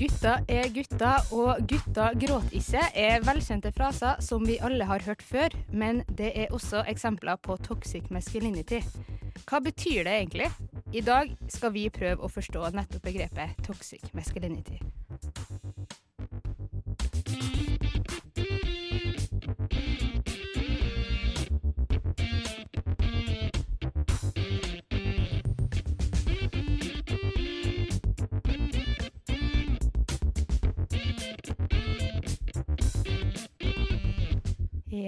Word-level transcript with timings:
Gutta 0.00 0.38
er 0.48 0.70
gutta, 0.72 1.10
og 1.36 1.58
gutta 1.68 2.06
gråt 2.16 2.54
ikke 2.56 2.80
er 2.96 3.20
velkjente 3.20 3.68
fraser 3.76 4.22
som 4.24 4.46
vi 4.48 4.54
alle 4.64 4.86
har 4.88 5.04
hørt 5.04 5.20
før, 5.20 5.52
men 5.76 6.00
det 6.16 6.30
er 6.40 6.54
også 6.56 6.86
eksempler 6.88 7.36
på 7.44 7.58
toxic 7.60 8.08
masculinity. 8.08 8.80
Hva 9.44 9.60
betyr 9.60 10.08
det 10.08 10.14
egentlig? 10.22 10.48
I 10.96 11.04
dag 11.04 11.36
skal 11.52 11.74
vi 11.76 11.84
prøve 11.92 12.24
å 12.24 12.32
forstå 12.32 12.70
nettopp 12.72 13.04
begrepet 13.10 13.60
toxic 13.66 14.08
masculinity. 14.16 14.80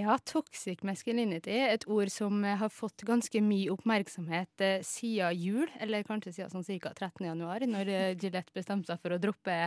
Ja, 0.03 0.17
toxic 0.27 0.81
masculinity 0.87 1.53
er 1.55 1.77
et 1.77 1.85
ord 1.91 2.11
som 2.11 2.41
eh, 2.45 2.57
har 2.59 2.71
fått 2.73 3.05
ganske 3.07 3.43
mye 3.45 3.71
oppmerksomhet 3.71 4.65
eh, 4.65 4.85
siden 4.87 5.37
jul, 5.39 5.69
eller 5.85 6.07
kanskje 6.07 6.33
siden 6.35 6.51
sånn 6.51 6.67
ca. 6.83 6.91
13. 6.97 7.27
januar, 7.29 7.63
når 7.69 7.91
eh, 7.93 8.15
Gillette 8.17 8.55
bestemte 8.57 8.91
seg 8.91 9.03
for 9.03 9.15
å 9.15 9.21
droppe 9.23 9.59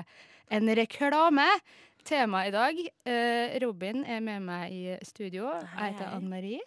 en 0.54 0.74
reklame. 0.82 1.46
Temaet 2.06 2.52
i 2.52 2.56
dag 2.56 2.82
eh, 2.82 3.56
Robin 3.64 4.04
er 4.04 4.20
med 4.26 4.44
meg 4.50 4.76
i 4.76 4.98
studio. 5.08 5.54
Jeg 5.62 5.94
heter 5.94 6.10
hei. 6.10 6.18
Anne 6.18 6.34
Marie. 6.34 6.60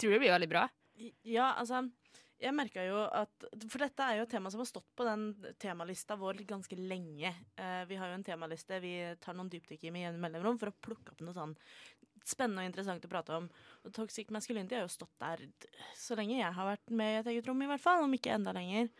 Tror 0.00 0.16
det 0.16 0.22
blir 0.24 0.34
veldig 0.34 0.50
bra. 0.50 0.64
Ja, 1.26 1.52
altså 1.58 1.84
jeg 2.44 2.52
merka 2.56 2.82
jo 2.84 3.02
at 3.06 3.46
For 3.70 3.82
dette 3.82 4.04
er 4.04 4.18
jo 4.18 4.24
et 4.26 4.32
tema 4.34 4.50
som 4.52 4.60
har 4.60 4.68
stått 4.68 4.88
på 4.98 5.06
den 5.06 5.28
temalista 5.62 6.16
vår 6.18 6.42
ganske 6.48 6.76
lenge. 6.78 7.30
Eh, 7.56 7.82
vi 7.88 7.98
har 8.00 8.10
jo 8.10 8.18
en 8.18 8.26
temaliste 8.26 8.80
vi 8.84 8.96
tar 9.22 9.36
noen 9.38 9.50
dypdykk 9.52 9.86
i 9.86 9.92
med 9.94 10.08
jevne 10.08 10.22
mellomrom 10.26 10.58
for 10.60 10.72
å 10.72 10.78
plukke 10.84 11.14
opp 11.14 11.22
noen 11.24 11.38
sånn 11.38 11.54
spennende 12.30 12.64
og 12.64 12.70
interessant 12.70 13.04
å 13.04 13.10
prate 13.10 13.34
om. 13.36 13.50
Og 13.84 13.92
toxic 13.96 14.30
masculinity 14.34 14.78
har 14.78 14.86
jo 14.86 14.94
stått 14.94 15.12
der 15.22 15.44
så 15.98 16.16
lenge 16.18 16.38
jeg 16.38 16.54
har 16.56 16.70
vært 16.70 16.94
med 16.94 17.12
i 17.12 17.20
et 17.20 17.30
eget 17.34 17.50
rom, 17.50 17.60
i 17.62 17.68
hvert 17.70 17.84
fall. 17.84 18.04
Om 18.06 18.16
ikke 18.16 18.34
enda 18.36 18.54
lenger. 18.56 18.90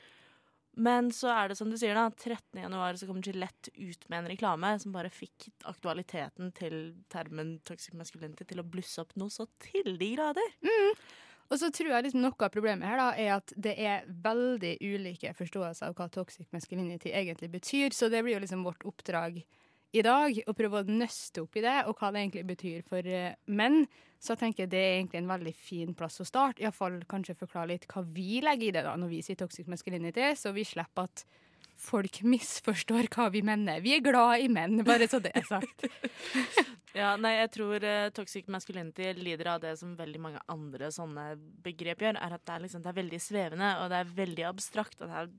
Men 0.75 1.13
så 1.15 1.31
er 1.31 1.51
det 1.51 1.57
som 1.59 1.71
du 1.71 1.77
sier, 1.79 1.95
da. 1.95 2.09
13. 2.11 2.59
januar 2.65 2.97
så 2.99 3.07
kom 3.07 3.21
Gillette 3.23 3.71
ut 3.77 4.09
med 4.11 4.19
en 4.19 4.31
reklame 4.33 4.73
som 4.83 4.95
bare 4.95 5.13
fikk 5.13 5.49
aktualiteten 5.71 6.51
til 6.57 6.79
termen 7.13 7.61
toxic 7.69 7.95
masculinity 7.95 8.47
til 8.51 8.63
å 8.63 8.67
blusse 8.67 8.99
opp 9.03 9.15
noe 9.21 9.31
så 9.31 9.47
til 9.63 9.95
de 10.01 10.11
grader. 10.17 10.57
Og 11.53 11.61
så 11.61 11.69
tror 11.75 11.93
jeg 11.93 12.07
liksom 12.07 12.25
noe 12.25 12.35
av 12.43 12.51
problemet 12.51 12.89
her 12.89 12.99
da, 12.99 13.11
er 13.21 13.35
at 13.37 13.53
det 13.55 13.75
er 13.79 14.07
veldig 14.25 14.73
ulike 14.83 15.31
forståelser 15.39 15.93
av 15.93 15.99
hva 15.99 16.09
toxic 16.11 16.49
masculinity 16.57 17.13
egentlig 17.15 17.53
betyr. 17.53 17.95
Så 17.95 18.09
det 18.11 18.25
blir 18.25 18.35
jo 18.39 18.43
liksom 18.43 18.65
vårt 18.67 18.83
oppdrag 18.89 19.45
i 19.95 20.03
dag, 20.03 20.41
og 20.49 20.57
prøve 20.59 20.83
å 20.83 20.89
nøste 20.89 21.45
opp 21.45 21.55
i 21.59 21.63
det, 21.63 21.77
og 21.87 21.95
hva 22.01 22.11
det 22.11 22.25
egentlig 22.25 22.45
betyr 22.49 22.83
for 22.89 23.07
eh, 23.07 23.37
menn. 23.47 23.85
Så 24.19 24.35
jeg 24.35 24.41
tenker 24.41 24.71
det 24.71 24.81
er 24.81 24.97
egentlig 24.97 25.21
en 25.21 25.31
veldig 25.31 25.55
fin 25.55 25.95
plass 25.95 26.19
å 26.23 26.27
starte. 26.27 26.65
Iallfall 26.65 27.03
kanskje 27.11 27.37
forklare 27.39 27.75
litt 27.75 27.87
hva 27.93 28.03
vi 28.17 28.41
legger 28.43 28.71
i 28.71 28.75
det 28.75 28.85
da, 28.87 28.97
når 28.99 29.13
vi 29.13 29.23
sier 29.27 29.39
toxic 29.39 29.69
masculinity, 29.71 30.33
så 30.41 30.55
vi 30.57 30.67
slipper 30.67 31.11
at 31.11 31.27
folk 31.77 32.21
misforstår 32.23 33.09
hva 33.13 33.27
vi 33.35 33.43
mener. 33.45 33.81
Vi 33.85 33.95
er 33.97 34.03
glad 34.05 34.41
i 34.45 34.49
menn, 34.53 34.79
bare 34.87 35.09
så 35.11 35.21
det 35.25 35.33
er 35.37 35.47
sagt. 35.49 35.87
Ja, 36.95 37.17
nei, 37.19 37.33
jeg 37.41 37.49
tror 37.51 37.83
uh, 37.83 38.09
toxic 38.15 38.47
masculinity 38.55 39.09
lider 39.19 39.49
av 39.51 39.57
det 39.65 39.73
som 39.81 39.97
veldig 39.99 40.21
mange 40.23 40.39
andre 40.47 40.93
sånne 40.95 41.25
begrep 41.65 42.05
gjør, 42.05 42.21
er 42.23 42.37
at 42.37 42.45
det 42.47 42.53
er, 42.55 42.63
liksom, 42.63 42.85
det 42.85 42.93
er 42.93 42.97
veldig 43.01 43.19
svevende, 43.19 43.71
og 43.83 43.89
det 43.91 43.99
er 43.99 44.13
veldig 44.21 44.45
abstrakt, 44.47 45.01
og 45.03 45.11
det 45.11 45.17
er 45.25 45.33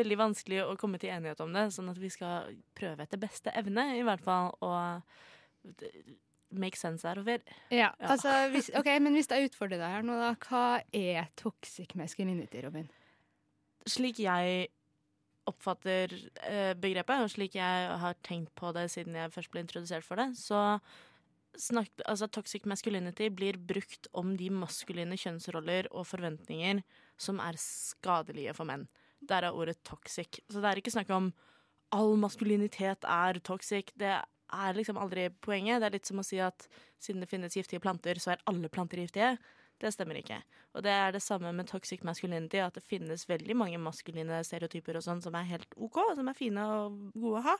veldig 0.00 0.16
vanskelig 0.18 0.58
å 0.64 0.72
komme 0.80 0.98
til 0.98 1.12
enighet 1.14 1.44
om 1.44 1.54
det, 1.54 1.68
sånn 1.76 1.92
at 1.92 2.00
vi 2.02 2.10
skal 2.10 2.50
prøve 2.74 3.06
etter 3.06 3.22
beste 3.22 3.54
evne, 3.54 3.84
i 3.94 4.02
hvert 4.02 4.24
fall, 4.26 4.50
og 4.66 5.70
make 6.50 6.74
sense 6.82 7.06
out 7.06 7.22
of 7.22 7.30
it. 7.30 7.46
Ja, 7.70 7.92
Ja. 8.00 8.10
altså, 8.10 8.34
hvis, 8.50 8.72
ok, 8.74 8.90
Men 9.06 9.14
hvis 9.14 9.30
jeg 9.30 9.46
utfordrer 9.52 9.78
deg 9.78 9.94
her 10.00 10.02
nå, 10.02 10.18
da. 10.18 10.34
Hva 10.42 10.82
er 10.90 11.30
toxic 11.38 11.94
masculinity, 11.94 12.66
Robin? 12.66 12.90
Slik 13.86 14.18
jeg 14.26 14.68
oppfatter 15.46 16.12
eh, 16.46 16.72
begrepet, 16.78 17.22
og 17.22 17.32
slik 17.32 17.56
jeg 17.58 17.90
har 18.02 18.16
tenkt 18.26 18.52
på 18.58 18.72
det 18.76 18.88
siden 18.92 19.18
jeg 19.18 19.32
først 19.34 19.52
ble 19.52 19.62
introdusert 19.64 20.06
for 20.06 20.20
det, 20.20 20.32
så 20.38 20.78
snak, 21.56 21.90
altså, 22.04 22.28
toxic 22.28 22.66
masculinity 22.68 23.28
blir 23.32 23.58
brukt 23.58 24.08
om 24.16 24.34
de 24.38 24.50
maskuline 24.52 25.16
kjønnsroller 25.20 25.90
og 25.92 26.06
forventninger 26.10 26.82
som 27.20 27.40
er 27.42 27.58
skadelige 27.60 28.54
for 28.56 28.68
menn. 28.68 28.86
Der 29.26 29.46
er 29.46 29.56
ordet 29.56 29.78
toxic. 29.86 30.42
Så 30.50 30.60
det 30.60 30.70
er 30.70 30.80
ikke 30.82 30.94
snakk 30.94 31.10
om 31.14 31.30
all 31.96 32.16
maskulinitet 32.20 33.06
er 33.08 33.40
toxic. 33.46 33.92
Det 33.96 34.12
er 34.12 34.76
liksom 34.76 34.98
aldri 35.00 35.28
poenget. 35.42 35.80
Det 35.80 35.88
er 35.88 35.96
litt 35.96 36.10
som 36.10 36.20
å 36.20 36.26
si 36.26 36.38
at 36.42 36.68
siden 37.02 37.22
det 37.24 37.30
finnes 37.30 37.56
giftige 37.56 37.82
planter, 37.82 38.20
så 38.20 38.34
er 38.34 38.44
alle 38.50 38.70
planter 38.72 39.00
giftige. 39.02 39.36
Det 39.80 39.92
stemmer 39.92 40.16
ikke. 40.20 40.38
Og 40.74 40.82
det 40.86 40.92
er 40.92 41.12
det 41.12 41.22
samme 41.22 41.52
med 41.52 41.68
toxic 41.68 42.02
masculinity, 42.04 42.56
at 42.64 42.74
det 42.74 42.84
finnes 42.84 43.26
veldig 43.28 43.56
mange 43.56 43.78
maskuline 43.78 44.38
stereotyper 44.44 44.96
og 44.96 45.04
sånn 45.04 45.20
som 45.24 45.34
er 45.36 45.48
helt 45.50 45.76
OK, 45.76 45.98
som 46.16 46.28
er 46.28 46.38
fine 46.38 46.64
og 46.64 47.12
gode 47.14 47.42
å 47.42 47.46
ha. 47.50 47.56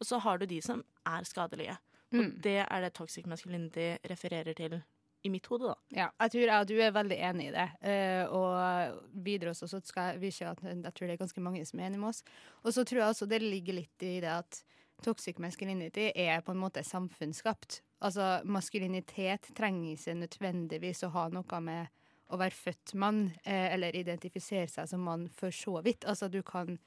Og 0.00 0.08
så 0.08 0.18
har 0.18 0.38
du 0.38 0.46
de 0.50 0.60
som 0.62 0.82
er 1.06 1.22
skadelige. 1.28 1.76
Og 2.14 2.18
Mm. 2.20 2.40
det 2.42 2.66
er 2.70 2.80
det 2.80 2.92
toxic 2.94 3.26
masculinity 3.26 3.96
refererer 4.10 4.54
til 4.54 4.82
i 5.24 5.30
mitt 5.30 5.46
hode, 5.46 5.70
da. 5.72 5.74
Ja, 5.90 6.08
jeg 6.20 6.30
tror 6.30 6.42
jeg 6.44 6.60
og 6.60 6.66
du 6.68 6.74
er 6.80 6.90
veldig 6.92 7.16
enig 7.30 7.46
i 7.48 7.54
det. 7.54 7.68
Uh, 7.80 8.34
og 8.34 9.00
videre 9.24 9.50
også 9.54 9.66
så 9.70 9.80
skal 9.82 10.18
vi 10.20 10.30
se 10.30 10.44
at 10.44 10.60
jeg 10.62 10.94
tror 10.94 11.06
det 11.06 11.14
er 11.14 11.22
ganske 11.22 11.40
mange 11.40 11.64
som 11.66 11.80
er 11.80 11.86
enig 11.88 11.98
med 11.98 12.08
oss. 12.10 12.22
Og 12.62 12.74
så 12.74 12.84
tror 12.84 13.00
jeg 13.00 13.08
også 13.08 13.28
det 13.30 13.40
ligger 13.42 13.74
litt 13.74 14.02
i 14.02 14.20
det 14.20 14.30
at 14.30 14.62
toxic 15.02 15.38
masculinity 15.38 16.10
er 16.14 16.40
på 16.44 16.52
en 16.52 16.60
måte 16.60 16.84
samfunnsskapt. 16.84 17.80
Altså 18.04 18.42
maskulinitet 18.44 19.48
trenger 19.56 19.94
ikke 19.94 20.16
nødvendigvis 20.18 21.04
å 21.06 21.12
ha 21.14 21.28
noe 21.32 21.60
med 21.64 22.02
å 22.32 22.38
være 22.40 22.56
født 22.56 22.94
mann, 23.00 23.26
eh, 23.44 23.72
eller 23.74 23.96
identifisere 23.96 24.68
seg 24.68 24.88
som 24.90 25.04
mann 25.04 25.28
for 25.32 25.54
så 25.54 25.78
vidt. 25.84 26.04
Altså 26.08 26.28
du 26.32 26.42
kan 26.42 26.78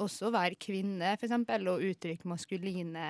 også 0.00 0.32
være 0.34 0.58
kvinne, 0.58 1.14
for 1.18 1.28
eksempel, 1.28 1.68
og 1.70 1.84
uttrykke 1.84 2.28
maskuline 2.30 3.06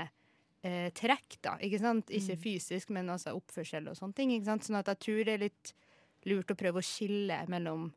eh, 0.65 0.91
trekk, 0.97 1.39
da. 1.45 1.57
Ikke 1.65 1.81
sant? 1.81 2.13
Ikke 2.13 2.37
fysisk, 2.41 2.93
men 2.93 3.13
altså 3.13 3.37
oppførsel 3.37 3.89
og 3.89 3.99
sånne 3.99 4.19
ting. 4.19 4.35
Ikke 4.35 4.51
sant? 4.51 4.67
Sånn 4.67 4.81
at 4.81 4.91
jeg 4.93 5.03
tror 5.07 5.23
det 5.25 5.37
er 5.37 5.45
litt 5.47 5.75
lurt 6.29 6.53
å 6.53 6.59
prøve 6.59 6.81
å 6.81 6.85
skille 6.85 7.43
mellom 7.53 7.91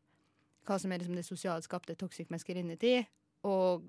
hva 0.67 0.75
som 0.79 0.91
er 0.91 0.99
liksom 0.99 1.15
det 1.15 1.23
sosialt 1.23 1.63
skapte 1.63 1.95
toxic 1.95 2.31
masculinity, 2.31 2.99
og 3.47 3.85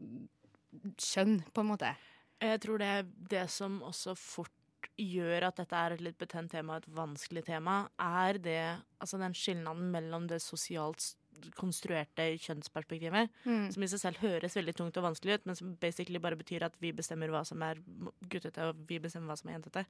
kjønn, 1.03 1.41
på 1.51 1.65
en 1.65 1.71
måte. 1.73 1.91
Jeg 2.39 2.61
tror 2.63 2.79
det 2.79 2.91
er 3.01 3.09
det 3.33 3.49
som 3.51 3.81
også 3.83 4.15
fort 4.15 4.58
gjør 4.99 5.49
at 5.49 5.61
dette 5.61 5.79
er 5.79 5.95
et 5.95 6.03
litt 6.05 6.19
betent 6.19 6.51
tema, 6.53 6.77
et 6.79 6.91
vanskelig 6.91 7.45
tema, 7.47 7.81
er 7.99 8.39
det 8.43 8.61
Altså 8.99 9.19
den 9.21 9.35
skilnaden 9.37 9.93
mellom 9.95 10.25
det 10.27 10.41
sosialt 10.43 11.13
konstruerte 11.55 12.25
kjønnsperspektivet, 12.43 13.31
som 13.71 13.85
i 13.85 13.89
seg 13.93 14.01
selv 14.03 14.23
høres 14.25 14.57
veldig 14.59 14.75
tungt 14.75 14.97
og 14.99 15.05
vanskelig 15.07 15.37
ut, 15.39 15.45
men 15.47 15.55
som 15.55 15.77
basically 15.79 16.19
bare 16.19 16.39
betyr 16.41 16.65
at 16.67 16.75
vi 16.83 16.91
bestemmer 16.91 17.31
hva 17.31 17.45
som 17.47 17.63
er 17.63 17.79
guttete, 18.27 18.65
og 18.67 18.81
vi 18.89 18.99
bestemmer 18.99 19.31
hva 19.31 19.37
som 19.39 19.53
er 19.53 19.55
jentete. 19.55 19.85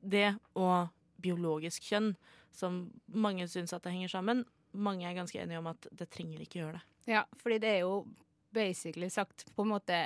Det 0.00 0.30
og 0.56 0.88
biologisk 1.20 1.84
kjønn, 1.90 2.14
som 2.56 2.86
mange 3.12 3.44
syns 3.52 3.76
at 3.76 3.84
det 3.84 3.92
henger 3.92 4.14
sammen, 4.14 4.44
mange 4.72 5.04
er 5.04 5.18
ganske 5.18 5.40
enige 5.42 5.60
om 5.60 5.68
at 5.68 5.90
det 5.92 6.08
trenger 6.14 6.40
ikke 6.40 6.62
gjøre 6.62 6.78
det. 6.78 6.84
Ja, 7.12 7.26
fordi 7.42 7.60
det 7.60 7.74
er 7.74 7.80
jo 7.84 8.06
basically 8.54 9.10
sagt 9.12 9.44
på 9.54 9.66
en 9.66 9.72
måte 9.74 9.98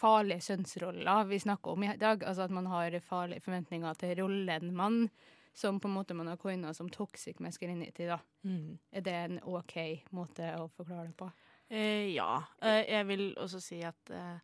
farlige 0.00 0.46
kjønnsroller 0.48 1.28
vi 1.28 1.40
snakker 1.42 1.76
om 1.76 1.84
i 1.84 1.92
dag. 2.00 2.24
Altså 2.24 2.46
at 2.46 2.54
man 2.54 2.68
har 2.70 2.96
farlige 3.04 3.44
forventninger 3.44 4.00
til 4.00 4.16
rollen 4.22 4.72
mann, 4.76 5.04
som 5.54 5.80
på 5.80 5.88
en 5.90 5.96
måte 5.98 6.16
man 6.16 6.30
har 6.30 6.40
coina 6.40 6.72
som 6.74 6.88
toxic 6.88 7.40
masculinity, 7.42 8.06
da. 8.08 8.20
Er 8.92 9.04
det 9.06 9.16
en 9.16 9.40
OK 9.44 9.76
måte 10.16 10.54
å 10.56 10.68
forklare 10.72 11.10
det 11.10 11.16
på? 11.18 11.30
Eh, 11.70 12.10
ja. 12.14 12.42
Eh, 12.62 12.84
jeg 12.88 13.06
vil 13.10 13.26
også 13.38 13.60
si 13.62 13.80
at 13.86 14.10
eh, 14.14 14.38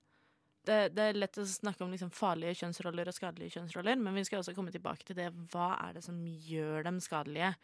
det, 0.67 0.77
det 0.97 1.09
er 1.09 1.19
lett 1.19 1.39
å 1.39 1.47
snakke 1.47 1.85
om 1.85 1.95
liksom 1.95 2.13
farlige 2.15 2.59
kjønnsroller 2.61 3.09
og 3.09 3.15
skadelige 3.15 3.57
kjønnsroller, 3.57 3.99
men 4.03 4.15
vi 4.19 4.25
skal 4.27 4.43
også 4.43 4.55
komme 4.55 4.75
tilbake 4.75 5.07
til 5.07 5.19
det. 5.19 5.31
Hva 5.53 5.73
er 5.89 5.97
det 5.97 6.05
som 6.07 6.21
gjør 6.27 6.87
dem 6.87 7.01
skadelige? 7.03 7.55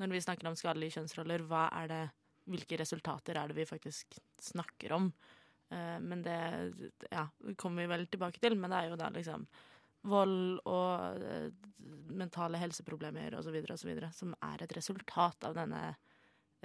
Når 0.00 0.14
vi 0.14 0.22
snakker 0.24 0.48
om 0.48 0.56
skadelige 0.56 0.96
kjønnsroller, 0.96 1.44
hva 1.48 1.66
er 1.82 1.90
det, 1.92 2.02
hvilke 2.48 2.78
resultater 2.80 3.36
er 3.36 3.50
det 3.50 3.58
vi 3.58 3.68
faktisk 3.68 4.16
snakker 4.40 4.96
om? 4.96 5.10
Eh, 5.70 6.00
men 6.00 6.22
det 6.22 6.72
ja, 7.10 7.28
kommer 7.56 7.82
vi 7.82 7.88
vel 7.88 8.06
tilbake 8.06 8.40
til. 8.42 8.56
Men 8.58 8.72
det 8.72 8.78
er 8.78 8.90
jo 8.90 9.00
da 9.00 9.10
liksom 9.14 9.46
vold 10.10 10.62
og 10.64 11.24
eh, 11.26 11.50
mentale 12.16 12.60
helseproblemer 12.60 13.36
osv., 13.38 13.58
osv., 13.70 13.90
som 14.16 14.34
er 14.46 14.64
et 14.64 14.76
resultat 14.76 15.46
av 15.46 15.56
denne 15.58 15.82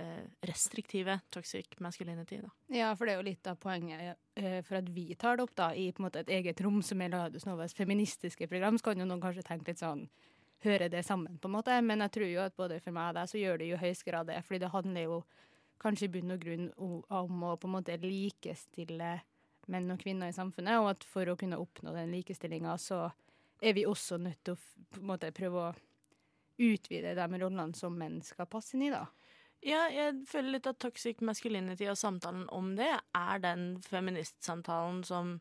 eh, 0.02 0.24
restriktive 0.50 1.20
toxic 1.30 1.78
masculinity. 1.84 2.40
Da. 2.42 2.54
Ja, 2.74 2.94
for 2.96 3.06
det 3.06 3.16
er 3.16 3.22
jo 3.22 3.30
litt 3.30 3.52
av 3.52 3.60
poenget 3.62 4.22
for 4.68 4.82
at 4.82 4.88
vi 4.92 5.14
tar 5.16 5.38
det 5.38 5.46
opp 5.46 5.54
da 5.56 5.70
i 5.72 5.88
på 5.96 6.02
en 6.02 6.10
måte 6.10 6.26
et 6.26 6.32
eget 6.40 6.60
rom 6.66 6.82
som 6.84 7.00
er 7.00 7.14
Radios 7.14 7.46
Novas 7.48 7.76
feministiske 7.78 8.50
program. 8.52 8.80
Så 8.80 8.90
kan 8.90 9.04
jo 9.04 9.08
noen 9.08 9.24
kanskje 9.24 9.46
tenke 9.48 9.72
litt 9.72 9.84
sånn 9.84 10.08
Høre 10.64 10.88
det 10.90 11.04
sammen, 11.06 11.36
på 11.38 11.50
en 11.50 11.54
måte. 11.54 11.76
Men 11.86 12.02
jeg 12.02 12.12
tror 12.16 12.30
jo 12.32 12.40
at 12.42 12.56
både 12.58 12.80
for 12.82 12.96
meg 12.96 13.12
og 13.12 13.18
deg 13.20 13.30
så 13.30 13.38
gjør 13.38 13.60
det 13.60 13.66
jo 13.68 13.76
i 13.76 13.82
høyeste 13.84 14.08
grad 14.08 14.30
det. 14.32 14.40
Fordi 14.48 14.62
det 14.64 14.70
handler 14.74 15.04
jo 15.04 15.18
kanskje 15.82 16.08
i 16.10 16.14
bunn 16.16 16.36
og 16.36 16.42
grunn 16.42 16.68
om 16.78 17.44
å 17.46 17.56
på 17.60 17.70
en 17.70 17.76
måte 17.78 17.98
likestille 18.02 19.12
menn 19.72 19.92
og 19.92 20.02
kvinner 20.02 20.32
i 20.32 20.36
samfunnet. 20.36 20.80
Og 20.82 20.92
at 20.94 21.06
for 21.08 21.30
å 21.30 21.38
kunne 21.40 21.60
oppnå 21.62 21.94
den 21.96 22.14
likestillinga, 22.14 22.78
så 22.82 23.08
er 23.62 23.76
vi 23.78 23.86
også 23.88 24.20
nødt 24.22 24.44
til 24.46 24.56
å 24.56 24.62
på 24.96 25.02
en 25.02 25.10
måte 25.12 25.34
prøve 25.36 25.68
å 25.70 25.76
utvide 26.66 27.16
de 27.18 27.40
rollene 27.42 27.76
som 27.76 27.96
menn 27.98 28.22
skal 28.24 28.48
passe 28.48 28.76
inn 28.78 28.88
i, 28.88 28.94
da. 28.94 29.06
Ja, 29.66 29.88
jeg 29.90 30.22
føler 30.30 30.58
litt 30.58 30.68
at 30.70 30.78
toxic 30.84 31.24
masculinity 31.26 31.88
og 31.90 31.98
samtalen 31.98 32.46
om 32.54 32.76
det 32.78 32.92
er 33.18 33.42
den 33.42 33.64
feministsamtalen 33.82 35.02
som 35.08 35.40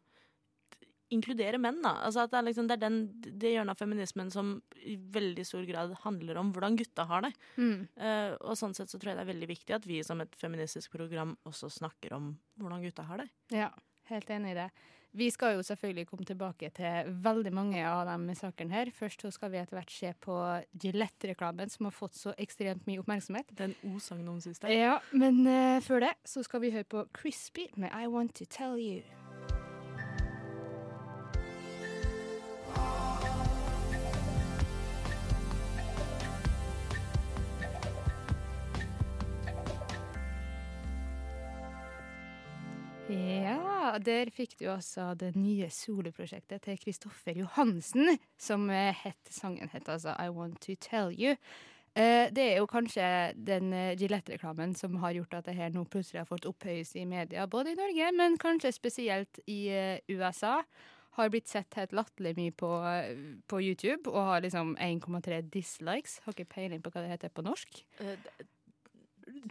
inkluderer 1.15 1.61
menn, 1.63 1.81
da. 1.85 1.95
Altså 2.07 2.25
at 2.25 2.33
det 2.33 2.41
er 2.41 2.49
liksom 2.49 2.69
det, 2.71 2.79
er 2.79 2.85
den, 2.85 2.99
det 3.25 3.55
hjørnet 3.55 3.75
av 3.75 3.83
feminismen 3.83 4.33
som 4.35 4.57
i 4.85 4.97
veldig 5.17 5.47
stor 5.47 5.65
grad 5.69 5.95
handler 6.05 6.41
om 6.41 6.53
hvordan 6.55 6.79
gutta 6.81 7.07
har 7.11 7.27
det. 7.29 7.33
Eh, 7.61 8.35
og 8.41 8.59
sånn 8.61 8.77
sett 8.77 8.93
så 8.93 9.01
tror 9.01 9.13
jeg 9.13 9.21
det 9.21 9.27
er 9.27 9.33
veldig 9.33 9.51
viktig 9.55 9.79
at 9.79 9.89
vi 9.89 10.03
som 10.07 10.23
et 10.25 10.37
feministisk 10.41 10.95
program 10.97 11.37
også 11.49 11.73
snakker 11.81 12.17
om 12.19 12.35
hvordan 12.61 12.85
gutta 12.85 13.07
har 13.09 13.25
det. 13.25 13.31
Ja, 13.55 13.71
helt 14.11 14.31
enig 14.35 14.55
i 14.55 14.61
det. 14.65 14.69
Vi 15.15 15.29
skal 15.31 15.55
jo 15.55 15.63
selvfølgelig 15.63 16.09
komme 16.11 16.25
tilbake 16.27 16.73
til 16.75 17.11
veldig 17.23 17.53
mange 17.55 17.83
av 17.87 18.09
de 18.11 18.35
sakene 18.35 18.75
her. 18.75 18.91
Først 18.91 19.23
så 19.23 19.31
skal 19.31 19.53
vi 19.53 19.61
etter 19.61 19.79
hvert 19.79 19.95
se 19.95 20.11
på 20.27 20.39
Gillette-reklamen 20.83 21.71
som 21.71 21.87
har 21.87 21.95
fått 21.95 22.19
så 22.19 22.35
ekstremt 22.35 22.83
mye 22.91 22.99
oppmerksomhet. 23.05 23.55
Den 23.55 23.77
o-sangen 23.93 24.33
om 24.33 24.41
sist 24.43 24.67
der. 24.67 24.75
Ja, 24.75 24.97
men 25.15 25.45
uh, 25.47 25.79
før 25.87 26.09
det 26.09 26.17
så 26.27 26.43
skal 26.43 26.67
vi 26.67 26.75
høre 26.75 26.91
på 26.91 27.07
Crispy 27.15 27.69
med 27.79 27.95
I 27.95 28.11
Want 28.11 28.35
To 28.41 28.49
Tell 28.51 28.75
You. 28.75 29.24
Der 44.03 44.31
fikk 44.35 44.57
du 44.59 44.67
altså 44.73 45.13
det 45.19 45.35
nye 45.37 45.69
soloprosjektet 45.73 46.65
til 46.67 46.79
Kristoffer 46.81 47.37
Johansen, 47.39 48.17
som 48.41 48.67
eh, 48.71 48.95
het 49.05 49.31
sangen 49.31 49.71
het 49.73 49.89
altså 49.89 50.17
I 50.19 50.31
Want 50.35 50.61
To 50.65 50.75
Tell 50.81 51.13
You. 51.13 51.37
Eh, 51.95 52.27
det 52.35 52.45
er 52.45 52.57
jo 52.59 52.67
kanskje 52.67 53.07
den 53.37 53.73
eh, 53.73 53.95
Gillette-reklamen 53.99 54.75
som 54.75 54.97
har 55.03 55.15
gjort 55.15 55.39
at 55.39 55.47
det 55.47 55.55
her 55.59 55.71
nå 55.75 55.85
plutselig 55.87 56.25
har 56.25 56.31
fått 56.31 56.49
opphøyelse 56.51 56.99
i 56.99 57.07
media, 57.07 57.47
både 57.47 57.75
i 57.75 57.79
Norge, 57.79 58.11
men 58.19 58.39
kanskje 58.41 58.75
spesielt 58.75 59.41
i 59.47 59.69
USA. 60.11 60.63
Har 61.15 61.31
blitt 61.31 61.47
sett 61.47 61.77
helt 61.79 61.93
latterlig 61.95 62.33
mye 62.35 62.51
på, 62.59 62.69
på 63.47 63.61
YouTube 63.63 64.11
og 64.11 64.33
har 64.33 64.41
liksom 64.43 64.73
1,3 64.83 65.45
dislikes. 65.47 66.19
Har 66.25 66.35
ikke 66.35 66.57
peiling 66.57 66.83
på 66.83 66.91
hva 66.91 67.05
det 67.05 67.13
heter 67.13 67.31
på 67.31 67.45
norsk. 67.47 67.85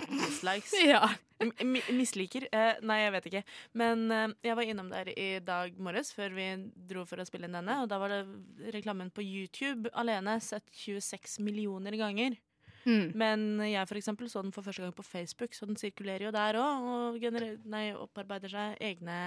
Dislikes. 0.09 0.73
Ja. 0.93 1.09
M- 1.43 1.75
Misliker? 1.97 2.45
Eh, 2.55 2.77
nei, 2.87 2.99
jeg 3.03 3.11
vet 3.17 3.25
ikke. 3.27 3.41
Men 3.75 4.05
eh, 4.15 4.29
jeg 4.47 4.55
var 4.55 4.63
innom 4.69 4.89
der 4.93 5.09
i 5.11 5.39
dag 5.43 5.75
morges 5.83 6.13
før 6.15 6.31
vi 6.37 6.45
dro 6.87 7.03
for 7.09 7.19
å 7.19 7.25
spille 7.27 7.49
inn 7.49 7.57
denne, 7.57 7.81
og 7.83 7.89
da 7.91 7.97
var 7.99 8.13
det 8.13 8.71
reklamen 8.77 9.09
på 9.11 9.25
YouTube 9.25 9.91
alene 9.99 10.37
sett 10.43 10.69
26 10.71 11.39
millioner 11.43 11.97
ganger. 11.99 12.37
Mm. 12.85 13.11
Men 13.15 13.43
jeg 13.63 13.87
for 13.87 13.95
eksempel 13.99 14.27
så 14.31 14.41
den 14.43 14.51
for 14.55 14.63
første 14.65 14.83
gang 14.83 14.95
på 14.95 15.03
Facebook, 15.07 15.53
så 15.55 15.67
den 15.67 15.77
sirkulerer 15.79 16.25
jo 16.27 16.33
der 16.35 16.57
òg, 16.59 16.87
og 17.17 17.67
nei, 17.71 17.85
opparbeider 17.95 18.51
seg 18.51 18.81
egne 18.83 19.17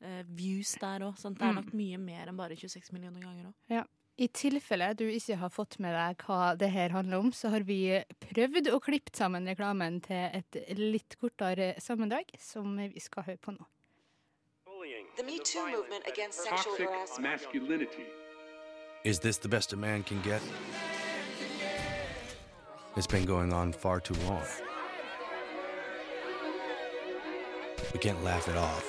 eh, 0.00 0.22
views 0.28 0.74
der 0.80 1.04
òg. 1.08 1.16
Så 1.20 1.32
det 1.32 1.40
er 1.44 1.52
Mm. 1.52 1.60
nok 1.62 1.72
mye 1.76 1.98
mer 2.00 2.28
enn 2.28 2.36
bare 2.36 2.56
26 2.56 2.92
millioner 2.96 3.20
ganger 3.24 3.48
òg. 3.52 3.86
I 4.16 4.28
tilfelle 4.32 4.94
du 4.96 5.04
ikke 5.12 5.36
har 5.36 5.50
fått 5.52 5.76
med 5.84 5.92
deg 5.92 6.22
hva 6.24 6.54
det 6.56 6.70
her 6.72 6.94
handler 6.94 7.20
om, 7.20 7.32
så 7.36 7.50
har 7.52 7.66
vi 7.68 8.00
prøvd 8.24 8.70
å 8.72 8.78
klippe 8.80 9.12
sammen 9.12 9.44
reklamen 9.50 9.98
til 10.06 10.30
et 10.38 10.56
litt 10.78 11.18
kortere 11.20 11.74
sammendrag, 11.84 12.30
som 12.40 12.78
vi 12.80 13.02
skal 13.02 13.26
høre 13.28 13.42
på 13.42 13.52
nå. 13.52 13.66
The 15.16 15.24
Me 15.24 15.38
Too 15.38 15.64
movement 15.68 16.04
against 16.06 16.44
sexual 16.44 16.76
harassment. 16.76 17.22
masculinity. 17.22 18.04
Is 19.04 19.18
this 19.18 19.38
the 19.38 19.48
best 19.48 19.72
a 19.72 19.76
man 19.76 20.02
can 20.02 20.20
get? 20.22 20.42
It's 22.96 23.06
been 23.06 23.24
going 23.24 23.52
on 23.52 23.72
far 23.72 24.00
too 24.00 24.16
long. 24.28 24.44
We 27.92 27.98
can't 27.98 28.22
laugh 28.24 28.48
it 28.48 28.56
off. 28.56 28.84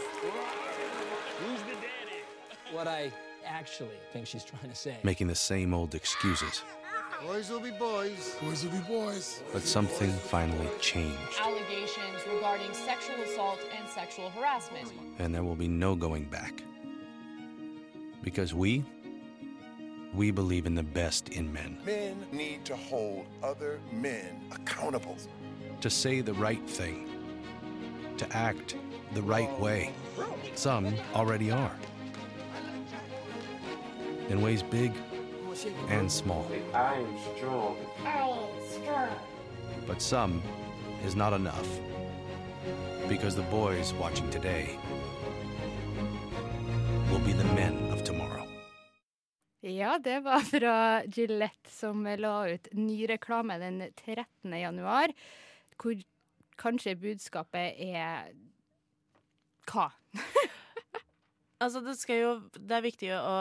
What 2.72 2.88
I 2.88 3.12
actually 3.48 3.98
think 4.14 4.28
she's 4.28 4.44
trying 4.44 4.70
to 4.70 4.76
say. 4.76 4.98
making 5.04 5.28
the 5.28 5.36
same 5.36 5.74
old 5.74 5.96
excuses. 5.96 6.62
Boys 7.26 7.50
will 7.50 7.60
be 7.60 7.72
boys. 7.72 8.36
Boys 8.42 8.64
will 8.64 8.72
be 8.72 8.86
boys. 8.88 9.42
But 9.52 9.64
something 9.64 10.12
finally 10.12 10.70
changed, 10.80 11.18
allegations 11.42 12.22
regarding 12.32 12.72
sexual 12.74 13.16
assault 13.24 13.60
and 13.76 13.90
sexual 13.90 14.30
harassment. 14.30 14.92
and 15.18 15.34
there 15.34 15.44
will 15.44 15.56
be 15.56 15.68
no 15.68 15.96
going 15.96 16.26
back. 16.26 16.62
Because 18.24 18.54
we, 18.54 18.84
we 20.14 20.32
believe 20.32 20.66
in 20.66 20.76
the 20.76 20.84
best 20.84 21.30
in 21.30 21.52
men. 21.52 21.78
Men 21.86 22.26
need 22.32 22.66
to 22.66 22.76
hold 22.76 23.26
other 23.42 23.80
men 23.92 24.42
accountable. 24.52 25.18
To 25.82 25.90
say 25.90 26.22
the 26.22 26.34
right 26.34 26.68
thing, 26.70 27.10
to 28.18 28.32
act 28.36 28.76
the 29.14 29.22
right 29.22 29.60
way. 29.60 29.92
Some 30.56 30.94
already 31.16 31.52
are. 31.52 31.76
In 34.30 34.42
ways 34.42 34.62
big 34.62 34.92
and 35.90 36.12
small. 36.12 36.46
I 36.74 36.96
am 36.96 37.18
strong. 37.38 37.78
But 39.88 40.02
some 40.02 40.42
is 41.06 41.16
not 41.16 41.34
enough. 41.34 41.68
Because 43.08 43.36
the 43.36 43.44
boys 43.44 43.94
watching 43.94 44.30
today 44.30 44.78
will 47.10 47.20
be 47.20 47.32
the 47.32 47.48
men 47.56 47.92
of 47.94 48.04
tomorrow. 48.04 48.44
Ja, 49.62 49.98
det 50.00 50.20
var 50.20 50.40
fra 50.40 51.04
Gillette 51.06 51.70
som 51.70 52.04
la 52.04 52.48
ut 52.50 52.68
ny 52.72 53.08
reklame 53.08 53.58
den 53.58 53.92
13. 53.96 54.54
januar, 54.54 55.14
hvor 55.78 56.04
kanskje 56.58 56.96
budskapet 56.96 57.80
er 57.80 58.34
hva? 59.72 59.92
Altså, 61.60 61.82
det 61.82 61.96
skal 61.98 62.20
jo 62.22 62.32
Det 62.54 62.76
er 62.78 62.84
viktig 62.86 63.08
å 63.18 63.38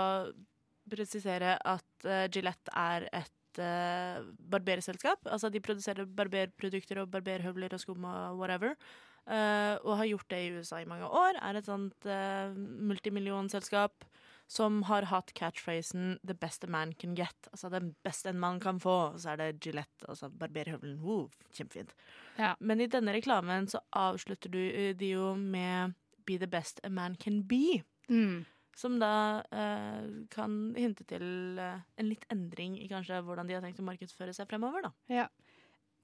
presisere 0.91 1.57
at 1.65 2.07
eh, 2.07 2.27
Gillette 2.33 2.73
er 2.77 3.09
et 3.13 3.61
uh, 3.63 4.27
barberselskap. 4.53 5.27
Altså, 5.33 5.51
de 5.51 5.63
produserer 5.65 6.07
barberprodukter 6.07 7.01
og 7.03 7.11
barberhøvler 7.11 7.73
og 7.73 7.81
skum 7.81 8.05
og 8.05 8.39
whatever. 8.39 8.77
eh, 9.27 9.75
og 9.83 9.97
har 9.99 10.07
gjort 10.07 10.29
det 10.31 10.39
i 10.45 10.51
USA 10.55 10.83
i 10.83 10.87
mange 10.87 11.09
år. 11.09 11.41
Er 11.43 11.57
et 11.57 11.67
sånt 11.67 12.07
multimillionselskap 12.91 14.05
som 14.47 14.83
har 14.87 15.03
hatt 15.11 15.33
catchphrasen 15.35 16.19
'the 16.23 16.35
best 16.35 16.65
a 16.65 16.67
man 16.67 16.93
can 16.93 17.17
get'. 17.17 17.49
Altså 17.53 17.69
det 17.71 17.95
beste 18.05 18.29
en 18.29 18.39
mann 18.39 18.61
kan 18.61 18.81
få. 18.81 19.13
Og 19.13 19.21
så 19.21 19.31
er 19.31 19.37
det 19.37 19.61
Gillette, 19.61 20.09
altså 20.09 20.29
barberhøvelen. 20.29 21.01
Wow, 21.01 21.31
kjempefint. 21.53 21.95
Ja. 22.39 22.55
Men 22.61 22.81
i 22.81 22.87
denne 22.87 23.13
reklamen 23.13 23.67
så 23.67 23.81
avslutter 23.93 24.51
du 24.51 24.59
eh, 24.59 24.95
de 24.95 25.11
jo 25.11 25.35
med 25.35 25.95
'be 26.27 26.39
the 26.39 26.47
best 26.47 26.81
a 26.85 26.89
man 26.89 27.17
can 27.17 27.43
be'. 27.43 27.83
Mm. 28.09 28.45
Som 28.77 28.99
da 29.01 29.13
eh, 29.49 30.07
kan 30.33 30.57
hinte 30.77 31.07
til 31.09 31.25
eh, 31.59 31.79
en 31.97 32.11
litt 32.11 32.27
endring 32.33 32.77
i 32.83 32.89
kanskje 32.91 33.23
hvordan 33.25 33.49
de 33.49 33.57
har 33.57 33.65
tenkt 33.65 33.81
å 33.81 33.87
markedsføre 33.89 34.35
seg 34.37 34.49
fremover. 34.51 34.85
da. 34.91 34.95
Ja. 35.09 35.29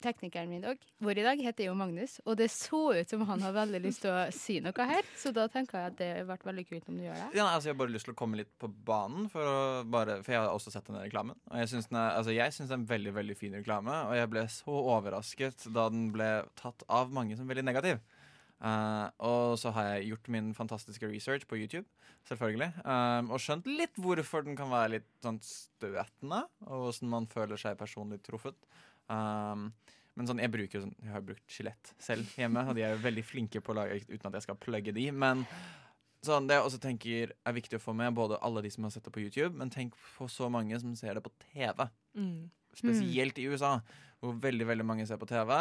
Teknikeren 0.03 0.49
min 0.51 0.65
dag, 0.65 0.81
vår 0.99 1.19
i 1.21 1.23
dag 1.23 1.39
heter 1.47 1.69
jo 1.69 1.77
Magnus, 1.79 2.17
og 2.27 2.35
det 2.41 2.49
så 2.51 2.81
ut 2.97 3.13
som 3.13 3.21
han 3.29 3.45
har 3.45 3.53
veldig 3.55 3.79
lyst 3.85 4.01
til 4.03 4.11
å 4.11 4.25
si 4.35 4.57
noe 4.59 4.87
her, 4.89 5.07
så 5.15 5.31
da 5.37 5.45
tenker 5.53 5.79
jeg 5.79 5.93
at 5.93 5.99
det 6.01 6.09
har 6.17 6.25
vært 6.27 6.47
veldig 6.49 6.65
kult 6.67 6.89
om 6.91 6.97
du 6.99 7.05
gjør 7.05 7.21
det. 7.21 7.29
Ja, 7.39 7.45
altså 7.53 7.69
jeg 7.71 7.77
har 7.77 7.81
bare 7.85 7.95
lyst 7.95 8.09
til 8.09 8.17
å 8.17 8.19
komme 8.19 8.41
litt 8.41 8.51
på 8.59 8.67
banen, 8.89 9.29
for, 9.31 9.47
å 9.47 9.61
bare, 9.87 10.17
for 10.27 10.35
jeg 10.35 10.43
har 10.43 10.51
også 10.51 10.73
sett 10.75 10.89
denne 10.91 11.05
reklamen. 11.05 11.39
Og 11.53 11.61
jeg 11.63 11.71
syns 11.71 11.87
den, 11.93 12.01
er- 12.03 12.17
altså 12.19 12.35
jeg 12.35 12.57
det 12.57 12.67
er 12.67 12.81
en 12.81 12.89
veldig 12.91 13.13
veldig 13.21 13.37
fin 13.45 13.55
reklame, 13.61 14.01
og 14.09 14.17
jeg 14.19 14.33
ble 14.35 14.43
så 14.57 14.75
overrasket 14.97 15.69
da 15.71 15.87
den 15.95 16.09
ble 16.17 16.33
tatt 16.59 16.83
av 16.91 17.15
mange 17.15 17.39
som 17.39 17.47
veldig 17.47 17.69
negativ. 17.71 18.03
Eh, 18.63 19.07
og 19.27 19.57
så 19.59 19.73
har 19.75 19.89
jeg 19.91 20.13
gjort 20.13 20.29
min 20.31 20.53
fantastiske 20.55 21.09
research 21.11 21.49
på 21.51 21.59
YouTube, 21.59 21.89
selvfølgelig. 22.29 22.71
Um, 22.87 23.33
og 23.35 23.43
skjønt 23.43 23.67
litt 23.67 23.99
hvorfor 23.99 24.47
den 24.47 24.59
kan 24.59 24.71
være 24.71 24.99
litt 24.99 25.09
sånn 25.25 25.41
støtende, 25.43 26.45
og 26.69 26.87
hvordan 26.87 27.11
man 27.17 27.27
føler 27.31 27.59
seg 27.59 27.81
personlig 27.81 28.21
truffet. 28.23 28.59
Um, 29.11 29.73
men 30.15 30.29
sånn, 30.29 30.43
jeg 30.45 30.53
bruker 30.53 30.85
sånn, 30.85 30.95
jeg 31.03 31.15
har 31.15 31.25
brukt 31.27 31.45
skjelett 31.51 31.93
selv 32.03 32.39
hjemme, 32.39 32.63
og 32.69 32.77
de 32.79 32.85
er 32.87 33.03
veldig 33.03 33.25
flinke 33.27 33.63
på 33.65 33.75
å 33.75 33.79
lage 33.81 34.03
uten 34.07 34.29
at 34.29 34.39
jeg 34.39 34.47
skal 34.47 34.61
plugge 34.63 34.95
de. 34.95 35.09
Men 35.11 35.47
sånn, 36.23 36.47
det 36.47 36.61
jeg 36.61 36.69
også 36.69 36.83
tenker 36.83 37.33
er 37.35 37.57
viktig 37.57 37.81
å 37.81 37.83
få 37.83 37.97
med 37.99 38.15
både 38.15 38.39
alle 38.47 38.63
de 38.63 38.71
som 38.71 38.87
har 38.87 38.95
sett 38.95 39.09
det 39.09 39.15
på 39.15 39.25
YouTube, 39.25 39.57
men 39.59 39.73
tenk 39.73 39.97
på 40.19 40.29
så 40.31 40.51
mange 40.53 40.79
som 40.79 40.93
ser 40.99 41.19
det 41.19 41.25
på 41.25 41.33
TV. 41.49 41.89
Mm. 42.15 42.51
Spesielt 42.77 43.41
i 43.41 43.49
USA, 43.51 43.79
hvor 44.23 44.37
veldig 44.45 44.69
veldig 44.69 44.87
mange 44.87 45.09
ser 45.09 45.19
på 45.19 45.27
TV. 45.27 45.57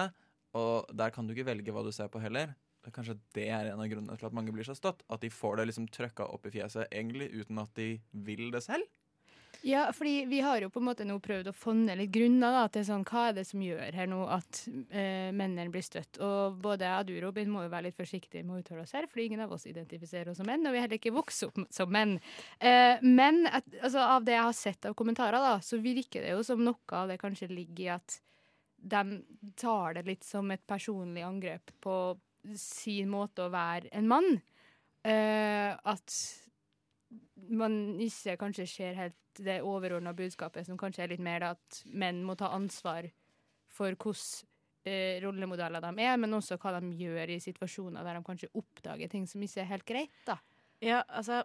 Og 0.60 0.92
der 0.94 1.16
kan 1.16 1.26
du 1.26 1.34
ikke 1.34 1.48
velge 1.48 1.74
hva 1.74 1.82
du 1.88 1.90
ser 1.96 2.12
på 2.12 2.22
heller. 2.22 2.52
Kanskje 2.90 3.20
det 3.38 3.46
er 3.54 3.70
en 3.72 3.84
av 3.84 3.92
grunnene 3.92 4.18
til 4.18 4.30
at 4.30 4.36
mange 4.36 4.54
blir 4.56 4.66
så 4.68 4.76
støtt. 4.78 5.04
At 5.14 5.22
de 5.22 5.30
får 5.34 5.60
det 5.60 5.70
liksom 5.70 5.92
trøkka 5.94 6.26
opp 6.34 6.48
i 6.50 6.56
fjeset 6.56 6.90
egentlig 6.90 7.30
uten 7.36 7.62
at 7.62 7.76
de 7.78 7.94
vil 8.26 8.50
det 8.54 8.64
selv. 8.66 8.90
Ja, 9.64 9.92
fordi 9.94 10.26
vi 10.26 10.40
har 10.42 10.62
jo 10.62 10.72
på 10.74 10.80
en 10.82 10.88
måte 10.88 11.06
nå 11.06 11.20
prøvd 11.22 11.52
å 11.52 11.54
fonde 11.54 11.94
litt 11.94 12.10
grunner 12.14 12.56
da, 12.56 12.64
til 12.74 12.86
sånn, 12.88 13.04
hva 13.06 13.28
er 13.30 13.36
det 13.38 13.44
som 13.46 13.62
gjør 13.62 13.94
her 13.94 14.08
nå 14.10 14.24
at 14.34 14.62
eh, 14.66 15.30
mennene 15.30 15.70
blir 15.70 15.86
støtt. 15.86 16.18
Og 16.18 16.58
både 16.64 16.88
jeg 16.88 17.04
og 17.04 17.10
du, 17.12 17.14
Robin, 17.22 17.52
må 17.54 17.68
jo 17.68 17.74
være 17.74 17.90
litt 17.90 18.00
forsiktige 18.00 18.42
med 18.48 18.56
å 18.56 18.64
uttale 18.64 18.88
oss 18.88 18.96
her, 18.98 19.06
fordi 19.12 19.28
ingen 19.30 19.44
av 19.46 19.54
oss 19.54 19.68
identifiserer 19.70 20.32
oss 20.32 20.42
som 20.42 20.50
menn, 20.50 20.66
og 20.66 20.74
vi 20.74 20.82
er 20.82 20.88
heller 20.88 20.98
ikke 20.98 21.14
vokst 21.14 21.46
opp 21.46 21.62
som 21.70 21.94
menn. 21.94 22.16
Eh, 22.58 22.98
men 23.06 23.44
at, 23.52 23.70
altså, 23.84 24.02
av 24.18 24.26
det 24.26 24.34
jeg 24.34 24.48
har 24.48 24.58
sett 24.58 24.90
av 24.90 24.98
kommentarer, 24.98 25.38
da, 25.38 25.54
så 25.62 25.78
virker 25.84 26.26
det 26.26 26.34
jo 26.34 26.42
som 26.48 26.66
noe 26.66 26.98
av 26.98 27.14
det 27.14 27.22
kanskje 27.22 27.52
ligger 27.54 27.86
i 27.86 27.94
at 28.00 28.18
de 28.82 29.22
tar 29.62 29.94
det 29.94 30.08
litt 30.08 30.26
som 30.26 30.50
et 30.50 30.66
personlig 30.66 31.22
angrep 31.22 31.70
på 31.86 31.96
sin 32.58 33.12
måte 33.12 33.46
å 33.46 33.52
være 33.54 33.92
en 33.98 34.08
mann. 34.10 34.38
Uh, 35.02 35.74
at 35.90 36.16
man 37.52 37.98
ikke 38.02 38.38
kanskje 38.40 38.68
ser 38.70 39.00
helt 39.00 39.18
det 39.42 39.62
overordna 39.66 40.14
budskapet, 40.14 40.68
som 40.68 40.78
kanskje 40.80 41.06
er 41.06 41.14
litt 41.14 41.24
mer 41.24 41.48
at 41.54 41.82
menn 41.88 42.22
må 42.28 42.36
ta 42.38 42.52
ansvar 42.54 43.08
for 43.72 43.96
hvordan 43.96 44.48
uh, 44.86 45.18
rollemodeller 45.24 45.84
de 45.84 46.06
er, 46.06 46.20
men 46.22 46.38
også 46.38 46.60
hva 46.62 46.78
de 46.78 46.94
gjør 47.00 47.34
i 47.34 47.42
situasjoner 47.42 48.06
der 48.06 48.20
de 48.20 48.28
kanskje 48.28 48.52
oppdager 48.58 49.12
ting 49.12 49.28
som 49.30 49.44
ikke 49.44 49.64
er 49.64 49.72
helt 49.72 49.88
greit. 49.88 50.24
da. 50.28 50.38
Ja, 50.82 51.04
altså 51.08 51.44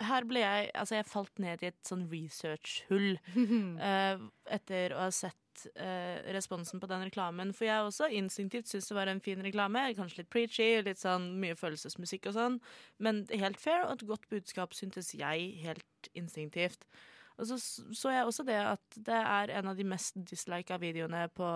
her 0.00 0.24
ble 0.28 0.42
jeg 0.42 0.70
Altså, 0.78 0.96
jeg 0.96 1.08
falt 1.08 1.40
ned 1.42 1.62
i 1.62 1.70
et 1.70 1.80
sånn 1.86 2.06
research-hull 2.10 3.16
uh, 3.18 4.26
etter 4.56 4.96
å 4.96 5.06
ha 5.06 5.10
sett 5.14 5.38
eh, 5.74 6.18
responsen 6.34 6.80
på 6.82 6.88
den 6.90 7.04
reklamen. 7.06 7.52
For 7.56 7.68
jeg 7.68 7.86
også 7.86 8.10
instinktivt 8.12 8.70
syns 8.70 8.90
det 8.90 8.96
var 8.98 9.10
en 9.12 9.22
fin 9.24 9.42
reklame. 9.44 9.84
Kanskje 9.98 10.22
litt 10.22 10.32
preachy, 10.32 10.68
litt 10.84 11.00
sånn 11.02 11.32
mye 11.42 11.56
følelsesmusikk 11.58 12.30
og 12.30 12.36
sånn. 12.38 12.60
Men 13.02 13.24
helt 13.30 13.60
fair, 13.62 13.86
og 13.86 13.96
et 13.96 14.06
godt 14.10 14.28
budskap 14.32 14.76
syntes 14.76 15.14
jeg 15.18 15.50
helt 15.62 16.12
instinktivt. 16.18 16.86
Og 17.40 17.48
så 17.48 17.56
så 17.58 18.12
jeg 18.12 18.28
også 18.28 18.44
det 18.46 18.58
at 18.60 18.98
det 19.08 19.18
er 19.18 19.52
en 19.58 19.70
av 19.72 19.78
de 19.78 19.86
mest 19.88 20.18
dislika 20.28 20.76
videoene 20.80 21.24
på 21.34 21.48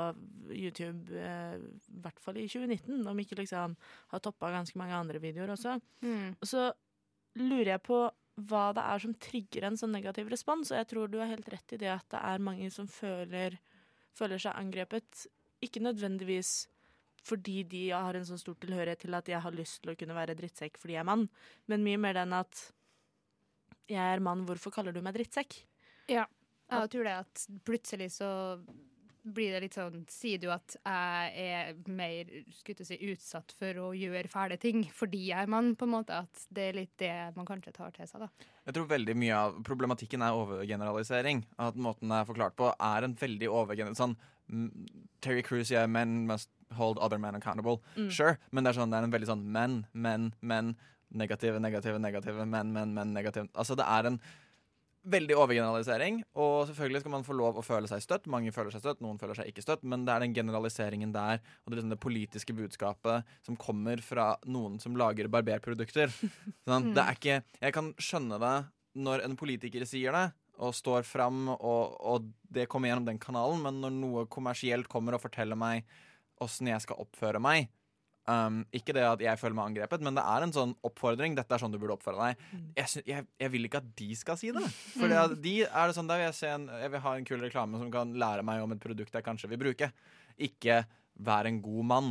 YouTube, 0.50 1.12
eh, 1.12 1.56
i 1.60 2.00
hvert 2.02 2.20
fall 2.22 2.40
i 2.40 2.48
2019, 2.48 3.04
om 3.06 3.22
ikke 3.22 3.38
liksom 3.42 3.76
har 4.12 4.24
toppa 4.24 4.50
ganske 4.54 4.78
mange 4.78 4.96
andre 4.96 5.20
videoer 5.22 5.52
også. 5.54 5.76
Mm. 6.02 6.36
Og 6.40 6.48
så 6.48 6.70
lurer 7.36 7.76
jeg 7.76 7.84
på 7.84 8.06
hva 8.48 8.66
det 8.76 8.84
er 8.84 9.00
som 9.00 9.14
trigger 9.20 9.66
en 9.68 9.78
sånn 9.80 9.94
negativ 9.96 10.28
respons, 10.32 10.70
og 10.70 10.80
jeg 10.80 10.88
tror 10.90 11.08
du 11.08 11.18
har 11.20 11.30
helt 11.30 11.48
rett 11.52 11.72
i 11.72 11.80
det 11.80 11.92
at 11.92 12.04
det 12.12 12.20
er 12.20 12.44
mange 12.44 12.68
som 12.72 12.88
føler, 12.88 13.56
føler 14.16 14.40
seg 14.42 14.56
angrepet. 14.56 15.26
Ikke 15.64 15.84
nødvendigvis 15.84 16.66
fordi 17.26 17.62
de 17.66 17.82
har 17.90 18.14
en 18.14 18.26
sånn 18.28 18.38
stor 18.38 18.54
tilhørighet 18.62 19.02
til 19.02 19.16
at 19.18 19.28
jeg 19.30 19.42
har 19.42 19.54
lyst 19.54 19.80
til 19.82 19.92
å 19.92 19.96
kunne 19.98 20.14
være 20.14 20.36
drittsekk 20.38 20.76
fordi 20.78 20.94
jeg 20.94 21.02
er 21.02 21.08
mann, 21.08 21.24
men 21.66 21.82
mye 21.82 21.98
mer 21.98 22.14
den 22.20 22.34
at 22.36 22.68
jeg 23.90 24.02
er 24.02 24.22
mann, 24.22 24.44
hvorfor 24.46 24.74
kaller 24.74 24.94
du 24.94 25.00
meg 25.02 25.16
drittsekk? 25.16 25.58
Ja. 26.10 26.26
Jeg 26.66 26.90
tror 26.90 27.06
det 27.06 27.14
at 27.14 27.42
plutselig 27.66 28.08
så 28.16 28.28
blir 29.34 29.54
det 29.54 29.62
litt 29.64 29.76
sånn 29.76 30.04
Sier 30.10 30.40
du 30.42 30.48
at 30.54 30.76
jeg 30.76 31.46
er 31.56 31.74
mer 31.90 32.30
skulle 32.54 32.86
si, 32.86 32.98
utsatt 33.10 33.54
for 33.58 33.80
å 33.82 33.90
gjøre 33.96 34.30
fæle 34.30 34.58
ting 34.60 34.84
fordi 34.94 35.26
jeg 35.30 35.46
er 35.46 35.52
mann, 35.52 35.74
på 35.78 35.88
en 35.88 35.94
måte? 35.96 36.22
At 36.26 36.46
det 36.54 36.68
er 36.70 36.78
litt 36.78 36.94
det 37.02 37.12
man 37.36 37.48
kanskje 37.48 37.74
tar 37.76 37.94
til 37.96 38.08
seg, 38.08 38.26
da. 38.26 38.48
Jeg 38.66 38.76
tror 38.76 38.88
veldig 38.90 39.16
mye 39.18 39.42
av 39.42 39.60
problematikken 39.66 40.24
er 40.24 40.38
overgeneralisering. 40.38 41.44
At 41.62 41.78
måten 41.78 42.12
det 42.12 42.20
er 42.20 42.28
forklart 42.28 42.56
på, 42.58 42.72
er 42.72 43.06
en 43.06 43.16
veldig 43.18 43.50
overgeneralisering. 43.50 43.98
Sånn 43.98 44.16
mm, 44.50 45.06
Terry 45.24 45.44
Cruise 45.46 45.68
sier 45.70 45.86
'men 45.86 46.26
must 46.26 46.50
hold 46.74 46.98
other 46.98 47.18
men 47.18 47.38
accountable'. 47.38 47.80
Mm. 47.96 48.10
Sure, 48.10 48.36
men 48.50 48.64
det 48.64 48.72
er, 48.72 48.80
sånn, 48.80 48.90
det 48.90 48.98
er 48.98 49.08
en 49.08 49.16
veldig 49.16 49.32
sånn 49.32 49.46
men, 49.52 49.86
men, 49.92 50.34
men. 50.40 50.76
Negative, 51.16 51.60
negative, 51.62 52.00
negative, 52.02 52.44
men, 52.44 52.72
men, 52.74 52.92
men, 52.92 53.12
negative. 53.14 53.46
Altså 53.54 53.76
det 53.78 53.84
er 53.86 54.08
en 54.08 54.16
veldig 55.06 55.36
overgeneralisering, 55.38 56.20
og 56.38 56.66
selvfølgelig 56.70 57.02
skal 57.02 57.14
man 57.14 57.26
få 57.26 57.36
lov 57.38 57.60
å 57.60 57.64
føle 57.64 57.88
seg 57.90 58.02
støtt. 58.02 58.28
Mange 58.32 58.52
føler 58.54 58.74
seg 58.74 58.82
støtt, 58.82 59.02
noen 59.04 59.20
føler 59.20 59.38
seg 59.38 59.50
ikke 59.50 59.64
støtt, 59.64 59.84
men 59.86 60.06
det 60.06 60.14
er 60.14 60.24
den 60.24 60.34
generaliseringen 60.36 61.12
der, 61.14 61.42
og 61.64 61.70
det, 61.70 61.78
liksom 61.78 61.92
det 61.94 62.00
politiske 62.02 62.56
budskapet 62.56 63.36
som 63.46 63.58
kommer 63.60 64.02
fra 64.04 64.32
noen 64.50 64.80
som 64.82 64.98
lager 64.98 65.30
barberprodukter. 65.32 66.10
Sånn, 66.66 66.90
det 66.96 67.04
er 67.04 67.20
ikke 67.20 67.38
Jeg 67.60 67.76
kan 67.76 67.92
skjønne 68.02 68.40
det 68.42 68.56
når 69.06 69.26
en 69.26 69.38
politiker 69.38 69.84
sier 69.88 70.16
det, 70.16 70.26
og 70.56 70.72
står 70.72 71.04
fram, 71.04 71.50
og, 71.52 71.96
og 72.00 72.30
det 72.52 72.64
kommer 72.72 72.88
gjennom 72.88 73.10
den 73.10 73.20
kanalen, 73.20 73.60
men 73.64 73.82
når 73.82 73.96
noe 73.98 74.28
kommersielt 74.32 74.88
kommer 74.88 75.16
og 75.16 75.22
forteller 75.26 75.58
meg 75.58 75.84
åssen 76.42 76.68
jeg 76.68 76.82
skal 76.84 77.00
oppføre 77.00 77.40
meg 77.40 77.68
Um, 78.26 78.64
ikke 78.74 78.90
det 78.96 79.04
at 79.06 79.20
jeg 79.22 79.38
føler 79.38 79.54
meg 79.54 79.68
angrepet, 79.70 80.02
men 80.02 80.16
det 80.18 80.22
er 80.26 80.42
en 80.42 80.50
sånn 80.54 80.72
oppfordring. 80.82 81.36
Dette 81.38 81.54
er 81.54 81.62
sånn 81.62 81.70
du 81.70 81.78
burde 81.78 81.94
oppføre 81.94 82.18
deg. 82.32 82.40
Jeg, 82.74 82.88
sy- 82.90 83.04
jeg, 83.06 83.26
jeg 83.38 83.52
vil 83.52 83.68
ikke 83.68 83.78
at 83.78 83.92
de 84.00 84.08
skal 84.18 84.38
si 84.40 84.50
det. 84.50 84.64
For 84.96 85.06
de 85.44 85.52
er 85.68 85.86
det 85.86 85.94
sånn, 85.94 86.08
der 86.10 86.18
vil 86.18 86.26
jeg, 86.26 86.34
se 86.40 86.50
en, 86.50 86.64
jeg 86.82 86.90
vil 86.90 87.04
ha 87.04 87.12
en 87.20 87.28
kul 87.28 87.44
reklame 87.46 87.78
som 87.78 87.92
kan 87.94 88.16
lære 88.18 88.42
meg 88.48 88.64
om 88.64 88.74
et 88.74 88.82
produkt 88.82 89.14
jeg 89.14 89.22
kanskje 89.28 89.52
vil 89.52 89.60
bruke. 89.62 89.92
Ikke 90.42 90.80
være 91.22 91.52
en 91.54 91.60
god 91.62 91.86
mann. 91.92 92.10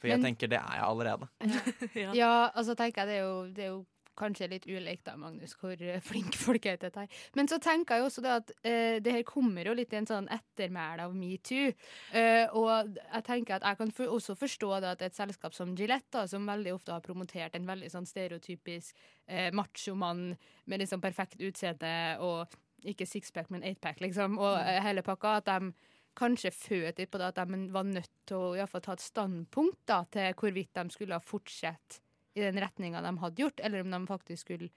For 0.00 0.08
jeg 0.08 0.18
Men- 0.22 0.30
tenker 0.30 0.48
det 0.50 0.58
er 0.62 0.80
jeg 0.80 0.88
allerede. 0.88 1.28
Ja, 2.22 2.32
altså 2.56 2.74
tenker 2.74 3.04
jeg 3.04 3.12
det 3.12 3.18
er 3.20 3.26
jo, 3.26 3.36
det 3.52 3.64
er 3.66 3.70
jo 3.74 3.82
kanskje 4.18 4.48
litt 4.50 4.66
ulikt 4.68 5.06
da, 5.06 5.14
Magnus, 5.20 5.54
hvor 5.60 5.76
eh, 5.76 6.00
flinke 6.04 6.38
folk 6.40 6.66
er 6.66 6.78
til 6.78 6.88
dette 6.88 7.04
her. 7.04 7.20
Men 7.38 7.50
så 7.50 7.58
tenker 7.62 7.98
jeg 7.98 8.06
også 8.06 8.24
det 8.24 8.32
at 8.32 8.52
uh, 8.64 8.96
det 9.04 9.14
her 9.16 9.24
kommer 9.28 9.68
jo 9.68 9.76
litt 9.76 9.92
i 9.94 10.00
en 10.00 10.08
sånn 10.08 10.28
ettermæle 10.32 11.06
av 11.08 11.14
metoo. 11.16 11.70
Uh, 12.14 12.46
og 12.58 12.98
jeg 12.98 13.26
tenker 13.28 13.58
at 13.58 13.68
jeg 13.68 13.80
kan 13.80 13.94
for, 13.94 14.16
også 14.16 14.36
forstå 14.38 14.72
det 14.84 14.92
at 14.96 15.06
et 15.08 15.18
selskap 15.18 15.56
som 15.56 15.76
Gillette, 15.78 16.12
da, 16.12 16.26
som 16.30 16.48
veldig 16.48 16.74
ofte 16.76 16.94
har 16.94 17.04
promotert 17.04 17.56
en 17.56 17.68
veldig 17.68 17.92
sånn 17.92 18.08
stereotypisk 18.08 18.98
uh, 19.30 19.48
machomann 19.56 20.32
med 20.68 20.84
liksom 20.84 21.02
perfekt 21.04 21.40
utseende 21.42 21.94
og 22.22 22.52
ikke 22.88 23.06
sixpack, 23.06 23.50
men 23.54 23.62
eightpack, 23.66 24.00
liksom, 24.02 24.38
og 24.42 24.56
uh, 24.58 24.76
hele 24.84 25.04
pakka, 25.06 25.38
at 25.40 25.50
de 25.50 25.72
kanskje 26.18 26.52
følte 26.52 27.02
litt 27.02 27.12
på 27.12 27.20
det 27.20 27.30
at 27.30 27.38
de 27.40 27.60
var 27.72 27.86
nødt 27.88 28.10
til 28.28 28.36
å 28.36 28.54
i 28.56 28.64
fall 28.68 28.84
ta 28.84 28.96
et 28.96 29.04
standpunkt 29.04 29.84
da, 29.88 30.02
til 30.12 30.34
hvorvidt 30.36 30.74
de 30.76 30.92
skulle 30.92 31.20
fortsette 31.24 32.02
i 32.34 32.42
den 32.44 32.58
retninga 32.62 33.02
de 33.04 33.12
hadde 33.20 33.42
gjort, 33.44 33.60
eller 33.60 33.84
om 33.84 33.94
de 33.94 34.00
faktisk 34.08 34.46
skulle 34.46 34.70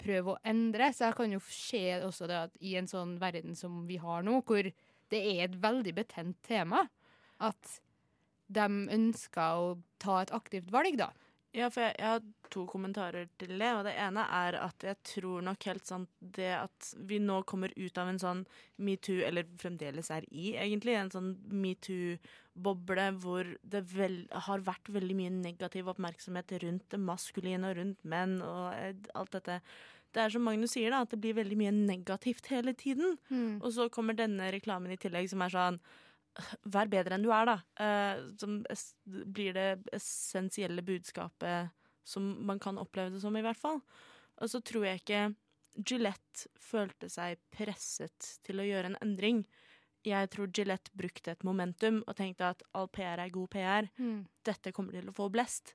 prøve 0.00 0.34
å 0.34 0.40
endre. 0.46 0.90
Så 0.94 1.08
jeg 1.08 1.18
kan 1.18 1.34
jo 1.34 1.42
se 1.50 1.84
også 2.06 2.28
det 2.30 2.38
at 2.46 2.58
i 2.64 2.76
en 2.80 2.88
sånn 2.90 3.16
verden 3.20 3.58
som 3.58 3.84
vi 3.88 3.98
har 4.00 4.24
nå, 4.26 4.40
hvor 4.46 4.70
det 5.10 5.20
er 5.20 5.46
et 5.48 5.58
veldig 5.60 5.94
betent 5.96 6.38
tema, 6.46 6.84
at 7.42 7.80
de 8.50 8.66
ønsker 8.94 9.62
å 9.62 9.74
ta 10.02 10.20
et 10.22 10.32
aktivt 10.34 10.70
valg, 10.74 10.98
da. 11.00 11.10
Ja, 11.50 11.66
for 11.66 11.82
jeg, 11.82 11.96
jeg 11.98 12.06
har 12.06 12.50
to 12.52 12.62
kommentarer 12.70 13.26
til 13.40 13.56
det. 13.58 13.70
Og 13.74 13.82
det 13.86 13.94
ene 13.98 14.22
er 14.36 14.58
at 14.60 14.84
jeg 14.86 14.98
tror 15.06 15.42
nok 15.46 15.66
helt 15.66 15.86
sant 15.88 16.10
det 16.36 16.52
at 16.54 16.90
vi 17.08 17.18
nå 17.22 17.40
kommer 17.48 17.72
ut 17.74 17.98
av 17.98 18.10
en 18.10 18.20
sånn 18.22 18.42
metoo, 18.78 19.18
eller 19.26 19.48
fremdeles 19.60 20.12
er 20.14 20.26
i, 20.30 20.52
egentlig, 20.54 20.94
en 20.98 21.10
sånn 21.10 21.32
metoo-boble 21.50 23.06
hvor 23.22 23.50
det 23.62 23.82
vel, 23.94 24.20
har 24.48 24.66
vært 24.66 24.92
veldig 24.94 25.16
mye 25.18 25.32
negativ 25.40 25.90
oppmerksomhet 25.90 26.54
rundt 26.62 26.86
det 26.94 27.00
maskuline 27.02 27.66
og 27.66 27.80
rundt 27.80 28.04
menn 28.14 28.38
og 28.46 28.68
eh, 28.76 28.94
alt 29.18 29.34
dette. 29.34 29.58
Det 30.10 30.22
er 30.22 30.34
som 30.34 30.46
Magnus 30.46 30.74
sier, 30.74 30.90
da, 30.94 31.02
at 31.02 31.10
det 31.14 31.20
blir 31.22 31.38
veldig 31.38 31.58
mye 31.58 31.74
negativt 31.74 32.50
hele 32.50 32.74
tiden. 32.78 33.18
Mm. 33.30 33.58
Og 33.58 33.74
så 33.74 33.90
kommer 33.94 34.14
denne 34.18 34.50
reklamen 34.54 34.94
i 34.94 34.98
tillegg 34.98 35.30
som 35.30 35.42
er 35.46 35.54
sånn 35.54 35.82
Vær 36.70 36.88
bedre 36.90 37.16
enn 37.16 37.24
du 37.26 37.30
er, 37.34 37.48
da. 37.48 37.56
Eh, 37.82 38.22
som 38.40 38.60
blir 39.04 39.56
det 39.56 39.68
essensielle 39.96 40.84
budskapet 40.86 41.74
som 42.06 42.46
man 42.46 42.60
kan 42.62 42.78
oppleve 42.80 43.14
det 43.14 43.22
som, 43.22 43.36
i 43.36 43.44
hvert 43.44 43.60
fall. 43.60 43.80
Og 44.40 44.50
så 44.50 44.60
tror 44.64 44.86
jeg 44.88 45.02
ikke 45.02 45.24
Gillette 45.86 46.48
følte 46.60 47.08
seg 47.12 47.38
presset 47.54 48.36
til 48.46 48.60
å 48.60 48.66
gjøre 48.66 48.92
en 48.92 49.00
endring. 49.04 49.44
Jeg 50.06 50.30
tror 50.32 50.50
Gillette 50.56 50.92
brukte 50.96 51.34
et 51.34 51.44
momentum 51.46 52.00
og 52.06 52.16
tenkte 52.18 52.54
at 52.54 52.64
all 52.76 52.88
PR 52.92 53.20
er 53.20 53.34
god 53.34 53.50
PR. 53.52 53.90
Mm. 54.00 54.24
Dette 54.46 54.72
kommer 54.76 54.96
til 54.96 55.10
å 55.10 55.14
få 55.16 55.28
blest. 55.32 55.74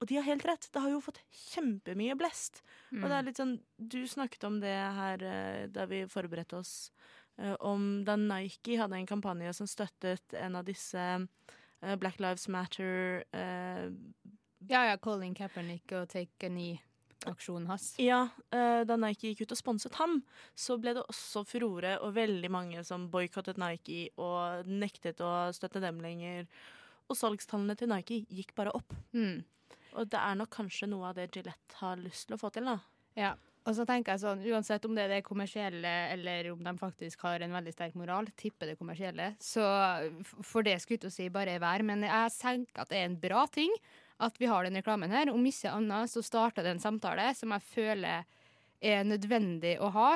Og 0.00 0.08
de 0.08 0.16
har 0.16 0.26
helt 0.26 0.44
rett. 0.48 0.68
Det 0.72 0.80
har 0.80 0.92
jo 0.92 1.02
fått 1.04 1.20
kjempemye 1.52 2.16
blest. 2.18 2.62
Og 2.96 3.04
det 3.04 3.16
er 3.16 3.26
litt 3.26 3.40
sånn 3.40 3.58
Du 3.76 4.00
snakket 4.08 4.46
om 4.48 4.60
det 4.62 4.74
her 4.74 5.24
eh, 5.28 5.66
da 5.72 5.84
vi 5.90 6.06
forberedte 6.08 6.60
oss 6.60 6.74
om 7.58 8.04
da 8.04 8.16
Nike 8.20 8.76
hadde 8.80 8.98
en 8.98 9.08
kampanje 9.08 9.52
som 9.56 9.68
støttet 9.70 10.34
en 10.36 10.58
av 10.58 10.66
disse 10.68 11.00
eh, 11.00 11.96
Black 12.00 12.20
Lives 12.20 12.48
Matter 12.48 13.24
eh, 13.32 13.88
Ja, 14.68 14.84
ja, 14.90 14.96
Colin 15.00 15.34
Kaepernick 15.34 15.92
og 15.96 16.08
Take 16.12 16.46
a 16.46 16.50
Knee-aksjonen 16.50 17.70
hans. 17.70 17.94
Ja, 18.02 18.26
eh, 18.52 18.82
da 18.84 18.98
Nike 19.00 19.30
gikk 19.30 19.46
ut 19.46 19.54
og 19.56 19.60
sponset 19.62 19.96
ham, 20.00 20.20
så 20.54 20.76
ble 20.80 20.94
det 20.98 21.06
også 21.08 21.46
furore 21.48 21.96
og 22.04 22.12
veldig 22.18 22.50
mange 22.52 22.84
som 22.84 23.08
boikottet 23.12 23.60
Nike 23.60 24.10
og 24.20 24.68
nektet 24.68 25.22
å 25.24 25.48
støtte 25.56 25.82
dem 25.82 26.02
lenger. 26.04 26.44
Og 27.10 27.18
salgstallene 27.18 27.74
til 27.78 27.90
Nike 27.90 28.20
gikk 28.28 28.52
bare 28.58 28.74
opp. 28.76 28.92
Mm. 29.16 29.40
Og 29.98 30.06
det 30.12 30.20
er 30.20 30.36
nok 30.38 30.52
kanskje 30.54 30.86
noe 30.92 31.08
av 31.08 31.16
det 31.18 31.30
Gillette 31.34 31.80
har 31.80 31.98
lyst 31.98 32.28
til 32.28 32.36
å 32.36 32.40
få 32.40 32.52
til, 32.54 32.68
da. 32.68 32.76
Ja. 33.18 33.32
Og 33.68 33.76
så 33.76 33.84
tenker 33.84 34.14
jeg 34.14 34.22
sånn, 34.22 34.44
Uansett 34.50 34.86
om 34.88 34.94
det 34.96 35.04
er 35.04 35.14
det 35.16 35.24
kommersielle 35.26 35.90
eller 36.14 36.48
om 36.54 36.62
de 36.64 36.72
faktisk 36.80 37.26
har 37.26 37.42
en 37.44 37.52
veldig 37.58 37.74
sterk 37.74 37.96
moral, 37.98 38.30
tipper 38.40 38.72
det 38.72 38.78
kommersielle, 38.80 39.34
så 39.42 39.64
for 40.24 40.64
det 40.64 40.78
skulle 40.80 40.96
jeg 40.96 41.04
ikke 41.04 41.12
si 41.12 41.28
bare 41.32 41.58
er 41.58 41.62
vær. 41.62 41.84
Men 41.86 42.06
jeg 42.08 42.36
tenker 42.38 42.84
at 42.84 42.92
det 42.92 43.02
er 43.02 43.10
en 43.10 43.20
bra 43.20 43.44
ting 43.52 43.74
at 44.20 44.36
vi 44.40 44.48
har 44.48 44.64
den 44.64 44.76
reklamen 44.80 45.12
her. 45.12 45.32
Om 45.32 45.46
ikke 45.48 45.72
annet 45.76 46.12
så 46.12 46.24
starter 46.24 46.64
det 46.64 46.76
en 46.76 46.82
samtale 46.82 47.30
som 47.36 47.52
jeg 47.56 47.68
føler 47.74 48.24
er 48.80 49.04
nødvendig 49.04 49.76
å 49.80 49.92
ha. 49.92 50.10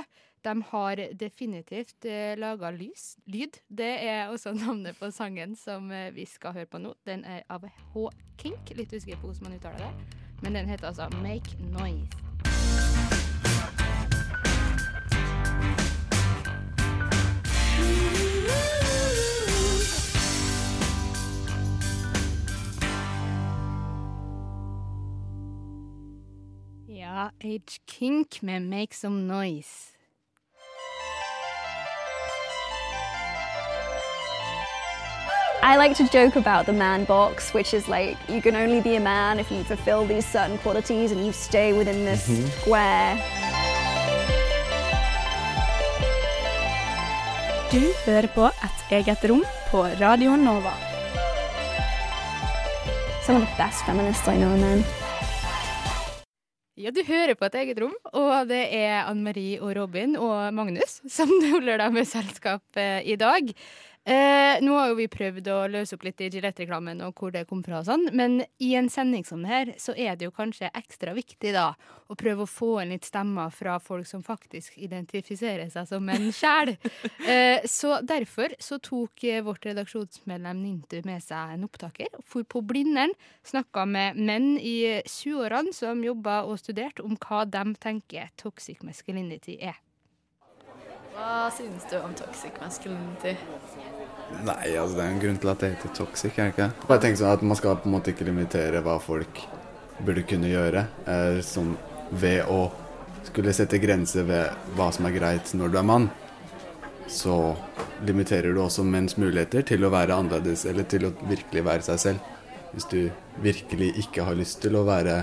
De 0.44 0.54
har 0.70 1.00
definitivt 1.16 2.04
eh, 2.08 2.34
laga 2.36 2.72
lyd. 2.72 3.60
Det 3.68 3.92
er 4.04 4.32
også 4.32 4.52
navnet 4.60 4.98
på 5.00 5.12
sangen 5.12 5.56
som 5.56 5.90
eh, 5.92 6.10
vi 6.16 6.28
skal 6.28 6.56
høre 6.56 6.68
på 6.68 6.82
nå. 6.84 6.94
Den 7.08 7.24
er 7.28 7.44
av 7.52 7.64
H-Kink. 7.94 8.76
Litt 8.76 8.92
usikker 8.92 9.20
på 9.20 9.32
hvordan 9.32 9.48
man 9.48 9.58
uttaler 9.60 9.86
det. 9.86 10.22
Men 10.44 10.60
den 10.60 10.68
heter 10.68 10.92
altså 10.92 11.08
Make 11.24 11.56
Noise. 11.72 12.33
Ja, 27.24 27.30
Age 27.44 27.80
Kink 27.86 28.42
med 28.42 28.60
Make 28.60 28.94
Some 28.94 29.22
Noise. 29.26 29.94
I 35.62 35.76
like 35.78 35.94
to 35.96 36.04
joke 36.12 36.36
about 36.36 36.66
the 36.66 36.72
man 36.72 37.04
box, 37.06 37.54
which 37.54 37.72
is 37.72 37.88
like 37.88 38.18
you 38.28 38.42
can 38.42 38.54
only 38.54 38.80
be 38.82 38.96
a 38.96 39.00
man 39.00 39.38
if 39.40 39.50
you 39.50 39.64
fulfill 39.64 40.04
these 40.06 40.26
certain 40.26 40.58
qualities 40.58 41.12
and 41.12 41.24
you 41.24 41.32
stay 41.32 41.72
within 41.72 42.04
this 42.04 42.28
Mhm. 42.28 42.46
square. 42.60 43.16
Du 47.72 47.80
hører 48.06 48.26
på 48.34 48.46
Et 48.46 48.84
eget 48.90 49.30
rom 49.30 49.44
på 49.70 49.82
Radio 49.82 50.36
Nova. 50.36 50.72
Some 53.22 53.42
of 53.42 53.48
the 53.48 53.64
best 53.64 53.84
feminists 53.86 54.28
I 54.28 54.36
know 54.36 54.50
are 54.52 54.58
men. 54.60 54.84
Ja, 56.74 56.90
du 56.90 57.04
hører 57.06 57.36
på 57.38 57.46
et 57.46 57.54
eget 57.60 57.78
rom, 57.78 57.92
og 58.18 58.48
det 58.50 58.64
er 58.74 59.04
Anne 59.06 59.22
Marie 59.22 59.60
og 59.62 59.76
Robin 59.78 60.16
og 60.18 60.48
Magnus 60.56 60.96
som 61.16 61.30
holder 61.52 61.78
deg 61.84 61.94
med 61.94 62.08
selskap 62.10 62.80
i 63.06 63.14
dag. 63.20 63.52
Eh, 64.04 64.61
nå 64.61 64.75
har 64.76 64.90
jo 64.90 64.96
vi 64.99 65.06
prøvd 65.08 65.46
å 65.49 65.58
løse 65.73 65.96
opp 65.96 66.02
litt 66.04 66.18
i 66.20 66.26
Gillette-reklamen 66.28 66.99
og 67.06 67.16
hvor 67.16 67.30
det 67.32 67.46
kom 67.49 67.62
fra 67.64 67.78
og 67.78 67.87
sånn, 67.88 68.11
men 68.12 68.42
i 68.61 68.75
en 68.76 68.90
sending 68.92 69.23
som 69.25 69.40
det 69.40 69.49
her, 69.49 69.70
så 69.80 69.94
er 69.96 70.18
det 70.20 70.26
jo 70.26 70.34
kanskje 70.37 70.68
ekstra 70.76 71.14
viktig 71.16 71.54
da 71.56 71.70
å 72.12 72.16
prøve 72.20 72.44
å 72.44 72.50
få 72.50 72.68
inn 72.82 72.92
litt 72.92 73.08
stemmer 73.08 73.49
fra 73.54 73.78
folk 73.80 74.04
som 74.04 74.20
faktisk 74.26 74.76
identifiserer 74.76 75.73
seg 75.73 75.88
som 75.88 76.04
menn 76.04 76.30
sjæl. 76.32 76.75
Eh, 77.25 77.64
så 77.70 77.96
derfor 78.04 78.52
så 78.61 78.76
tok 78.82 79.25
eh, 79.25 79.40
vårt 79.44 79.64
redaksjonsmedlem 79.64 80.58
Nintu 80.61 80.99
med 81.06 81.23
seg 81.25 81.54
en 81.54 81.64
opptaker, 81.64 82.11
og 82.18 82.26
for 82.28 82.44
på 82.44 82.61
Blindern, 82.66 83.14
snakka 83.49 83.87
med 83.88 84.20
menn 84.20 84.58
i 84.58 85.00
20-årene 85.08 85.73
som 85.75 86.04
jobba 86.04 86.42
og 86.44 86.61
studerte 86.61 87.04
om 87.06 87.16
hva 87.16 87.46
de 87.49 87.64
tenker 87.80 88.28
toxic 88.40 88.84
masculinity 88.84 89.56
er. 89.56 89.80
Hva 91.14 91.49
synes 91.54 91.84
du 91.90 92.00
om 92.02 92.14
toxic 92.18 92.56
masculinity? 92.61 93.37
Nei, 94.44 94.74
altså 94.76 94.98
det 94.98 95.04
er 95.04 95.12
en 95.12 95.20
grunn 95.22 95.40
til 95.40 95.50
at 95.52 95.62
det 95.62 95.70
heter 95.74 95.92
toxic, 95.96 96.38
er 96.38 96.50
det 96.50 96.54
ikke? 96.54 96.70
Bare 96.88 97.02
tenk 97.02 97.20
sånn 97.20 97.32
at 97.32 97.44
Man 97.46 97.58
skal 97.58 97.78
på 97.80 97.88
en 97.88 97.94
måte 97.96 98.12
ikke 98.12 98.26
limitere 98.28 98.82
hva 98.84 98.98
folk 99.02 99.44
burde 100.04 100.24
kunne 100.26 100.50
gjøre, 100.50 100.86
eh, 101.06 101.38
som 101.46 101.76
ved 102.10 102.48
å 102.50 102.66
skulle 103.24 103.54
sette 103.56 103.78
grenser 103.82 104.26
ved 104.28 104.74
hva 104.76 104.90
som 104.92 105.06
er 105.08 105.14
greit 105.16 105.52
når 105.56 105.72
du 105.72 105.78
er 105.80 105.86
mann. 105.88 106.10
Så 107.08 107.54
limiterer 108.04 108.54
du 108.54 108.60
også 108.62 108.84
menns 108.86 109.16
muligheter 109.20 109.64
til 109.66 109.84
å 109.84 109.92
være 109.92 110.16
annerledes, 110.16 110.64
eller 110.68 110.88
til 110.88 111.08
å 111.08 111.14
virkelig 111.28 111.64
være 111.64 111.86
seg 111.86 112.02
selv. 112.02 112.30
Hvis 112.74 112.88
du 112.90 113.00
virkelig 113.44 113.92
ikke 114.02 114.26
har 114.26 114.37
lyst 114.38 114.61
til 114.64 114.76
å 114.76 114.85
være 114.87 115.22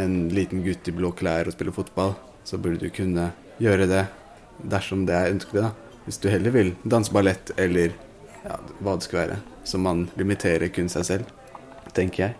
en 0.00 0.28
liten 0.34 0.64
gutt 0.64 0.88
i 0.90 0.94
blå 0.96 1.12
klær 1.14 1.48
og 1.48 1.54
spille 1.54 1.74
fotball, 1.74 2.16
så 2.44 2.58
burde 2.58 2.82
du 2.82 2.90
kunne 2.94 3.30
gjøre 3.62 3.86
det 3.88 4.04
dersom 4.70 5.04
det 5.06 5.14
er 5.16 5.32
ønskelig, 5.34 5.68
da. 5.68 6.00
Hvis 6.04 6.20
du 6.20 6.28
heller 6.28 6.52
vil 6.52 6.74
danse 6.84 7.12
ballett 7.14 7.52
eller 7.56 7.94
ja, 8.44 8.58
hva 8.80 8.96
det 8.96 9.06
skulle 9.06 9.24
være. 9.24 9.38
Så 9.64 9.80
man 9.80 10.06
limiterer 10.20 10.72
kun 10.74 10.90
seg 10.92 11.06
selv, 11.08 11.32
tenker 11.96 12.28
jeg. 12.28 12.36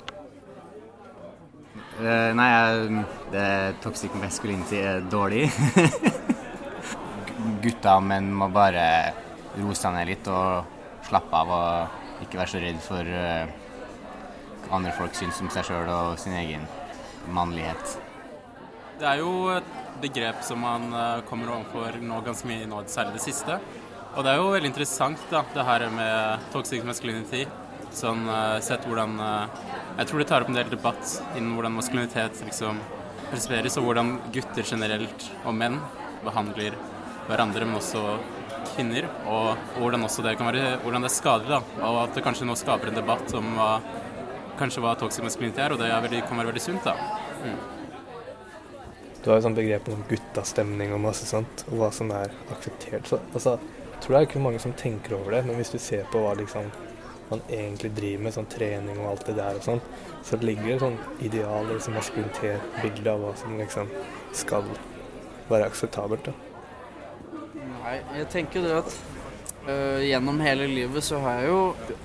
Uh, 1.94 2.30
nei, 2.34 2.50
det 3.32 3.48
toxic 3.84 4.14
masculinity 4.18 4.80
er 4.82 5.04
dårlig. 5.10 5.46
Gutta 7.64 7.98
og 7.98 8.06
menn 8.08 8.32
må 8.34 8.48
bare 8.52 8.86
roe 9.58 9.76
seg 9.78 9.94
ned 9.94 10.10
litt 10.10 10.30
og 10.30 11.04
slappe 11.06 11.42
av 11.44 11.52
og 11.54 12.24
ikke 12.24 12.40
være 12.40 12.50
så 12.50 12.62
redd 12.62 12.80
for 12.82 13.14
uh, 13.14 14.72
andre 14.74 14.94
folk 14.96 15.14
syns 15.16 15.40
om 15.44 15.52
seg 15.52 15.68
sjøl 15.68 15.90
og 15.92 16.18
sin 16.20 16.34
egen 16.38 16.66
mannlighet. 17.34 17.96
Det 18.98 19.06
er 19.10 19.20
jo 19.22 19.32
et 19.54 19.70
begrep 20.02 20.42
som 20.46 20.60
man 20.62 20.86
eh, 20.94 21.22
kommer 21.28 21.50
overfor 21.56 21.98
nå 22.02 22.20
ganske 22.26 22.48
mye 22.48 22.66
nå, 22.70 22.82
særlig 22.90 23.18
det 23.18 23.24
siste. 23.24 23.58
Og 24.14 24.22
det 24.22 24.30
er 24.30 24.38
jo 24.38 24.50
veldig 24.54 24.68
interessant, 24.70 25.22
da, 25.30 25.40
det 25.54 25.62
her 25.66 25.84
med 25.90 26.44
toxic 26.54 26.84
masculinity. 26.86 27.42
Sånn 27.94 28.28
eh, 28.30 28.60
sett 28.62 28.86
hvordan 28.86 29.18
eh, 29.22 29.64
Jeg 30.00 30.08
tror 30.10 30.22
det 30.22 30.26
tar 30.30 30.44
opp 30.44 30.50
en 30.50 30.58
del 30.58 30.70
debatt 30.70 31.16
innen 31.34 31.56
hvordan 31.56 31.74
maskulinitet 31.74 32.40
liksom 32.46 32.78
presenteres, 33.32 33.78
og 33.80 33.88
hvordan 33.88 34.14
gutter 34.34 34.66
generelt, 34.66 35.26
og 35.42 35.58
menn, 35.58 35.80
behandler 36.22 36.78
hverandre, 37.26 37.66
men 37.66 37.80
også 37.80 38.04
kvinner. 38.74 39.10
Og, 39.26 39.54
hvordan 39.80 40.06
også 40.06 40.22
det 40.26 40.36
kan 40.38 40.50
være 40.50 40.78
hvordan 40.84 41.06
det 41.06 41.10
er 41.10 41.16
skadelig, 41.18 41.58
da. 41.58 41.86
Og 41.90 42.00
at 42.04 42.14
det 42.14 42.24
kanskje 42.26 42.46
nå 42.48 42.58
skaper 42.58 42.90
en 42.90 42.98
debatt 43.02 43.34
om 43.38 43.52
hva, 43.58 43.70
kanskje 44.60 44.84
hva 44.84 44.94
toxic 45.00 45.26
masculinity 45.26 45.62
er, 45.64 45.74
og 45.74 45.82
det 45.82 45.90
er 45.90 46.04
veldig, 46.06 46.22
kan 46.28 46.38
være 46.38 46.52
veldig 46.52 46.66
sunt, 46.70 46.86
da. 46.86 46.94
Mm. 47.42 47.62
Du 49.24 49.30
har 49.32 49.40
jo 49.40 49.46
sånn 49.48 49.56
begrep 49.56 49.88
om 49.90 50.02
guttastemning 50.06 50.92
og 50.94 51.02
masse 51.06 51.26
sånt, 51.26 51.66
og 51.70 51.80
hva 51.80 51.94
som 51.96 52.10
er 52.14 52.30
akseptert. 52.52 53.08
Så, 53.08 53.18
altså, 53.32 53.58
tror 54.04 54.14
det 54.14 54.20
er 54.20 54.28
ikke 54.28 54.44
mange 54.44 54.60
som 54.60 54.74
tenker 54.76 55.16
over 55.16 55.38
det, 55.38 55.44
men 55.46 55.56
hvis 55.56 55.72
du 55.72 55.78
ser 55.80 56.04
på 56.12 56.20
hva 56.20 56.34
liksom 56.36 56.68
man 57.30 57.40
egentlig 57.48 57.90
driver 57.96 58.24
med, 58.26 58.34
sånn 58.36 58.48
trening 58.52 58.98
og 59.00 59.14
alt 59.14 59.26
det 59.28 59.36
der 59.38 59.58
og 59.58 59.64
sånn, 59.64 59.80
så 60.24 60.38
ligger 60.42 60.66
det 60.66 60.74
et 60.74 60.82
sånn 60.82 60.98
ideal, 61.24 61.68
liksom 61.70 61.96
maskulinitet, 61.96 63.06
av 63.08 63.22
hva 63.22 63.32
som 63.40 63.56
liksom 63.58 63.92
skal 64.36 64.68
være 65.48 65.70
akseptabelt. 65.70 66.28
da. 66.28 66.34
Nei, 67.84 67.96
jeg 68.18 68.28
tenker 68.32 68.64
det 68.64 68.74
at 68.82 68.94
øh, 69.68 70.00
gjennom 70.04 70.40
hele 70.44 70.68
livet 70.68 71.04
så 71.04 71.20
har 71.24 71.40
jeg 71.40 71.50
jo 71.50 71.60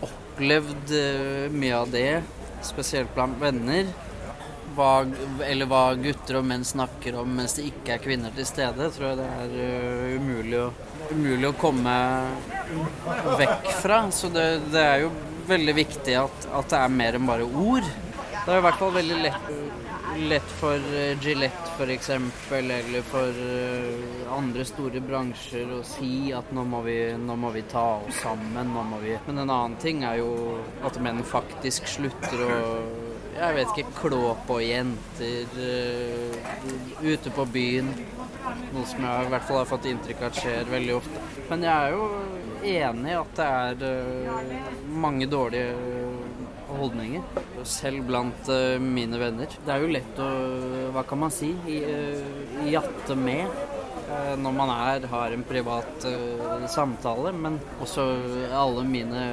opplevd 0.07 0.95
øh, 0.95 1.45
mye 1.51 1.81
av 1.83 1.91
det, 1.93 2.09
spesielt 2.67 3.11
blant 3.15 3.39
venner. 3.43 3.91
Hva, 4.75 4.91
eller 5.45 5.69
hva 5.69 5.83
gutter 5.99 6.39
og 6.39 6.45
menn 6.47 6.65
snakker 6.67 7.17
om 7.19 7.31
mens 7.39 7.57
det 7.57 7.69
ikke 7.71 7.95
er 7.95 8.03
kvinner 8.03 8.35
til 8.35 8.47
stede, 8.47 8.89
tror 8.95 9.09
jeg 9.09 9.19
det 9.19 9.29
er 9.43 9.55
uh, 9.55 10.19
umulig, 10.19 10.61
å, 10.61 11.09
umulig 11.11 11.49
å 11.49 11.57
komme 11.59 11.95
vekk 13.39 13.71
fra. 13.81 14.03
Så 14.13 14.31
det, 14.33 14.45
det 14.73 14.85
er 14.85 15.03
jo 15.05 15.11
veldig 15.49 15.75
viktig 15.79 16.15
at, 16.19 16.47
at 16.53 16.71
det 16.71 16.83
er 16.83 16.95
mer 17.01 17.17
enn 17.17 17.29
bare 17.29 17.47
ord. 17.47 17.87
Det 18.39 18.53
er 18.53 18.61
i 18.61 18.65
hvert 18.65 18.79
fall 18.79 18.93
veldig 18.95 19.17
lett, 19.23 19.49
lett 20.29 20.53
for 20.59 20.93
eh, 20.95 21.17
Gillette 21.21 21.69
f.eks. 21.79 22.09
eller 22.51 23.01
for 23.07 23.41
eh, 23.43 24.31
andre 24.33 24.65
store 24.67 25.01
bransjer 25.03 25.69
å 25.73 25.81
si 25.87 26.31
at 26.35 26.51
nå 26.55 26.65
må, 26.67 26.81
vi, 26.85 26.97
nå 27.17 27.35
må 27.39 27.51
vi 27.55 27.63
ta 27.69 27.85
oss 28.03 28.23
sammen. 28.23 28.73
Nå 28.73 28.85
må 28.89 28.99
vi. 29.03 29.15
Men 29.27 29.43
en 29.43 29.53
annen 29.53 29.77
ting 29.81 30.03
er 30.07 30.19
jo 30.21 30.57
at 30.85 30.99
menn 31.03 31.21
faktisk 31.25 31.87
slutter 31.87 32.43
å 32.45 32.57
jeg 33.35 33.55
vet 33.55 33.73
ikke, 33.73 33.95
klå 33.99 34.21
på 34.47 34.59
jenter 34.63 35.59
eh, 35.65 36.39
ute 37.01 37.31
på 37.35 37.45
byen. 37.53 37.91
Noe 38.73 38.85
som 38.89 39.03
jeg 39.05 39.27
i 39.27 39.31
hvert 39.33 39.45
fall 39.47 39.61
har 39.61 39.69
fått 39.69 39.87
inntrykk 39.89 40.21
av 40.23 40.29
at 40.31 40.39
skjer 40.41 40.71
veldig 40.71 40.95
ofte. 40.97 41.23
Men 41.49 41.65
jeg 41.65 41.73
er 41.73 41.95
jo 41.95 42.07
enig 42.69 43.13
i 43.13 43.17
at 43.19 43.39
det 43.39 43.47
er 43.47 43.85
eh, 43.89 44.53
mange 45.05 45.29
dårlige 45.29 45.73
holdninger. 46.69 47.25
Selv 47.67 48.05
blant 48.09 48.51
eh, 48.53 48.77
mine 48.81 49.19
venner. 49.21 49.57
Det 49.65 49.73
er 49.73 49.83
jo 49.83 49.91
lett 49.93 50.21
å, 50.23 50.29
hva 50.95 51.05
kan 51.07 51.23
man 51.25 51.33
si, 51.33 51.51
eh, 51.73 52.69
jatte 52.69 53.17
med 53.17 53.45
eh, 53.45 54.35
når 54.39 54.55
man 54.59 54.73
er, 54.75 55.09
har 55.11 55.35
en 55.35 55.45
privat 55.47 56.09
eh, 56.09 56.69
samtale. 56.71 57.33
Men 57.35 57.59
også 57.83 58.09
alle 58.55 58.85
mine 58.87 59.25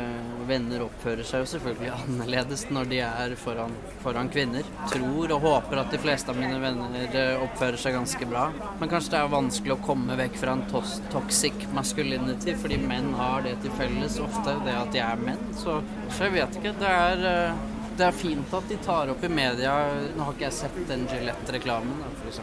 venner 0.49 0.85
oppfører 0.87 1.27
seg 1.27 1.43
jo 1.43 1.49
selvfølgelig 1.53 1.93
annerledes 2.01 2.65
når 2.73 2.91
de 2.91 3.01
er 3.05 3.35
foran, 3.41 3.75
foran 4.03 4.31
kvinner. 4.33 4.67
Tror 4.93 5.35
og 5.37 5.47
håper 5.47 5.83
at 5.83 5.95
de 5.95 6.01
fleste 6.03 6.33
av 6.33 6.41
mine 6.41 6.59
venner 6.63 7.17
eh, 7.21 7.45
oppfører 7.45 7.81
seg 7.81 7.97
ganske 7.97 8.29
bra. 8.31 8.49
Men 8.81 8.93
kanskje 8.93 9.15
det 9.15 9.21
er 9.23 9.33
vanskelig 9.37 9.77
å 9.77 9.81
komme 9.87 10.19
vekk 10.19 10.41
fra 10.43 10.57
en 10.57 10.67
tos 10.71 10.99
toxic 11.13 11.67
masculinity, 11.77 12.57
fordi 12.61 12.81
menn 12.83 13.13
har 13.19 13.47
det 13.47 13.57
til 13.65 13.75
felles 13.79 14.21
ofte, 14.23 14.59
det 14.67 14.77
at 14.77 14.93
de 14.95 15.03
er 15.05 15.27
menn. 15.29 15.43
Så, 15.57 15.81
så 16.11 16.29
jeg 16.29 16.37
vet 16.39 16.61
ikke. 16.61 16.77
Det 16.81 16.95
er, 17.11 17.27
eh, 17.33 17.67
det 17.97 18.09
er 18.09 18.17
fint 18.17 18.57
at 18.57 18.71
de 18.71 18.81
tar 18.85 19.09
opp 19.09 19.23
i 19.25 19.31
media 19.33 19.73
Nå 20.13 20.27
har 20.27 20.35
ikke 20.35 20.45
jeg 20.51 20.57
sett 20.59 20.81
den 20.89 21.07
Gillette-reklamen, 21.11 22.03
f.eks. 22.21 22.43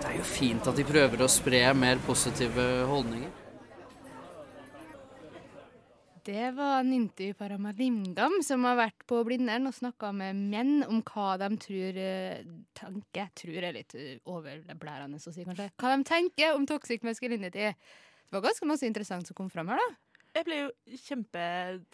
Det 0.00 0.10
er 0.10 0.20
jo 0.20 0.28
fint 0.28 0.68
at 0.70 0.76
de 0.78 0.86
prøver 0.86 1.24
å 1.24 1.32
spre 1.32 1.64
mer 1.78 2.02
positive 2.06 2.68
holdninger. 2.90 3.43
Det 6.24 6.50
var 6.56 6.82
Ninti 6.82 7.34
Paramalingam 7.36 8.38
som 8.46 8.62
har 8.64 8.78
vært 8.78 9.02
på 9.10 9.18
Blindern 9.28 9.68
og 9.68 9.74
snakka 9.76 10.08
med 10.16 10.38
menn 10.38 10.78
om 10.86 11.02
hva 11.04 11.34
de 11.42 11.50
tror 11.60 11.98
eh, 12.00 12.46
Tror 13.36 13.66
er 13.68 13.76
litt 13.76 13.92
eh, 13.98 14.16
overblærende 14.24 15.20
å 15.20 15.34
si, 15.34 15.44
kanskje. 15.44 15.68
Hva 15.76 15.92
de 15.92 16.08
tenker 16.08 16.56
om 16.56 16.64
toxic 16.68 17.04
masculinity. 17.04 17.68
Det 17.74 18.32
var 18.32 18.46
ganske 18.46 18.70
masse 18.70 18.88
interessant 18.88 19.28
som 19.28 19.36
kom 19.36 19.52
fram 19.52 19.68
her, 19.68 19.82
da. 19.82 20.03
Jeg 20.34 20.46
ble 20.48 20.56
jo 20.58 20.98
kjempe 21.04 21.42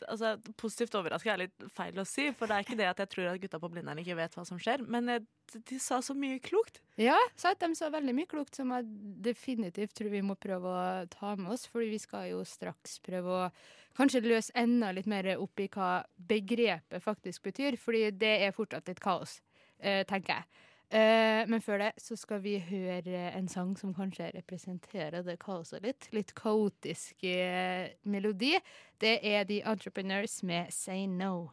altså, 0.08 0.32
Positivt 0.60 0.94
overraska 0.96 1.34
er 1.34 1.42
litt 1.42 1.66
feil 1.76 1.98
å 2.00 2.06
si, 2.08 2.30
for 2.36 2.48
det 2.48 2.56
er 2.56 2.64
ikke 2.64 2.78
det 2.78 2.86
at 2.88 3.02
jeg 3.02 3.12
tror 3.12 3.28
at 3.30 3.42
gutta 3.42 3.60
på 3.60 3.68
Blindern 3.72 4.00
ikke 4.00 4.16
vet 4.16 4.36
hva 4.38 4.44
som 4.48 4.60
skjer, 4.60 4.84
men 4.88 5.10
jeg, 5.12 5.26
de 5.68 5.80
sa 5.82 5.98
så 6.04 6.16
mye 6.16 6.38
klokt. 6.44 6.80
Ja, 7.00 7.18
sant? 7.40 7.60
de 7.60 7.76
sa 7.76 7.90
veldig 7.92 8.14
mye 8.16 8.30
klokt 8.30 8.56
som 8.56 8.72
jeg 8.72 8.88
definitivt 9.26 9.92
tror 9.98 10.12
vi 10.14 10.24
må 10.24 10.38
prøve 10.40 10.72
å 10.72 10.86
ta 11.12 11.34
med 11.36 11.52
oss, 11.52 11.66
for 11.68 11.84
vi 11.84 12.00
skal 12.00 12.30
jo 12.32 12.40
straks 12.48 12.96
prøve 13.04 13.36
å 13.42 13.44
kanskje 13.98 14.24
løse 14.24 14.56
enda 14.56 14.92
litt 14.96 15.10
mer 15.10 15.34
opp 15.36 15.60
i 15.60 15.68
hva 15.74 15.92
begrepet 16.30 17.04
faktisk 17.04 17.50
betyr, 17.50 17.76
fordi 17.80 18.06
det 18.16 18.34
er 18.46 18.56
fortsatt 18.56 18.88
litt 18.88 19.04
kaos, 19.04 19.40
eh, 19.82 20.02
tenker 20.08 20.38
jeg. 20.38 20.66
Eh, 20.90 21.46
men 21.46 21.62
før 21.62 21.78
det 21.78 21.90
så 22.02 22.16
skal 22.18 22.40
vi 22.42 22.56
høre 22.58 23.28
en 23.38 23.46
sang 23.48 23.76
som 23.78 23.94
kanskje 23.94 24.32
representerer 24.34 25.22
det 25.22 25.38
kaoset 25.42 25.84
litt. 25.86 26.08
Litt 26.14 26.34
kaotisk 26.34 27.22
eh, 27.30 27.94
melodi. 28.02 28.56
Det 29.00 29.20
er 29.22 29.46
The 29.46 29.62
Entrepreneurs 29.70 30.42
med 30.42 30.74
Say 30.74 31.06
No. 31.06 31.50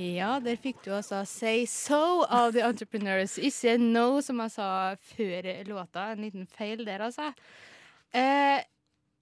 Ja, 0.00 0.38
der 0.40 0.56
fikk 0.56 0.78
du 0.84 0.94
altså 0.96 1.20
Say 1.28 1.66
So 1.68 2.24
av 2.24 2.54
The 2.54 2.62
Entrepreneurs. 2.64 3.36
Ikke 3.36 3.74
No, 3.80 4.22
som 4.24 4.40
jeg 4.40 4.52
sa 4.54 4.68
før 5.12 5.48
låta. 5.68 6.10
En 6.14 6.22
liten 6.24 6.46
feil 6.48 6.86
der, 6.86 7.04
altså. 7.04 7.26
Eh, 8.16 8.62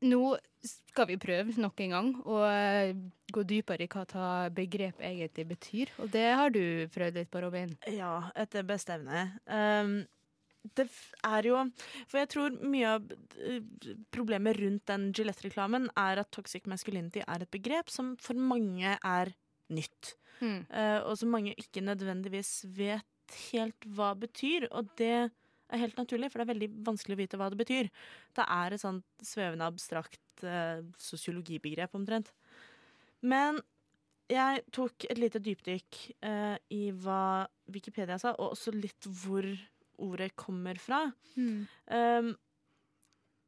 nå 0.06 0.36
skal 0.62 1.08
vi 1.10 1.16
prøve 1.18 1.56
nok 1.58 1.82
en 1.82 1.94
gang 1.96 2.10
å 2.22 2.42
eh, 2.46 2.92
gå 3.34 3.42
dypere 3.48 3.88
i 3.88 3.90
hva 3.90 4.04
ta 4.06 4.28
begrepet 4.54 5.02
egentlig 5.08 5.48
betyr. 5.50 5.90
Og 6.04 6.12
det 6.14 6.28
har 6.38 6.54
du 6.54 6.62
prøvd 6.94 7.18
litt 7.18 7.32
på, 7.32 7.42
Robin. 7.42 7.74
Ja, 7.90 8.28
etter 8.38 8.66
beste 8.68 8.94
evne. 9.00 9.24
Um, 9.50 9.98
det 10.78 10.88
er 11.24 11.46
jo 11.46 11.60
For 12.10 12.18
jeg 12.20 12.30
tror 12.34 12.56
mye 12.60 12.94
av 12.98 13.10
eh, 13.40 13.60
problemet 14.14 14.58
rundt 14.58 14.86
den 14.90 15.10
Gillette-reklamen 15.16 15.90
er 15.98 16.22
at 16.22 16.30
toxic 16.34 16.66
masculinity 16.70 17.22
er 17.24 17.42
et 17.42 17.54
begrep 17.54 17.90
som 17.90 18.14
for 18.22 18.38
mange 18.38 18.94
er 18.94 19.34
nytt. 19.74 20.14
Mm. 20.38 20.62
Uh, 20.70 21.00
og 21.08 21.16
som 21.18 21.32
mange 21.34 21.56
ikke 21.58 21.82
nødvendigvis 21.84 22.62
vet 22.76 23.38
helt 23.50 23.88
hva 23.96 24.14
betyr. 24.18 24.68
Og 24.70 24.90
det 25.00 25.28
er 25.28 25.82
helt 25.82 25.98
naturlig, 26.00 26.30
for 26.32 26.40
det 26.40 26.46
er 26.46 26.54
veldig 26.54 26.70
vanskelig 26.86 27.16
å 27.16 27.22
vite 27.22 27.40
hva 27.40 27.50
det 27.52 27.60
betyr. 27.60 27.90
Det 28.36 28.46
er 28.46 28.74
et 28.74 28.82
sånt 28.82 29.26
svevende, 29.26 29.68
abstrakt 29.68 30.46
uh, 30.46 30.84
sosiologibegrep, 31.02 31.96
omtrent. 31.98 32.32
Men 33.26 33.60
jeg 34.28 34.64
tok 34.76 35.08
et 35.08 35.20
lite 35.20 35.40
dypdykk 35.42 36.00
uh, 36.24 36.56
i 36.74 36.88
hva 36.92 37.48
Wikipedia 37.72 38.18
sa, 38.20 38.34
og 38.36 38.54
også 38.54 38.74
litt 38.76 39.08
hvor 39.22 39.46
ordet 39.98 40.34
kommer 40.38 40.78
fra. 40.80 41.06
Mm. 41.34 41.64
Um, 41.90 42.34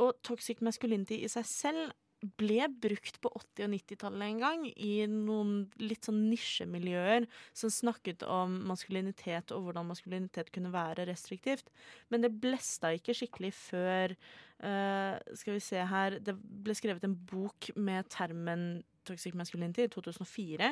og 0.00 0.16
toxic 0.24 0.62
masculinity 0.64 1.20
i 1.24 1.28
seg 1.28 1.46
selv 1.46 1.92
ble 2.20 2.66
brukt 2.82 3.16
på 3.22 3.30
80- 3.32 3.64
og 3.64 3.72
90-tallet 3.72 4.26
en 4.26 4.40
gang 4.42 4.64
i 4.68 5.06
noen 5.08 5.54
litt 5.80 6.04
sånn 6.04 6.20
nisjemiljøer 6.28 7.26
som 7.56 7.72
snakket 7.72 8.26
om 8.28 8.58
maskulinitet 8.68 9.54
og 9.56 9.64
hvordan 9.64 9.88
maskulinitet 9.88 10.52
kunne 10.52 10.72
være 10.74 11.06
restriktivt. 11.08 11.72
Men 12.12 12.26
det 12.26 12.34
blesta 12.42 12.92
ikke 12.92 13.16
skikkelig 13.16 13.54
før 13.56 14.14
uh, 14.60 15.16
Skal 15.38 15.56
vi 15.56 15.62
se 15.64 15.80
her 15.92 16.18
Det 16.20 16.34
ble 16.36 16.76
skrevet 16.76 17.06
en 17.08 17.16
bok 17.16 17.70
med 17.80 18.08
termen 18.12 18.82
Toxic 19.08 19.34
Masculinity 19.34 19.86
i 19.86 19.90
2004. 19.90 20.70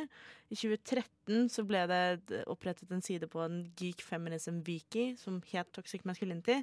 I 0.53 0.55
2013 0.55 1.49
så 1.49 1.65
ble 1.67 1.87
det 1.89 2.45
opprettet 2.45 2.93
en 2.93 3.05
side 3.05 3.29
på 3.33 3.41
en 3.41 3.63
geek 3.79 4.05
feminism 4.05 4.61
wiki 4.67 5.15
som 5.17 5.41
het 5.49 5.73
Toxic 5.73 6.05
Masculinity. 6.05 6.61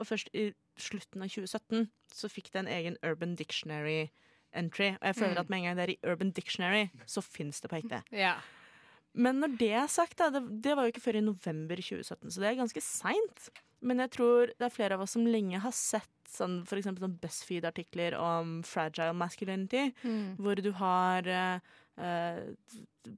Og 0.00 0.10
først 0.10 0.34
i 0.34 0.50
slutten 0.78 1.22
av 1.22 1.28
2017 1.28 1.88
så 2.12 2.28
fikk 2.30 2.50
det 2.52 2.60
en 2.64 2.68
egen 2.72 2.96
Urban 3.02 3.34
Dictionary 3.36 4.10
entry. 4.52 4.92
Og 5.00 5.02
jeg 5.10 5.16
føler 5.16 5.34
Mm. 5.34 5.40
at 5.40 5.50
med 5.50 5.58
en 5.58 5.64
gang 5.64 5.76
det 5.76 5.84
er 5.88 5.92
i 5.94 6.10
Urban 6.12 6.30
Dictionary, 6.32 6.90
så 7.06 7.22
fins 7.22 7.60
det 7.60 7.70
på 7.70 7.82
ekte. 7.82 8.02
Ja. 8.12 8.36
Men 9.16 9.40
når 9.40 9.56
det 9.58 9.72
er 9.72 9.86
sagt, 9.88 10.18
da, 10.18 10.28
det, 10.28 10.42
det 10.62 10.74
var 10.76 10.84
jo 10.84 10.92
ikke 10.92 11.00
før 11.00 11.16
i 11.16 11.20
november 11.24 11.76
2017, 11.80 12.30
så 12.30 12.40
det 12.40 12.48
er 12.50 12.58
ganske 12.60 12.82
seint. 12.84 13.48
Men 13.80 13.98
jeg 14.04 14.10
tror 14.10 14.46
det 14.58 14.60
er 14.66 14.74
flere 14.74 14.92
av 14.94 15.00
oss 15.00 15.12
som 15.16 15.24
lenge 15.24 15.58
har 15.60 15.72
sett 15.72 16.10
sånn, 16.28 16.66
for 16.66 16.76
eksempel 16.76 17.00
sånn 17.06 17.18
BuzzFeed-artikler 17.22 18.16
om 18.18 18.62
fragile 18.66 19.14
masculinity, 19.16 19.92
Mm. 20.04 20.36
hvor 20.36 20.54
du 20.60 20.70
har 20.72 21.26
eh, 21.26 21.60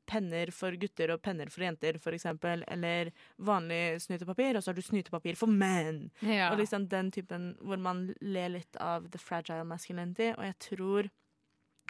penner 0.07 0.53
for 0.55 0.77
gutter 0.79 1.11
og 1.11 1.23
penner 1.25 1.51
for 1.51 1.64
jenter, 1.67 1.99
eksempel, 2.14 2.62
eller 2.71 3.11
vanlig 3.43 3.99
snytepapir, 4.05 4.55
og 4.57 4.62
så 4.62 4.71
har 4.71 4.79
du 4.79 4.85
snytepapir 4.87 5.38
for 5.41 5.51
menn. 5.51 6.11
Ja. 6.23 6.53
Og 6.53 6.61
liksom 6.61 6.87
den 6.88 7.11
typen 7.14 7.57
hvor 7.59 7.81
man 7.83 8.14
ler 8.21 8.53
litt 8.55 8.77
av 8.83 9.09
the 9.11 9.19
fragile 9.19 9.64
masculinity, 9.67 10.31
og 10.37 10.45
jeg 10.47 10.59
tror, 10.69 11.11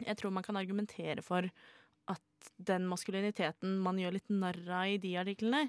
jeg 0.04 0.16
tror 0.16 0.32
man 0.32 0.46
kan 0.46 0.56
argumentere 0.56 1.22
for 1.26 1.50
at 2.08 2.50
den 2.56 2.86
maskuliniteten 2.88 3.78
man 3.84 3.98
gjør 4.00 4.16
litt 4.16 4.30
narr 4.32 4.60
av 4.80 4.88
i 4.94 4.98
de 5.02 5.16
artiklene, 5.20 5.68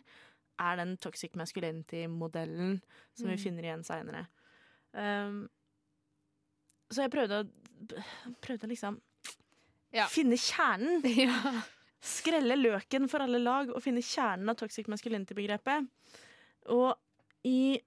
er 0.60 0.76
den 0.76 0.98
toxic 1.00 1.36
masculinity-modellen 1.40 2.82
som 3.16 3.28
vi 3.28 3.36
Mm. 3.36 3.44
finner 3.44 3.64
igjen 3.64 3.84
seinere. 3.84 4.28
Um, 4.94 5.50
så 6.92 7.04
jeg 7.06 7.12
prøvde 7.14 7.44
å, 7.44 7.48
prøvde 8.42 8.66
å 8.68 8.70
liksom 9.94 10.14
finne 10.14 10.40
kjernen. 10.40 11.62
Skrelle 12.16 12.56
løken 12.56 13.10
for 13.12 13.26
alle 13.26 13.42
lag 13.44 13.72
og 13.74 13.84
finne 13.84 14.04
kjernen 14.06 14.52
av 14.52 14.60
toxic 14.60 14.88
masculinity-begrepet. 14.92 15.90
Og 16.72 16.94
i 17.48 17.80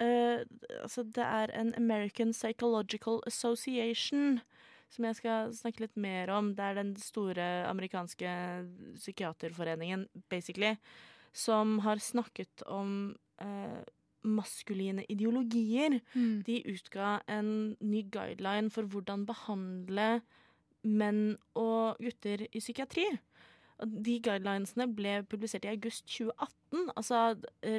uh, 0.00 0.40
Altså, 0.82 1.02
det 1.02 1.24
er 1.24 1.52
en 1.58 1.74
American 1.76 2.32
Psychological 2.32 3.20
Association 3.26 4.38
som 4.88 5.04
jeg 5.04 5.18
skal 5.18 5.52
snakke 5.52 5.84
litt 5.84 5.98
mer 6.00 6.30
om. 6.32 6.54
Det 6.56 6.64
er 6.64 6.78
den 6.78 6.94
store 7.00 7.44
amerikanske 7.68 8.30
psykiaterforeningen, 8.96 10.06
basically, 10.32 10.76
som 11.36 11.78
har 11.84 12.00
snakket 12.00 12.64
om 12.64 13.12
uh, 13.42 13.82
maskuline 14.24 15.04
ideologier. 15.12 16.00
Mm. 16.14 16.42
De 16.46 16.62
utga 16.72 17.18
en 17.28 17.76
ny 17.80 18.02
guideline 18.08 18.72
for 18.72 18.88
hvordan 18.88 19.26
behandle 19.28 20.08
menn 20.82 21.36
og 21.58 21.98
gutter 22.02 22.46
i 22.48 22.60
psykiatri. 22.62 23.06
De 23.78 24.18
guidelinesene 24.22 24.88
ble 24.90 25.20
publisert 25.30 25.66
i 25.66 25.72
august 25.72 26.06
2018, 26.10 26.92
altså 26.96 27.22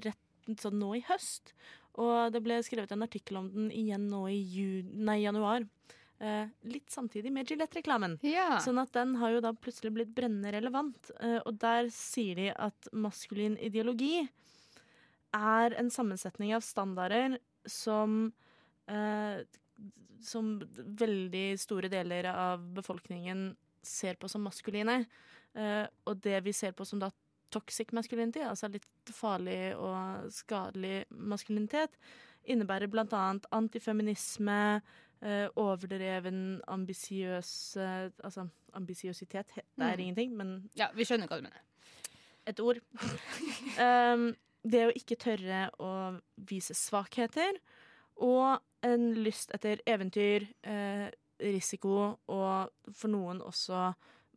rett 0.08 0.60
sånn 0.60 0.80
nå 0.82 0.96
i 0.98 1.06
høst. 1.10 1.54
Og 2.00 2.32
det 2.34 2.42
ble 2.46 2.60
skrevet 2.64 2.92
en 2.96 3.04
artikkel 3.06 3.42
om 3.42 3.50
den 3.54 3.70
igjen 3.76 4.08
nå 4.12 4.24
i 4.32 4.40
nei, 4.88 5.20
januar. 5.26 5.66
Eh, 6.20 6.52
litt 6.68 6.92
samtidig 6.92 7.32
med 7.32 7.48
Gillette-reklamen. 7.48 8.18
Ja. 8.28 8.58
Sånn 8.64 8.80
at 8.82 8.92
den 8.96 9.16
har 9.22 9.32
jo 9.36 9.44
da 9.44 9.54
plutselig 9.56 9.94
blitt 9.96 10.12
brennende 10.16 10.52
relevant. 10.56 11.12
Eh, 11.20 11.40
og 11.46 11.60
der 11.62 11.88
sier 11.96 12.40
de 12.40 12.50
at 12.56 12.92
maskulin 12.92 13.56
ideologi 13.64 14.28
er 15.36 15.76
en 15.80 15.92
sammensetning 15.94 16.52
av 16.58 16.66
standarder 16.66 17.38
som 17.70 18.34
eh, 18.90 19.46
som 20.22 20.58
veldig 20.76 21.54
store 21.60 21.90
deler 21.92 22.28
av 22.32 22.64
befolkningen 22.76 23.54
ser 23.86 24.20
på 24.20 24.30
som 24.30 24.44
maskuline. 24.44 25.06
Uh, 25.56 25.86
og 26.06 26.20
det 26.22 26.44
vi 26.46 26.54
ser 26.54 26.76
på 26.78 26.86
som 26.86 27.00
da 27.02 27.10
toxic 27.50 27.92
masculinity, 27.98 28.44
altså 28.46 28.70
litt 28.70 29.14
farlig 29.16 29.74
og 29.80 30.28
skadelig 30.34 31.06
maskulinitet, 31.10 31.96
innebærer 32.50 32.92
annet 33.18 33.46
antifeminisme, 33.52 34.82
uh, 35.24 35.48
overdreven 35.56 36.62
ambisiøs 36.68 37.78
uh, 37.78 38.10
Altså 38.24 38.48
ambisiøsitet, 38.74 39.48
det 39.56 39.64
er 39.86 39.96
Mm. 39.96 40.00
ingenting, 40.00 40.38
men 40.38 40.70
Ja, 40.76 40.92
vi 40.94 41.04
skjønner 41.04 41.28
hva 41.28 41.38
du 41.38 41.42
mener. 41.44 41.62
et 42.46 42.60
ord. 42.60 42.78
um, 44.14 44.36
det 44.64 44.88
å 44.88 44.94
ikke 44.96 45.16
tørre 45.16 45.70
å 45.80 46.20
vise 46.38 46.74
svakheter, 46.74 47.58
og 48.20 48.60
en 48.86 49.10
lyst 49.24 49.52
etter 49.56 49.82
eventyr, 49.88 50.46
eh, 50.64 51.10
risiko 51.40 52.20
og 52.28 52.72
for 52.92 53.12
noen 53.12 53.42
også 53.42 53.94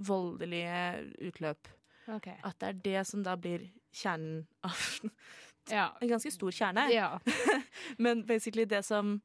voldelige 0.06 1.10
utløp. 1.28 1.68
Okay. 2.06 2.34
At 2.44 2.58
det 2.60 2.68
er 2.68 2.80
det 2.84 3.06
som 3.06 3.22
da 3.22 3.36
blir 3.38 3.68
kjernen 3.94 4.46
av 4.66 4.78
Ja. 5.70 5.92
En 6.00 6.08
ganske 6.08 6.30
stor 6.34 6.50
kjerne. 6.50 6.88
Ja. 6.90 7.18
men 8.02 8.26
basically 8.26 8.64
det 8.64 8.84
som 8.84 9.20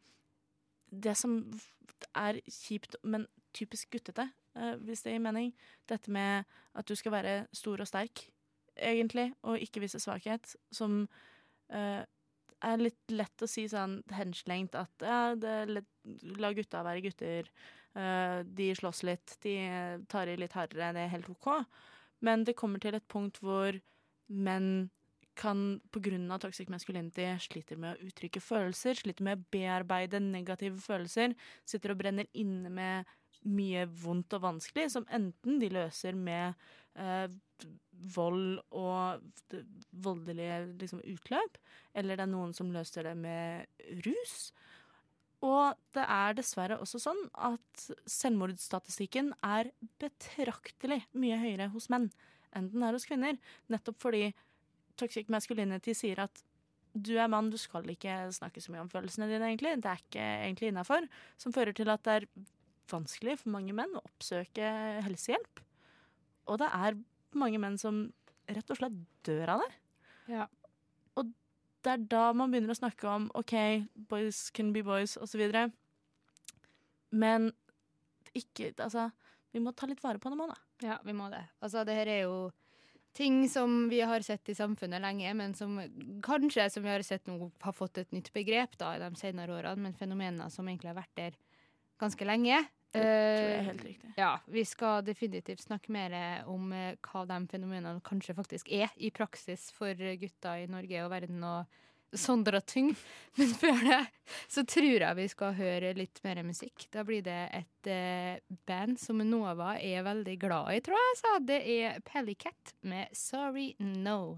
Det 0.87 1.17
som 1.17 1.51
er 2.15 2.39
kjipt, 2.47 2.95
men 3.03 3.25
typisk 3.53 3.89
guttete, 3.91 4.29
eh, 4.55 4.75
hvis 4.75 5.01
det 5.01 5.11
gir 5.11 5.19
mening, 5.19 5.53
dette 5.89 6.11
med 6.11 6.45
at 6.75 6.87
du 6.87 6.95
skal 6.95 7.11
være 7.11 7.47
stor 7.53 7.81
og 7.81 7.87
sterk, 7.87 8.29
egentlig, 8.77 9.33
og 9.41 9.59
ikke 9.59 9.81
vise 9.81 9.99
svakhet, 9.99 10.55
som 10.71 11.09
eh, 11.69 12.05
er 12.65 12.81
litt 12.81 13.13
lett 13.13 13.43
å 13.43 13.49
si 13.49 13.67
sånn 13.69 13.99
henslengt 14.15 14.77
at 14.79 15.05
ja, 15.05 15.33
lett, 15.69 15.89
la 16.39 16.53
gutta 16.57 16.83
være 16.85 17.03
gutter. 17.05 17.51
Uh, 17.97 18.43
de 18.45 18.69
slåss 18.77 19.01
litt, 19.07 19.37
de 19.41 19.55
tar 20.11 20.29
i 20.29 20.35
litt 20.37 20.53
hardere, 20.53 20.91
det 20.93 21.05
er 21.05 21.13
helt 21.15 21.29
OK. 21.33 21.49
Men 22.25 22.43
det 22.45 22.57
kommer 22.57 22.81
til 22.81 22.97
et 22.97 23.07
punkt 23.09 23.39
hvor 23.41 23.77
menn 24.27 24.89
kan 25.37 25.79
pga. 25.93 26.39
toxic 26.39 26.69
masculinity 26.69 27.27
sliter 27.39 27.77
med 27.77 27.95
å 27.95 28.09
uttrykke 28.09 28.41
følelser, 28.41 28.97
sliter 28.97 29.23
med 29.23 29.37
å 29.37 29.45
bearbeide 29.53 30.19
negative 30.19 30.81
følelser, 30.81 31.35
sitter 31.65 31.93
og 31.93 32.01
brenner 32.01 32.27
inne 32.33 32.69
med 32.69 33.16
mye 33.45 33.86
vondt 34.02 34.34
og 34.38 34.45
vanskelig, 34.45 34.89
som 34.93 35.08
enten 35.13 35.60
de 35.62 35.69
løser 35.73 36.17
med 36.17 36.58
eh, 36.97 37.28
vold 38.15 38.60
og 38.76 39.21
voldelige 39.91 40.60
liksom, 40.82 41.02
utløp, 41.06 41.60
eller 41.97 42.17
det 42.17 42.26
er 42.28 42.32
noen 42.32 42.54
som 42.58 42.71
løser 42.73 43.10
det 43.10 43.15
med 43.19 43.67
rus. 44.06 44.52
Og 45.45 45.78
det 45.93 46.06
er 46.10 46.38
dessverre 46.38 46.80
også 46.82 47.02
sånn 47.02 47.19
at 47.45 47.88
selvmordsstatistikken 48.10 49.36
er 49.45 49.69
betraktelig 50.02 51.04
mye 51.13 51.38
høyere 51.41 51.69
hos 51.76 51.91
menn 51.93 52.10
enn 52.56 52.71
den 52.73 52.86
er 52.86 52.95
hos 52.95 53.06
kvinner. 53.06 53.38
Nettopp 53.69 54.00
fordi 54.02 54.32
toxic 54.97 55.30
masculinity 55.30 55.93
sier 55.97 56.23
at 56.26 56.43
du 56.97 57.13
er 57.19 57.30
mann, 57.30 57.52
du 57.54 57.58
skal 57.62 57.86
ikke 57.91 58.15
snakke 58.34 58.62
så 58.63 58.73
mye 58.73 58.82
om 58.82 58.89
følelsene 58.89 59.28
dine, 59.30 59.52
egentlig. 59.52 59.76
Det 59.84 59.91
er 59.91 60.02
ikke 60.02 60.28
egentlig 60.47 60.71
innafor. 60.71 61.06
Som 61.38 61.54
fører 61.54 61.76
til 61.78 61.91
at 61.93 62.02
det 62.08 62.15
er 62.15 62.26
vanskelig 62.93 63.38
for 63.41 63.54
mange 63.54 63.76
menn 63.76 63.95
å 63.97 64.04
oppsøke 64.06 64.71
helsehjelp. 65.06 65.62
Og 66.47 66.62
det 66.62 66.69
er 66.73 67.00
mange 67.38 67.60
menn 67.62 67.78
som 67.82 68.06
rett 68.47 68.71
og 68.71 68.80
slett 68.80 68.97
dør 69.28 69.56
av 69.58 69.63
det. 69.63 69.71
Ja. 70.32 70.47
Og 71.19 71.32
det 71.84 71.93
er 71.93 72.06
da 72.12 72.23
man 72.36 72.54
begynner 72.54 72.73
å 72.73 72.80
snakke 72.80 73.10
om 73.12 73.28
OK, 73.38 73.56
boys 74.10 74.47
can 74.56 74.71
be 74.76 74.84
boys, 74.86 75.17
osv. 75.19 75.43
Men 77.12 77.52
ikke 78.38 78.73
Altså, 78.84 79.10
vi 79.56 79.62
må 79.63 79.73
ta 79.73 79.88
litt 79.89 80.04
vare 80.04 80.21
på 80.21 80.30
dem 80.30 80.43
òg, 80.43 80.54
da. 80.54 80.88
Ja, 80.88 80.97
vi 81.04 81.15
må 81.17 81.30
det. 81.34 81.41
Altså, 81.63 81.84
det 81.88 81.95
her 81.97 82.10
er 82.12 82.23
jo 82.28 82.39
ting 83.17 83.47
som 83.50 83.88
vi 83.89 84.04
har 84.06 84.21
sett 84.21 84.50
i 84.52 84.56
samfunnet 84.56 85.02
lenge, 85.02 85.32
men 85.34 85.56
som 85.58 85.80
kanskje, 86.26 86.67
som 86.69 86.86
vi 86.86 86.91
har 86.91 87.02
sett 87.06 87.26
nå, 87.26 87.50
har 87.63 87.73
fått 87.73 87.97
et 88.04 88.12
nytt 88.13 88.30
begrep 88.36 88.78
da, 88.78 88.93
i 88.93 89.02
de 89.02 89.10
senere 89.17 89.56
årene, 89.58 89.88
men 89.88 89.97
fenomener 89.97 90.52
som 90.54 90.67
egentlig 90.69 90.91
har 90.91 91.00
vært 91.00 91.15
der 91.17 91.39
ganske 91.97 92.28
lenge. 92.30 92.62
Det 92.97 93.07
tror 93.07 93.47
jeg 93.47 93.53
Eh, 93.53 93.57
er 93.60 93.67
helt 93.71 93.83
riktig. 93.86 94.13
Ja, 94.17 94.31
vi 94.47 94.63
skal 94.65 95.03
definitivt 95.05 95.62
snakke 95.65 95.91
mer 95.93 96.15
om 96.49 96.71
eh, 96.73 96.95
hva 97.07 97.25
de 97.29 97.41
fenomenene 97.51 98.01
kanskje 98.05 98.36
faktisk 98.38 98.71
er 98.73 98.89
i 98.97 99.12
praksis 99.13 99.69
for 99.75 99.93
gutter 99.93 100.63
i 100.63 100.71
Norge 100.71 101.03
og 101.05 101.12
verden 101.13 101.43
og 101.47 101.77
sånne 102.17 102.62
Tyng. 102.65 102.93
Men 103.38 103.53
før 103.60 103.83
det 103.83 104.01
så 104.47 104.63
tror 104.67 105.05
jeg 105.05 105.19
vi 105.19 105.27
skal 105.31 105.53
høre 105.57 105.93
litt 105.97 106.21
mer 106.23 106.41
musikk. 106.47 106.88
Da 106.93 107.03
blir 107.07 107.21
det 107.25 107.39
et 107.62 107.91
eh, 107.91 108.39
band 108.67 108.99
som 109.01 109.21
Nova 109.23 109.75
er 109.79 110.05
veldig 110.07 110.38
glad 110.39 110.73
i, 110.75 110.81
tror 110.81 110.97
jeg. 111.01 111.21
Så 111.21 111.38
det 111.45 111.62
er 111.77 112.01
Pellycat 112.07 112.75
med 112.81 113.07
'Sorry 113.13 113.73
No'. 113.79 114.38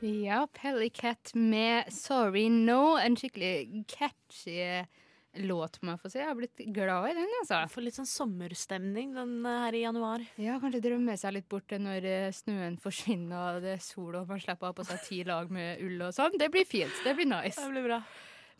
Ja, 0.00 0.46
Pellicat 0.52 1.34
med 1.34 1.84
'Sorry 1.92 2.48
No'. 2.48 2.96
En 3.04 3.16
skikkelig 3.16 3.84
catchy 3.88 4.86
låt, 5.34 5.76
må 5.82 5.92
jeg 5.92 6.00
få 6.00 6.10
si. 6.10 6.18
Jeg 6.18 6.28
har 6.28 6.38
blitt 6.38 6.62
glad 6.72 7.10
i 7.10 7.16
den, 7.18 7.34
altså. 7.40 7.58
Får 7.68 7.84
litt 7.84 7.98
sånn 7.98 8.08
sommerstemning 8.08 9.12
den 9.14 9.34
eh, 9.44 9.58
her 9.66 9.76
i 9.76 9.82
januar. 9.84 10.24
Ja, 10.40 10.56
kanskje 10.62 10.80
drømme 10.86 11.16
seg 11.20 11.36
litt 11.36 11.48
bort 11.52 11.74
når 11.76 12.06
eh, 12.08 12.30
snøen 12.32 12.78
forsvinner 12.80 13.58
og 13.58 13.66
det 13.66 13.74
er 13.76 13.82
sol 13.84 14.16
og 14.16 14.30
man 14.30 14.40
slipper 14.40 14.70
å 14.70 14.72
ha 14.72 14.78
på 14.80 14.86
seg 14.88 15.02
ti 15.04 15.20
lag 15.28 15.52
med 15.52 15.82
ull 15.84 16.00
og 16.08 16.16
sånn. 16.16 16.38
Det 16.40 16.48
blir 16.54 16.64
fint. 16.64 17.04
Det 17.04 17.14
blir 17.18 17.28
nice. 17.28 17.60
Det 17.60 17.74
blir 17.74 17.84
bra. 17.90 18.00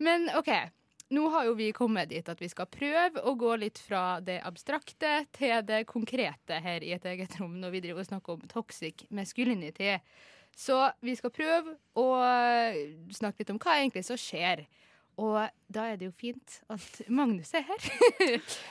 Men 0.04 0.28
OK. 0.36 0.52
Nå 1.10 1.24
har 1.34 1.48
jo 1.48 1.56
vi 1.58 1.72
kommet 1.74 2.12
dit 2.12 2.28
at 2.30 2.38
vi 2.38 2.46
skal 2.52 2.68
prøve 2.70 3.24
å 3.26 3.32
gå 3.34 3.56
litt 3.58 3.80
fra 3.82 4.20
det 4.22 4.36
abstrakte 4.46 5.24
til 5.34 5.64
det 5.66 5.80
konkrete 5.88 6.60
her 6.62 6.84
i 6.86 6.92
et 6.94 7.08
eget 7.10 7.34
rom 7.40 7.56
når 7.58 7.72
vi 7.74 7.80
driver 7.88 8.04
og 8.04 8.10
snakker 8.12 8.36
om 8.36 8.44
toxic 8.52 9.08
masculinity. 9.10 9.96
Så 10.56 10.76
vi 11.04 11.14
skal 11.16 11.32
prøve 11.34 11.76
å 11.98 12.06
snakke 13.16 13.42
litt 13.42 13.52
om 13.54 13.60
hva 13.62 13.78
egentlig 13.78 14.04
som 14.06 14.18
skjer. 14.20 14.66
Og 15.20 15.40
da 15.70 15.86
er 15.92 15.98
det 16.00 16.08
jo 16.08 16.14
fint 16.18 16.56
at 16.72 17.00
Magnus 17.06 17.52
er 17.54 17.62
her. 17.68 17.84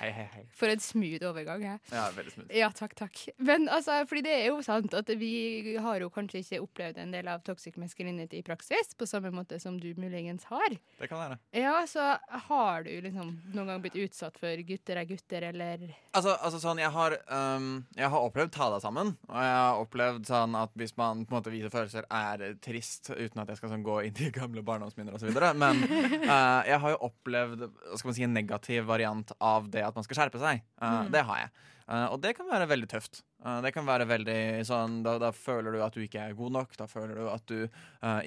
Hei, 0.01 0.09
hei, 0.12 0.25
hei. 0.33 0.43
For 0.55 0.71
en 0.71 0.81
smooth 0.83 1.23
overgang. 1.29 1.63
Her. 1.63 1.79
Ja, 1.93 2.07
veldig 2.15 2.33
smooth. 2.33 2.49
Ja, 2.55 2.69
takk, 2.75 2.95
takk. 2.99 3.21
Men 3.38 3.69
altså, 3.71 4.01
fordi 4.09 4.25
det 4.27 4.35
er 4.35 4.47
jo 4.49 4.59
sant 4.65 4.93
at 4.97 5.12
vi 5.19 5.77
har 5.79 6.03
jo 6.03 6.09
kanskje 6.13 6.43
ikke 6.43 6.62
opplevd 6.65 6.99
en 6.99 7.13
del 7.15 7.29
av 7.31 7.43
toxic 7.47 7.79
masculinity 7.79 8.41
i 8.41 8.45
praksis, 8.45 8.91
på 8.99 9.07
samme 9.09 9.31
måte 9.35 9.62
som 9.63 9.79
du 9.79 9.93
muligens 9.99 10.47
har. 10.51 10.75
Det 10.99 11.07
kan 11.07 11.21
være. 11.23 11.39
Ja, 11.55 11.77
så 11.88 12.12
har 12.49 12.83
du 12.83 12.91
liksom 13.05 13.31
noen 13.55 13.71
gang 13.71 13.83
blitt 13.83 13.99
utsatt 13.99 14.39
for 14.39 14.65
gutter 14.67 14.99
er 14.99 15.07
gutter, 15.09 15.47
eller 15.53 15.88
Altså, 16.09 16.33
altså 16.41 16.59
sånn, 16.62 16.79
jeg 16.81 16.89
har, 16.91 17.15
um, 17.29 17.83
jeg 17.95 18.09
har 18.12 18.27
opplevd 18.27 18.51
ta 18.55 18.69
deg 18.73 18.83
sammen. 18.83 19.13
Og 19.29 19.35
jeg 19.38 19.55
har 19.55 19.81
opplevd 19.83 20.27
sånn 20.27 20.55
at 20.57 20.73
hvis 20.79 20.95
man 20.97 21.23
på 21.23 21.35
en 21.35 21.39
måte 21.39 21.53
viser 21.53 21.71
følelser, 21.73 22.07
er 22.09 22.57
trist, 22.65 23.12
uten 23.13 23.43
at 23.43 23.51
jeg 23.53 23.62
skal 23.62 23.73
sånn, 23.75 23.85
gå 23.85 23.99
inn 24.07 24.23
i 24.25 24.31
gamle 24.33 24.63
barndomsminner 24.65 25.15
osv. 25.15 25.29
Men 25.59 25.83
uh, 25.85 26.62
jeg 26.71 26.81
har 26.81 26.88
jo 26.93 27.02
opplevd 27.10 27.65
skal 27.95 28.10
man 28.10 28.17
si, 28.17 28.25
en 28.25 28.36
negativ 28.36 28.88
variant 28.89 29.34
av 29.39 29.69
det 29.71 29.84
at 29.86 29.97
man 29.97 30.06
skal 30.08 30.21
skjerpe 30.21 30.41
seg. 30.41 30.63
Uh, 30.82 30.88
Mm. 30.89 31.12
Det 31.13 31.21
har 31.28 31.43
jeg. 31.43 31.52
Uh, 31.89 32.08
og 32.13 32.19
det 32.21 32.36
kan 32.38 32.49
være 32.49 32.67
veldig 32.69 32.89
tøft. 32.91 33.23
Uh, 33.41 33.60
det 33.65 33.71
kan 33.73 33.88
være 33.88 34.06
veldig 34.10 34.41
sånn 34.67 34.99
da, 35.06 35.15
da 35.21 35.32
føler 35.34 35.73
du 35.73 35.82
at 35.82 35.95
du 35.95 36.04
ikke 36.04 36.21
er 36.21 36.36
god 36.38 36.54
nok. 36.54 36.75
Da 36.78 36.86
føler 36.89 37.17
du 37.17 37.30
at 37.32 37.45
du 37.49 37.63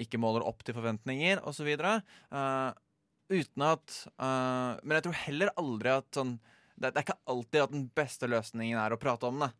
ikke 0.03 0.21
måler 0.21 0.47
opp 0.47 0.65
til 0.67 0.75
forventninger, 0.75 1.43
osv. 1.47 1.69
Uh, 1.79 2.73
uten 3.33 3.65
at 3.65 3.95
Men 4.19 4.97
jeg 4.99 5.05
tror 5.07 5.21
heller 5.23 5.53
aldri 5.57 5.93
at 5.95 6.09
sånn 6.19 6.35
det, 6.83 6.91
det 6.91 6.99
er 6.99 7.05
ikke 7.07 7.21
alltid 7.31 7.63
at 7.63 7.73
den 7.73 7.85
beste 7.95 8.29
løsningen 8.29 8.81
er 8.81 8.95
å 8.95 8.99
prate 9.01 9.29
om 9.29 9.39
det. 9.45 9.53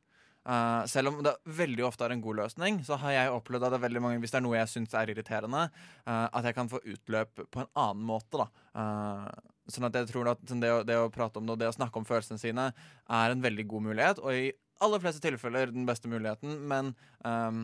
Uh, 0.43 0.83
selv 0.91 1.13
om 1.13 1.21
det 1.23 1.37
veldig 1.55 1.85
ofte 1.87 2.03
er 2.07 2.17
en 2.17 2.23
god 2.25 2.41
løsning, 2.41 2.81
så 2.87 2.97
har 2.99 3.15
jeg 3.15 3.35
opplevd 3.35 3.69
at 3.69 3.75
det 3.75 3.79
er 3.79 3.85
veldig 3.85 4.03
mange, 4.03 4.23
hvis 4.23 4.33
det 4.35 4.41
er 4.41 4.45
noe 4.47 4.57
jeg 4.59 4.73
syns 4.73 4.97
er 4.99 5.13
irriterende, 5.13 5.69
uh, 6.09 6.27
at 6.27 6.49
jeg 6.49 6.57
kan 6.57 6.71
få 6.73 6.81
utløp 6.83 7.45
på 7.47 7.63
en 7.63 7.71
annen 7.79 8.03
måte. 8.09 8.43
da. 8.43 8.49
Uh, 8.75 9.53
sånn 9.71 9.87
at 9.87 10.01
jeg 10.01 10.11
tror 10.11 10.33
at 10.33 10.43
det, 10.43 10.73
å, 10.73 10.83
det 10.87 10.99
å 10.99 11.13
prate 11.15 11.39
om 11.39 11.47
det 11.47 11.55
og 11.55 11.63
det 11.63 11.71
å 11.71 11.77
snakke 11.77 12.01
om 12.01 12.09
følelsene 12.09 12.43
sine 12.43 12.73
er 12.73 13.35
en 13.35 13.45
veldig 13.45 13.69
god 13.71 13.87
mulighet, 13.87 14.23
og 14.23 14.35
i 14.35 14.51
aller 14.83 15.03
fleste 15.03 15.23
tilfeller 15.23 15.71
den 15.71 15.87
beste 15.87 16.11
muligheten, 16.11 16.59
men 16.67 16.91
um, 17.23 17.63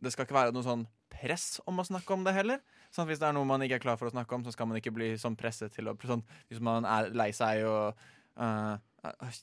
det 0.00 0.12
skal 0.14 0.24
ikke 0.24 0.38
være 0.38 0.56
noe 0.56 0.64
sånn 0.64 0.86
press 1.12 1.60
om 1.68 1.80
å 1.80 1.86
snakke 1.86 2.16
om 2.16 2.24
det 2.26 2.34
heller. 2.36 2.60
Sånn 2.92 3.06
at 3.06 3.12
Hvis 3.12 3.20
det 3.20 3.28
er 3.28 3.36
noe 3.36 3.48
man 3.48 3.62
ikke 3.64 3.78
er 3.78 3.84
klar 3.84 4.00
for 4.00 4.08
å 4.08 4.14
snakke 4.14 4.36
om, 4.36 4.44
så 4.44 4.52
skal 4.54 4.68
man 4.68 4.80
ikke 4.80 4.94
bli 4.94 5.14
sånn 5.20 5.36
presset 5.38 5.72
til 5.74 5.88
å 5.88 5.96
sånn, 6.00 6.24
Hvis 6.48 6.60
man 6.64 6.88
er 6.88 7.12
lei 7.16 7.30
seg 7.36 7.64
og 7.68 8.00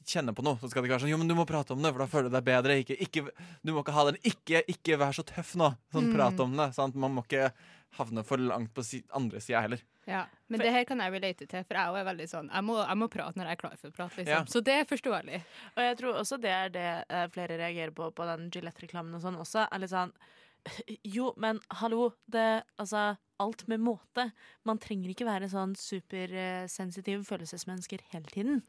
kjenner 0.05 0.33
på 0.37 0.43
noe, 0.45 0.57
så 0.61 0.69
skal 0.69 0.81
det 0.83 0.87
ikke 0.89 0.95
være 0.97 1.03
sånn 1.05 1.13
Jo, 1.13 1.17
men 1.21 1.27
du 1.31 1.35
må 1.37 1.45
prate 1.49 1.73
om 1.75 1.81
det, 1.83 1.91
for 1.93 2.03
da 2.03 2.07
føler 2.11 2.29
du 2.31 2.35
deg 2.37 2.45
bedre. 2.49 2.75
Ikke, 2.83 2.97
ikke, 2.99 3.23
du 3.63 3.71
må 3.73 3.83
ikke 3.83 3.95
ha 3.95 4.05
den 4.09 4.17
Ikke, 4.23 4.63
ikke 4.67 4.97
vær 5.01 5.15
så 5.15 5.23
tøff 5.27 5.55
nå. 5.59 5.71
Sånn 5.93 6.09
Mm. 6.11 6.13
prat 6.17 6.39
om 6.45 6.57
det. 6.57 6.69
Sant? 6.75 6.95
Man 6.95 7.13
må 7.15 7.23
ikke 7.25 7.51
havne 7.97 8.23
for 8.25 8.37
langt 8.41 8.73
på 8.73 8.83
si, 8.83 9.03
andre 9.13 9.39
sida 9.39 9.61
heller. 9.61 9.81
Ja, 10.07 10.25
men 10.49 10.59
det 10.59 10.71
her 10.73 10.83
kan 10.83 10.99
jeg 10.99 11.13
relate 11.13 11.45
til, 11.47 11.63
for 11.63 11.77
jeg 11.77 11.95
er 12.01 12.03
veldig 12.09 12.25
sånn 12.27 12.49
Jeg 12.51 12.63
må, 12.67 12.75
jeg 12.81 12.97
må 12.97 13.07
prate 13.07 13.37
når 13.39 13.45
jeg 13.45 13.51
er 13.53 13.61
klar 13.61 13.75
for 13.79 13.87
å 13.87 13.95
prate, 13.95 14.17
liksom. 14.17 14.33
Ja. 14.33 14.43
Så 14.49 14.61
det 14.65 14.73
er 14.81 14.85
forståelig. 14.89 15.43
Og 15.77 15.83
jeg 15.85 15.97
tror 16.01 16.17
også 16.19 16.39
det 16.41 16.51
er 16.51 16.69
det 16.73 16.87
eh, 17.07 17.27
flere 17.31 17.57
reagerer 17.61 17.93
på 17.95 18.09
på 18.11 18.25
den 18.27 18.49
Gillette-reklamen 18.51 19.15
og 19.15 19.21
sånn 19.21 19.37
også. 19.39 19.67
Er 19.71 19.79
litt 19.79 19.93
sånn 19.93 20.11
Jo, 21.15 21.33
men 21.37 21.59
hallo, 21.79 22.13
det 22.27 22.63
Altså, 22.79 23.17
alt 23.39 23.67
med 23.67 23.79
måte. 23.83 24.31
Man 24.65 24.77
trenger 24.79 25.09
ikke 25.13 25.25
være 25.27 25.49
sånn 25.51 25.75
supersensitive 25.75 27.23
følelsesmennesker 27.27 28.03
hele 28.11 28.25
tiden. 28.31 28.61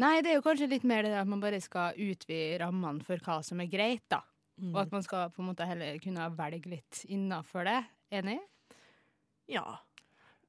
Nei, 0.00 0.18
det 0.26 0.32
er 0.32 0.38
jo 0.40 0.44
kanskje 0.44 0.70
litt 0.72 0.86
mer 0.88 1.06
det 1.06 1.14
at 1.20 1.28
man 1.30 1.42
bare 1.42 1.60
skal 1.62 1.94
utvide 2.00 2.58
rammene 2.64 3.04
for 3.06 3.20
hva 3.22 3.38
som 3.46 3.60
er 3.62 3.70
greit, 3.70 4.02
da. 4.10 4.24
Mm. 4.58 4.72
Og 4.72 4.80
at 4.84 4.94
man 4.94 5.04
skal 5.06 5.30
på 5.34 5.42
en 5.42 5.50
måte 5.50 5.66
heller 5.66 5.98
kunne 6.02 6.28
velge 6.38 6.70
litt 6.70 7.02
innafor 7.10 7.66
det. 7.66 7.80
Enig? 8.14 8.38
Ja. 9.50 9.64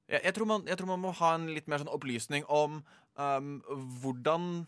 Jeg, 0.10 0.22
jeg, 0.24 0.34
tror 0.38 0.50
man, 0.50 0.66
jeg 0.70 0.78
tror 0.80 0.92
man 0.94 1.04
må 1.04 1.14
ha 1.18 1.34
en 1.38 1.50
litt 1.54 1.70
mer 1.70 1.82
sånn 1.82 1.94
opplysning 1.94 2.46
om 2.50 2.82
um, 3.18 3.52
hvordan 4.02 4.66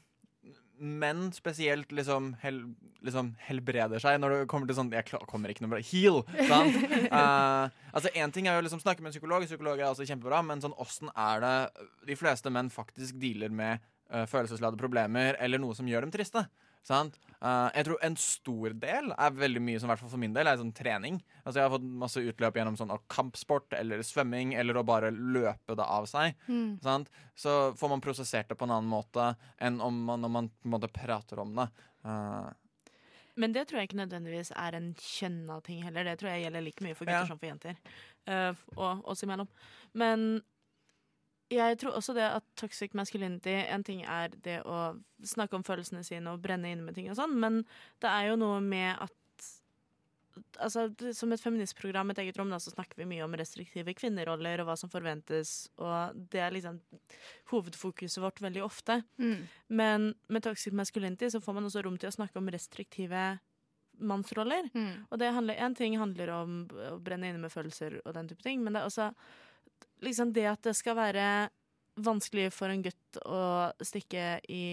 menn 0.78 1.32
spesielt 1.34 1.90
liksom, 1.96 2.36
hel, 2.44 2.60
liksom 3.06 3.32
helbreder 3.48 4.02
seg 4.02 4.20
når 4.22 4.34
det 4.34 4.42
kommer 4.52 4.70
til 4.70 4.78
sånn 4.78 4.92
Jeg 4.94 5.08
klar- 5.08 5.24
kommer 5.30 5.50
ikke 5.50 5.63
noe 5.66 5.72
bra 5.74 5.80
Heal! 5.82 6.20
Sant? 6.46 6.78
uh, 7.10 7.66
altså 7.98 8.12
Én 8.13 8.34
ting 8.34 8.46
er 8.46 8.60
jo 8.60 8.66
liksom 8.68 8.84
snakke 8.84 9.02
med 9.02 9.10
en 9.10 9.16
psykolog, 9.16 9.46
psykolog 9.50 9.82
er 9.82 9.90
altså 9.90 10.06
kjempebra, 10.06 10.44
men 10.46 10.62
sånn 10.62 10.78
åssen 10.78 11.10
er 11.18 11.42
det 11.42 11.56
de 12.12 12.18
fleste 12.20 12.54
menn 12.54 12.70
faktisk 12.74 13.18
dealer 13.22 13.50
med 13.50 13.82
følelsesladde 14.10 14.80
problemer 14.80 15.36
eller 15.39 15.60
noe 15.60 15.76
som 15.76 15.88
gjør 15.88 16.08
dem 16.08 16.12
triste. 16.15 16.46
Sant? 16.88 17.17
Eh, 17.43 17.70
jeg 17.76 17.86
tror 17.89 18.04
en 18.08 18.15
stor 18.15 18.76
del 18.80 19.10
er 19.12 19.34
veldig 19.36 19.62
mye 19.62 19.80
som 19.82 19.89
i 19.89 19.91
hvert 19.91 20.00
fall 20.06 20.12
for 20.13 20.22
min 20.22 20.36
del 20.36 20.48
er 20.48 20.60
sånn 20.60 20.72
trening. 20.76 21.17
Altså 21.43 21.60
Jeg 21.60 21.65
har 21.67 21.74
fått 21.74 21.88
masse 22.04 22.22
utløp 22.24 22.60
gjennom 22.60 22.78
sånn 22.80 22.93
kampsport 23.12 23.76
eller 23.76 24.04
svømming 24.08 24.54
eller 24.56 24.80
å 24.80 24.86
bare 24.88 25.12
løpe 25.12 25.76
det 25.76 25.84
av 25.84 26.08
seg. 26.08 26.38
Mm. 26.48 26.78
Sant? 26.86 27.12
Så 27.36 27.58
får 27.78 27.91
man 27.91 28.04
prosessert 28.06 28.48
det 28.48 28.56
på 28.56 28.65
en 28.70 28.72
annen 28.78 28.89
måte 28.89 29.34
enn 29.60 29.82
om 29.84 30.00
man, 30.08 30.24
når 30.24 30.34
man 30.38 30.50
på 30.54 30.70
en 30.70 30.78
måte 30.78 30.91
prater 30.93 31.43
om 31.43 31.52
det. 31.60 31.67
Uh, 32.08 32.48
Men 33.36 33.52
det 33.54 33.67
tror 33.67 33.82
jeg 33.82 33.91
ikke 33.91 34.00
nødvendigvis 34.06 34.54
er 34.56 34.80
en 34.80 34.93
kjønna 34.96 35.60
ting 35.67 35.84
heller. 35.84 36.08
Det 36.08 36.20
tror 36.22 36.32
jeg 36.32 36.48
gjelder 36.48 36.63
like 36.65 36.84
mye 36.88 36.96
for 36.96 37.06
gutter 37.06 37.20
Ja. 37.20 37.28
som 37.28 37.38
for 37.41 37.52
jenter. 37.52 37.76
Uh, 38.28 38.54
og 38.78 39.04
oss 39.12 39.28
imellom. 39.28 39.50
Men 39.93 40.39
jeg 41.53 41.77
tror 41.79 41.95
også 41.95 42.15
det 42.17 42.25
at 42.27 42.45
toxic 42.60 42.95
masculinity 42.97 43.53
En 43.71 43.83
ting 43.86 44.01
er 44.03 44.33
det 44.43 44.60
å 44.67 44.97
snakke 45.23 45.55
om 45.55 45.63
følelsene 45.63 46.03
sine 46.05 46.33
og 46.33 46.41
brenne 46.43 46.73
inne 46.73 46.83
med 46.83 46.97
ting 46.97 47.07
og 47.12 47.17
sånn, 47.19 47.38
men 47.39 47.62
det 48.03 48.12
er 48.12 48.31
jo 48.31 48.41
noe 48.41 48.60
med 48.63 48.97
at 48.99 49.15
Altså, 50.62 50.83
Som 51.17 51.31
et 51.33 51.41
feministprogram, 51.41 52.12
et 52.12 52.19
eget 52.21 52.38
rom, 52.38 52.51
da, 52.53 52.60
så 52.62 52.69
snakker 52.69 52.99
vi 52.99 53.07
mye 53.10 53.23
om 53.25 53.33
restriktive 53.38 53.93
kvinneroller 53.97 54.62
og 54.62 54.69
hva 54.69 54.75
som 54.77 54.91
forventes, 54.91 55.71
og 55.81 56.17
det 56.31 56.43
er 56.43 56.53
liksom 56.53 56.77
hovedfokuset 57.51 58.21
vårt 58.21 58.41
veldig 58.45 58.62
ofte. 58.65 58.99
Mm. 59.17 59.47
Men 59.81 60.07
med 60.29 60.45
toxic 60.45 60.75
masculinity 60.77 61.31
så 61.33 61.41
får 61.41 61.57
man 61.57 61.65
også 61.65 61.81
rom 61.86 61.97
til 61.97 62.12
å 62.12 62.15
snakke 62.19 62.38
om 62.38 62.51
restriktive 62.53 63.23
mannsroller. 63.97 64.69
Mm. 64.73 65.07
Og 65.10 65.19
det 65.21 65.33
handler, 65.33 65.57
en 65.57 65.75
ting 65.75 65.97
handler 65.97 66.33
om 66.36 66.57
å 66.93 66.97
brenne 67.01 67.31
inne 67.31 67.41
med 67.41 67.53
følelser 67.53 67.99
og 68.03 68.13
den 68.17 68.29
type 68.29 68.45
ting, 68.45 68.62
men 68.63 68.77
det 68.77 68.83
er 68.83 68.91
også 68.91 69.12
liksom 70.06 70.34
det 70.36 70.48
at 70.50 70.63
det 70.68 70.76
skal 70.78 70.98
være 70.98 71.28
vanskelig 71.98 72.52
for 72.54 72.70
en 72.70 72.84
gutt 72.86 73.18
å 73.26 73.42
stikke 73.86 74.38
i, 74.54 74.63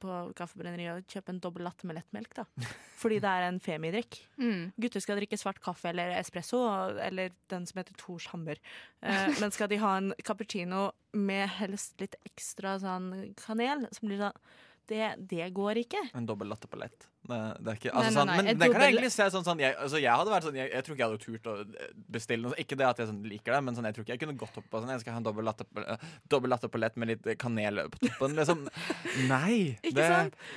på 0.00 0.16
kaffebrenneriet 0.36 1.00
og 1.00 1.14
kjøpe 1.14 1.32
en 1.32 1.40
dobbel 1.42 1.64
latte 1.66 1.88
med 1.88 1.96
lettmelk, 1.98 2.34
da. 2.36 2.44
Fordi 3.00 3.20
det 3.24 3.30
er 3.30 3.46
en 3.46 3.60
femidrikk. 3.62 4.18
Mm. 4.40 4.74
Gutter 4.80 5.04
skal 5.04 5.18
drikke 5.20 5.38
svart 5.40 5.62
kaffe 5.64 5.90
eller 5.90 6.12
espresso, 6.18 6.60
eller 7.06 7.32
den 7.52 7.64
som 7.68 7.80
heter 7.80 7.96
Tors 8.00 8.28
Hammer. 8.32 8.60
Eh, 9.00 9.32
men 9.40 9.54
skal 9.54 9.70
de 9.72 9.80
ha 9.80 9.94
en 10.00 10.12
cappuccino 10.26 10.90
med 11.16 11.48
helst 11.56 11.96
litt 12.02 12.18
ekstra 12.28 12.76
sånn 12.82 13.10
kanel, 13.40 13.88
så 13.94 14.04
blir 14.04 14.20
det 14.20 14.28
sånn 14.28 14.62
det, 14.90 15.08
det 15.30 15.46
går 15.56 15.80
ikke. 15.84 16.00
En 16.14 16.26
dobbel 16.28 16.48
latte 16.52 16.68
på 16.70 16.78
lett. 16.80 17.06
Det, 17.24 17.36
det 17.64 17.74
ikke, 17.78 17.88
altså, 17.96 18.04
nei, 18.04 18.12
sånn, 18.12 18.28
nei, 18.28 18.36
Men 18.44 18.58
det 18.60 18.66
kan 18.68 18.82
jeg 18.84 18.92
egentlig 18.92 19.10
se 19.14 19.26
sånn, 19.32 19.44
sånn 19.46 19.60
jeg, 19.62 19.72
altså, 19.80 19.96
jeg 20.02 20.12
hadde 20.12 20.32
vært 20.34 20.44
sånn 20.44 20.58
jeg, 20.58 20.68
jeg 20.74 20.84
tror 20.84 20.96
ikke 20.96 21.04
jeg 21.04 21.12
hadde 21.14 21.22
turt 21.22 21.46
å 21.48 21.54
eh, 21.64 21.94
bestille 22.16 22.50
noe. 22.50 22.58
Ikke 22.60 22.76
det 22.76 22.86
at 22.90 23.00
jeg 23.00 23.08
sånn, 23.08 23.22
liker 23.30 23.56
det, 23.56 23.60
men 23.64 23.78
sånn, 23.78 23.88
jeg 23.88 23.96
tror 23.96 24.04
ikke 24.04 24.12
jeg 24.16 24.22
kunne 24.26 24.36
gått 24.42 24.58
opp 24.60 24.66
på 24.68 24.82
sånn 24.82 24.92
Jeg 24.92 25.00
skal 25.04 25.16
ha 25.16 25.22
en 25.22 25.28
dobbel 25.30 25.48
latte, 25.48 25.64
på- 25.64 25.86
eh, 25.88 26.04
dobbel 26.34 26.52
latte 26.52 26.68
på 26.68 26.82
lett 26.82 26.98
med 27.00 27.12
litt 27.14 27.30
kanel 27.40 27.80
på 27.94 28.02
toppen. 28.04 28.36
Liksom. 28.36 28.66
Nei! 29.32 29.56
Det, 29.88 30.08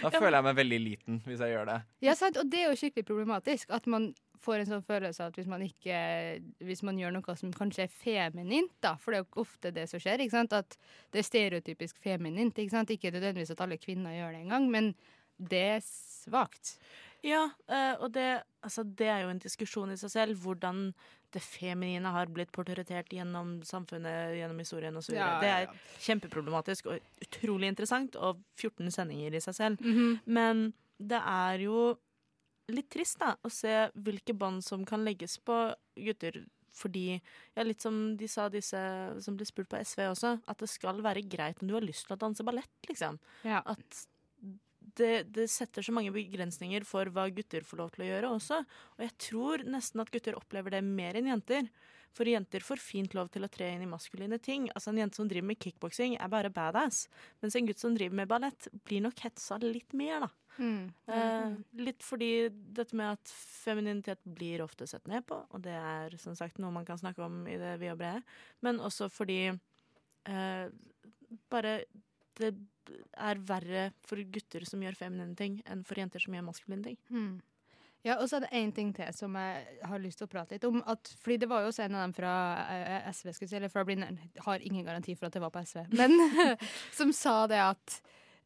da 0.04 0.12
føler 0.12 0.40
jeg 0.42 0.48
meg 0.50 0.60
veldig 0.60 0.82
liten 0.84 1.22
hvis 1.24 1.46
jeg 1.46 1.56
gjør 1.56 1.72
det. 1.72 1.80
Ja, 2.04 2.18
sant, 2.20 2.42
og 2.44 2.52
det 2.52 2.66
er 2.66 2.70
jo 2.74 2.80
skikkelig 2.84 3.08
problematisk 3.08 3.72
at 3.80 3.88
man 3.88 4.12
får 4.44 4.62
en 4.62 4.70
sånn 4.72 4.86
følelse 4.88 5.28
at 5.28 5.36
hvis 5.38 5.50
man 5.50 5.64
ikke 5.66 5.98
Hvis 6.64 6.84
man 6.86 6.98
gjør 7.00 7.14
noe 7.16 7.36
som 7.40 7.52
kanskje 7.54 7.86
er 7.88 7.94
feminint, 7.94 8.74
da, 8.84 8.96
for 9.02 9.12
det 9.14 9.20
er 9.20 9.26
jo 9.26 9.44
ofte 9.44 9.72
det 9.76 9.88
som 9.92 10.02
skjer, 10.02 10.24
ikke 10.24 10.38
sant, 10.38 10.54
at 10.54 10.78
det 11.12 11.22
er 11.22 11.28
stereotypisk 11.28 12.00
feminint, 12.04 12.58
ikke 12.58 12.76
sant, 12.76 12.94
ikke 12.94 13.12
nødvendigvis 13.16 13.54
at 13.56 13.64
alle 13.66 13.80
kvinner 13.82 14.16
gjør 14.16 14.36
det 14.36 14.46
engang, 14.46 14.70
men 14.72 14.94
det 15.38 15.64
er 15.78 15.84
svakt. 15.86 16.78
Ja, 17.26 17.48
eh, 17.68 17.94
og 18.02 18.12
det, 18.14 18.44
altså, 18.66 18.84
det 18.84 19.08
er 19.10 19.24
jo 19.26 19.32
en 19.34 19.42
diskusjon 19.42 19.92
i 19.94 19.98
seg 20.00 20.14
selv. 20.14 20.42
Hvordan 20.44 20.92
det 21.34 21.42
feminine 21.44 22.12
har 22.14 22.30
blitt 22.32 22.54
portrettert 22.56 23.12
gjennom 23.12 23.58
samfunnet, 23.68 24.38
gjennom 24.38 24.60
historien 24.62 24.96
osv. 24.98 25.16
Ja, 25.18 25.38
Det 25.42 25.50
ja, 25.50 25.58
er 25.66 26.04
kjempeproblematisk 26.06 26.88
og 26.92 27.24
utrolig 27.26 27.72
interessant, 27.74 28.16
og 28.16 28.42
14 28.60 28.92
sendinger 28.94 29.36
i 29.36 29.44
seg 29.44 29.58
selv. 29.58 29.82
Mhm. 29.84 30.20
Men 30.26 30.74
det 30.98 31.20
er 31.20 31.66
jo 31.66 31.98
litt 32.72 32.90
trist 32.94 33.20
da, 33.22 33.36
å 33.44 33.52
se 33.52 33.74
hvilke 33.96 34.36
bånd 34.38 34.64
som 34.66 34.86
kan 34.88 35.06
legges 35.08 35.38
på 35.40 35.58
gutter. 35.96 36.44
Fordi, 36.78 37.18
ja, 37.56 37.64
litt 37.66 37.82
som 37.82 37.96
de 38.20 38.28
sa, 38.30 38.50
disse 38.54 38.80
som 39.24 39.38
ble 39.38 39.48
spurt 39.50 39.70
på 39.72 39.80
SV 39.82 40.04
også, 40.12 40.36
at 40.46 40.62
det 40.62 40.70
skal 40.70 41.02
være 41.06 41.26
greit 41.26 41.64
om 41.64 41.72
du 41.72 41.74
har 41.78 41.86
lyst 41.86 42.06
til 42.06 42.14
å 42.14 42.22
danse 42.22 42.46
ballett, 42.46 42.76
liksom. 42.90 43.18
Ja. 43.48 43.64
At 43.66 44.04
det, 44.98 45.28
det 45.34 45.48
setter 45.52 45.86
så 45.86 45.94
mange 45.94 46.14
begrensninger 46.14 46.86
for 46.88 47.10
hva 47.14 47.28
gutter 47.34 47.66
får 47.66 47.82
lov 47.82 47.94
til 47.94 48.06
å 48.06 48.10
gjøre 48.12 48.32
også. 48.38 48.62
Og 48.98 49.06
jeg 49.06 49.16
tror 49.28 49.66
nesten 49.68 50.04
at 50.04 50.12
gutter 50.14 50.38
opplever 50.38 50.78
det 50.78 50.84
mer 50.86 51.18
enn 51.18 51.30
jenter. 51.32 51.70
For 52.18 52.30
jenter 52.30 52.64
får 52.66 52.82
fint 52.82 53.14
lov 53.14 53.30
til 53.34 53.46
å 53.46 53.52
tre 53.52 53.68
inn 53.74 53.84
i 53.86 53.90
maskuline 53.90 54.40
ting. 54.42 54.70
Altså 54.74 54.94
En 54.94 55.02
jente 55.04 55.20
som 55.20 55.28
driver 55.30 55.50
med 55.52 55.62
kickboksing, 55.62 56.16
er 56.18 56.32
bare 56.32 56.54
badass. 56.54 57.06
Mens 57.44 57.58
en 57.58 57.68
gutt 57.68 57.82
som 57.82 57.98
driver 57.98 58.22
med 58.22 58.32
ballett, 58.32 58.70
blir 58.88 59.04
nok 59.06 59.22
hetsa 59.26 59.60
litt 59.62 59.94
mer, 59.98 60.26
da. 60.26 60.32
Mm. 60.58 60.90
Eh, 61.14 61.58
litt 61.84 62.06
fordi 62.06 62.32
dette 62.52 62.98
med 62.98 63.18
at 63.18 63.34
femininitet 63.34 64.24
blir 64.38 64.64
ofte 64.66 64.88
sett 64.90 65.08
ned 65.10 65.26
på, 65.30 65.40
og 65.50 65.64
det 65.66 65.76
er 65.78 66.18
som 66.22 66.36
sagt 66.38 66.62
noe 66.62 66.74
man 66.74 66.88
kan 66.88 67.00
snakke 67.00 67.24
om 67.26 67.44
i 67.50 67.58
det 67.62 67.78
vide 67.82 67.96
og 67.96 68.02
brede, 68.02 68.24
men 68.66 68.82
også 68.84 69.10
fordi 69.14 69.42
eh, 69.52 70.66
bare 71.52 71.78
det 72.38 72.54
er 73.18 73.40
verre 73.44 73.90
for 74.08 74.22
gutter 74.32 74.64
som 74.68 74.82
gjør 74.84 74.98
feminine 74.98 75.36
ting, 75.38 75.62
enn 75.68 75.84
for 75.88 76.00
jenter 76.00 76.24
som 76.24 76.36
gjør 76.36 76.46
maskuline 76.48 76.86
ting. 76.86 77.00
Mm. 77.10 77.38
Ja, 78.06 78.16
og 78.22 78.30
så 78.30 78.38
er 78.38 78.46
det 78.46 78.56
én 78.56 78.72
ting 78.72 78.94
til 78.96 79.10
som 79.16 79.34
jeg 79.36 79.80
har 79.90 80.00
lyst 80.00 80.22
til 80.22 80.28
å 80.28 80.32
prate 80.32 80.56
litt 80.56 80.68
om. 80.68 80.80
At, 80.88 81.10
fordi 81.20 81.42
det 81.42 81.50
var 81.52 81.64
jo 81.64 81.72
også 81.72 81.88
en 81.88 81.98
av 81.98 82.06
dem 82.06 82.14
fra 82.16 82.34
eh, 82.72 83.10
SV, 83.10 83.34
skulle 83.36 83.52
si, 83.52 83.58
eller 83.58 83.74
fra 83.74 83.84
Blindern, 83.88 84.20
har 84.46 84.64
ingen 84.64 84.86
garanti 84.86 85.16
for 85.18 85.28
at 85.28 85.36
det 85.36 85.44
var 85.44 85.52
på 85.52 85.64
SV, 85.66 85.82
men 85.98 86.16
som 87.00 87.12
sa 87.16 87.42
det 87.52 87.60
at 87.64 87.98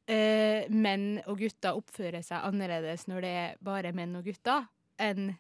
eh, 0.10 0.68
menn 0.70 1.22
og 1.26 1.40
gutter 1.42 1.78
oppfører 1.78 2.24
seg 2.26 2.46
annerledes 2.48 3.08
når 3.10 3.26
det 3.26 3.32
er 3.44 3.58
bare 3.64 3.94
menn 3.96 4.16
og 4.20 4.28
gutter, 4.28 4.68
enn 5.02 5.34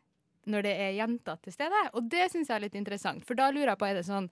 når 0.49 0.65
det 0.65 0.73
er 0.83 0.97
jenter 0.97 1.37
til 1.43 1.53
stede. 1.53 1.81
Og 1.93 2.09
det 2.09 2.27
syns 2.31 2.49
jeg 2.49 2.57
er 2.57 2.65
litt 2.65 2.77
interessant, 2.77 3.25
for 3.27 3.37
da 3.37 3.51
lurer 3.53 3.73
jeg 3.73 3.81
på, 3.81 3.89
er 3.89 3.99
det 3.99 4.07
sånn 4.07 4.29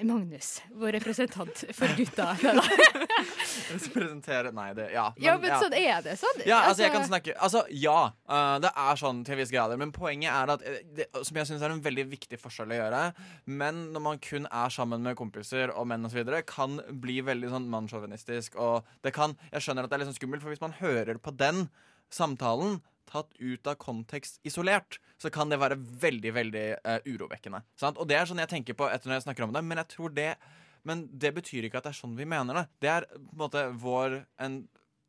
Magnus, 0.00 0.62
vår 0.72 0.92
representant 0.92 1.64
for 1.76 1.86
gutta. 1.96 2.36
Presentere 3.92 4.50
Nei, 4.52 4.72
det 4.74 4.86
Ja. 4.94 5.04
ja, 5.20 5.34
men 5.38 5.52
sånn 5.60 5.76
er 5.76 6.00
det 6.02 6.14
sånn. 6.16 6.40
Ja, 6.48 6.62
altså 6.70 6.86
jeg 6.86 6.94
kan 6.94 7.04
snakke 7.06 7.34
Altså, 7.36 7.62
ja. 7.68 8.08
Uh, 8.24 8.56
det 8.64 8.72
er 8.72 8.98
sånn 8.98 9.20
til 9.26 9.36
en 9.36 9.40
viss 9.42 9.52
grader. 9.52 9.78
Men 9.80 9.92
poenget 9.92 10.32
er 10.32 10.54
at 10.56 10.64
eh, 10.64 10.80
det, 10.96 11.08
Som 11.20 11.36
jeg 11.38 11.50
syns 11.50 11.62
er 11.62 11.74
en 11.74 11.84
veldig 11.84 12.06
viktig 12.08 12.40
forskjell 12.40 12.72
å 12.72 12.80
gjøre. 12.80 13.02
Men 13.52 13.84
når 13.92 14.06
man 14.08 14.22
kun 14.24 14.48
er 14.48 14.72
sammen 14.72 15.04
med 15.04 15.18
kompiser 15.20 15.74
og 15.76 15.86
menn 15.92 16.08
osv., 16.08 16.24
kan 16.48 16.80
bli 17.04 17.20
veldig 17.28 17.52
sånn 17.52 17.68
mannssjåvinistisk. 17.72 18.56
Og 18.56 18.88
det 19.04 19.12
kan 19.14 19.36
Jeg 19.52 19.66
skjønner 19.66 19.84
at 19.84 19.92
det 19.92 19.98
er 19.98 20.04
litt 20.06 20.12
sånn 20.14 20.20
skummelt, 20.22 20.42
for 20.42 20.54
hvis 20.54 20.64
man 20.64 20.78
hører 20.80 21.20
på 21.20 21.36
den 21.36 21.66
samtalen 22.12 22.80
tatt 23.12 23.36
ut 23.38 23.70
av 23.70 23.78
kontekst 23.82 24.40
isolert, 24.48 24.98
så 25.20 25.30
kan 25.32 25.52
det 25.52 25.60
være 25.62 25.78
veldig, 25.78 26.34
veldig 26.34 26.66
uh, 26.82 26.98
urovekkende. 27.06 27.62
Sant? 27.78 28.00
Og 28.00 28.08
det 28.10 28.18
er 28.18 28.28
sånn 28.28 28.42
jeg 28.42 28.50
tenker 28.50 28.78
på 28.78 28.88
etter 28.90 29.10
når 29.10 29.20
jeg 29.20 29.28
snakker 29.28 29.46
om 29.46 29.54
det, 29.54 29.64
men 29.66 29.82
jeg 29.84 29.92
tror 29.94 30.16
det 30.16 30.34
Men 30.82 31.04
det 31.06 31.30
betyr 31.30 31.68
ikke 31.68 31.78
at 31.78 31.84
det 31.86 31.92
er 31.92 32.00
sånn 32.00 32.16
vi 32.18 32.24
mener 32.26 32.56
det. 32.58 32.62
Det 32.82 32.88
er 32.90 33.04
på 33.06 33.20
en 33.20 33.38
måte 33.38 33.60
vår 33.78 34.16
en, 34.42 34.56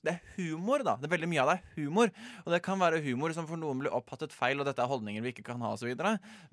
det 0.03 0.11
er 0.17 0.33
humor, 0.35 0.83
da. 0.83 0.97
Det 0.99 1.07
er 1.07 1.13
veldig 1.13 1.29
mye 1.31 1.43
av 1.43 1.49
det 1.49 1.55
er 1.55 1.77
humor. 1.77 2.11
Og 2.43 2.49
det 2.51 2.59
kan 2.65 2.79
være 2.81 2.99
humor 3.05 3.33
som 3.35 3.47
for 3.47 3.59
noen 3.59 3.79
blir 3.79 3.93
oppfattet 3.95 4.35
feil, 4.35 4.59
og 4.59 4.67
dette 4.67 4.83
er 4.83 4.91
holdninger 4.91 5.23
vi 5.23 5.31
ikke 5.31 5.45
kan 5.47 5.63
ha, 5.63 5.71
osv. 5.77 5.93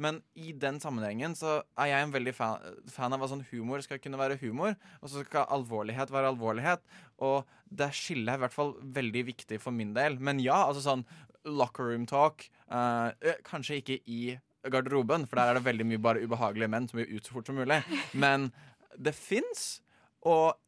Men 0.00 0.20
i 0.38 0.54
den 0.54 0.78
sammenhengen 0.82 1.34
så 1.38 1.58
er 1.74 1.90
jeg 1.90 2.06
en 2.06 2.14
veldig 2.14 2.34
fan, 2.36 2.68
fan 2.94 3.16
av 3.16 3.22
hva 3.22 3.30
sånn 3.32 3.44
humor 3.50 3.82
skal 3.82 4.00
kunne 4.02 4.20
være 4.20 4.38
humor, 4.44 4.76
og 5.02 5.10
så 5.10 5.24
skal 5.26 5.50
alvorlighet 5.50 6.14
være 6.14 6.30
alvorlighet. 6.30 6.86
Og 7.26 7.42
det 7.66 7.90
skillet 7.98 8.30
er 8.30 8.38
i 8.38 8.44
hvert 8.44 8.54
fall 8.54 8.76
veldig 9.00 9.26
viktig 9.32 9.58
for 9.62 9.74
min 9.74 9.96
del. 9.98 10.20
Men 10.22 10.38
ja, 10.42 10.62
altså 10.68 10.86
sånn 10.86 11.04
locker 11.44 11.90
room 11.92 12.06
talk 12.06 12.50
eh, 12.70 13.10
eh, 13.20 13.38
Kanskje 13.46 13.80
ikke 13.80 14.00
i 14.06 14.38
garderoben, 14.70 15.24
for 15.26 15.40
der 15.40 15.50
er 15.50 15.56
det 15.56 15.64
veldig 15.64 15.86
mye 15.88 16.02
bare 16.04 16.20
ubehagelige 16.20 16.68
menn 16.68 16.88
som 16.90 16.98
vil 17.00 17.14
ut 17.16 17.24
så 17.24 17.32
fort 17.32 17.46
som 17.48 17.56
mulig. 17.56 17.78
Men 18.12 18.50
det 19.00 19.14
fins, 19.16 19.80
og 20.20 20.58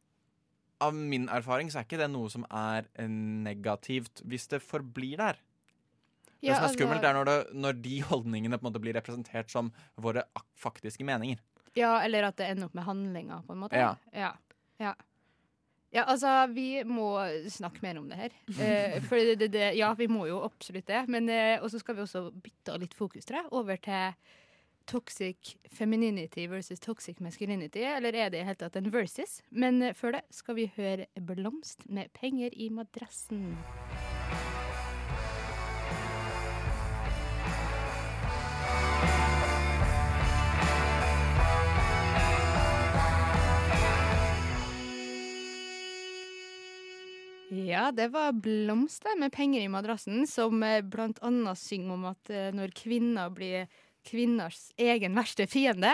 av 0.81 0.95
min 0.97 1.27
erfaring 1.29 1.69
så 1.69 1.79
er 1.79 1.85
ikke 1.85 1.99
det 2.01 2.09
noe 2.09 2.31
som 2.33 2.47
er 2.49 2.87
negativt 3.07 4.23
hvis 4.25 4.49
det 4.49 4.63
forblir 4.65 5.17
der. 5.21 5.37
Det 5.37 6.49
Ja, 6.49 6.55
som 6.57 6.63
er 6.63 6.67
altså- 6.67 6.79
skummelt, 6.79 7.03
er 7.05 7.13
når, 7.13 7.25
det, 7.29 7.53
når 7.53 7.81
de 7.85 7.99
holdningene 8.09 8.57
på 8.57 8.65
en 8.65 8.71
måte 8.73 8.81
blir 8.81 8.97
representert 8.97 9.51
som 9.53 9.69
våre 9.95 10.25
faktiske 10.59 11.05
meninger. 11.05 11.37
Ja, 11.77 11.99
eller 12.03 12.23
at 12.27 12.35
det 12.37 12.49
ender 12.49 12.65
opp 12.65 12.73
med 12.75 12.83
handlinger, 12.83 13.45
på 13.45 13.53
en 13.53 13.61
måte. 13.61 13.77
Ja. 13.77 13.95
Ja, 14.11 14.33
ja. 14.79 14.93
Ja, 15.93 16.07
altså, 16.09 16.47
vi 16.49 16.81
må 16.89 17.15
snakke 17.53 17.83
mer 17.85 17.99
om 18.01 18.07
det 18.09 18.17
her. 18.17 18.37
Eh, 18.63 18.99
for 19.03 19.19
det, 19.19 19.35
det, 19.39 19.51
det, 19.53 19.65
ja, 19.77 19.91
vi 19.97 20.07
må 20.07 20.25
jo 20.29 20.41
absolutt 20.45 20.87
det. 20.89 21.03
Men 21.11 21.29
eh, 21.29 21.61
og 21.61 21.69
så 21.71 21.81
skal 21.81 21.97
vi 21.97 22.05
også 22.05 22.29
bytte 22.31 22.77
litt 22.81 22.95
fokus, 22.97 23.27
tror 23.27 23.43
jeg, 23.43 23.51
over 23.53 23.81
til 23.83 24.15
toxic 24.89 25.55
femininity 25.71 26.47
versus 26.49 26.79
toxic 26.79 27.19
masculinity. 27.19 27.85
Eller 27.85 28.15
er 28.15 28.33
det 28.33 28.41
i 28.41 28.47
hele 28.47 28.59
tatt 28.59 28.79
en 28.79 28.91
versus? 28.93 29.41
Men 29.49 29.81
eh, 29.81 29.95
før 29.97 30.17
det 30.17 30.25
skal 30.33 30.59
vi 30.59 30.71
høre 30.77 31.07
Blomst 31.21 31.87
med 31.89 32.13
penger 32.17 32.53
i 32.53 32.69
madrassen. 32.73 33.53
Ja, 47.53 47.91
det 47.91 48.07
var 48.07 48.31
Blomster 48.33 49.17
med 49.19 49.33
penger 49.33 49.61
i 49.61 49.69
madrassen, 49.69 50.27
som 50.27 50.63
eh, 50.63 50.81
blant 50.81 51.19
annet 51.21 51.59
synger 51.59 51.93
om 51.93 52.05
at 52.09 52.29
eh, 52.33 52.49
når 52.55 52.73
kvinner 52.73 53.29
blir 53.29 53.67
kvinners 54.03 54.71
egen 54.81 55.13
verste 55.15 55.45
fiende. 55.47 55.91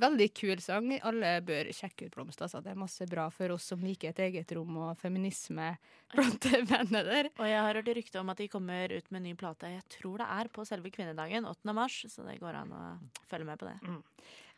Veldig 0.00 0.28
kul 0.32 0.60
sang. 0.64 0.92
Alle 1.04 1.32
bør 1.44 1.68
sjekke 1.76 2.06
ut 2.06 2.14
Blomster. 2.14 2.46
Altså. 2.46 2.62
Det 2.64 2.72
er 2.72 2.78
masse 2.78 3.08
bra 3.10 3.26
for 3.34 3.56
oss 3.56 3.66
som 3.72 3.82
liker 3.84 4.14
et 4.14 4.22
eget 4.28 4.54
rom 4.56 4.78
og 4.86 5.00
feminisme 5.00 5.72
blant 6.14 6.46
vennene 6.70 7.02
der. 7.08 7.32
Og 7.34 7.50
jeg 7.50 7.64
har 7.66 7.80
hørt 7.80 7.90
rykte 7.98 8.22
om 8.22 8.30
at 8.30 8.40
de 8.40 8.48
kommer 8.52 8.94
ut 8.94 9.10
med 9.10 9.20
en 9.20 9.28
ny 9.32 9.34
plate. 9.40 9.74
Jeg 9.74 9.84
tror 9.98 10.22
det 10.22 10.30
er 10.38 10.52
på 10.54 10.68
selve 10.68 10.94
kvinnedagen, 10.94 11.48
8. 11.50 11.74
mars, 11.76 12.04
så 12.08 12.24
det 12.28 12.38
går 12.40 12.62
an 12.62 12.72
å 12.76 12.84
følge 13.28 13.50
med 13.50 13.60
på 13.60 13.68
det. 13.68 13.76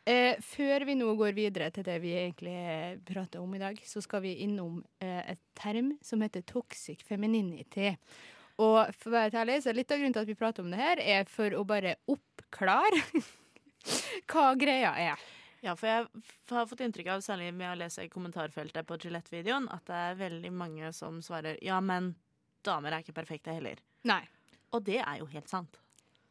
Eh, 0.03 0.35
før 0.43 0.83
vi 0.83 0.97
nå 0.99 1.13
går 1.15 1.35
videre 1.37 1.69
til 1.71 1.85
det 1.87 1.95
vi 2.03 2.11
egentlig 2.17 2.55
prater 3.07 3.39
om 3.39 3.53
i 3.55 3.61
dag, 3.61 3.77
så 3.87 4.01
skal 4.03 4.23
vi 4.25 4.33
innom 4.43 4.81
eh, 4.99 5.21
et 5.31 5.39
term 5.55 5.93
som 6.03 6.23
heter 6.25 6.43
toxic 6.43 7.05
femininity. 7.07 7.93
Og 8.59 8.91
for 8.99 9.09
å 9.09 9.15
være 9.15 9.39
ærlig, 9.45 9.61
så 9.63 9.71
litt 9.73 9.91
av 9.93 10.01
grunnen 10.01 10.15
til 10.17 10.25
at 10.25 10.29
vi 10.29 10.37
prater 10.37 10.65
om 10.65 10.73
det 10.73 10.81
her, 10.81 10.99
er 10.99 11.29
for 11.31 11.55
å 11.55 11.63
bare 11.67 11.95
oppklare 12.11 12.99
hva 14.33 14.49
greia 14.59 14.91
er. 14.99 15.23
Ja, 15.63 15.77
for 15.79 15.87
jeg 15.87 16.09
har 16.51 16.67
fått 16.67 16.83
inntrykk 16.83 17.13
av, 17.13 17.23
særlig 17.23 17.53
med 17.55 17.71
å 17.71 17.79
lese 17.79 18.03
i 18.03 18.11
kommentarfeltet 18.11 18.83
på 18.89 18.99
Gillette-videoen, 18.99 19.69
at 19.71 19.87
det 19.87 20.01
er 20.09 20.19
veldig 20.19 20.51
mange 20.51 20.91
som 20.91 21.23
svarer 21.23 21.55
ja, 21.63 21.79
men 21.79 22.11
damer 22.67 22.91
er 22.91 23.05
ikke 23.05 23.15
perfekte 23.15 23.55
heller. 23.55 23.79
Nei. 24.03 24.25
Og 24.75 24.83
det 24.83 24.99
er 24.99 25.21
jo 25.21 25.29
helt 25.31 25.47
sant. 25.47 25.79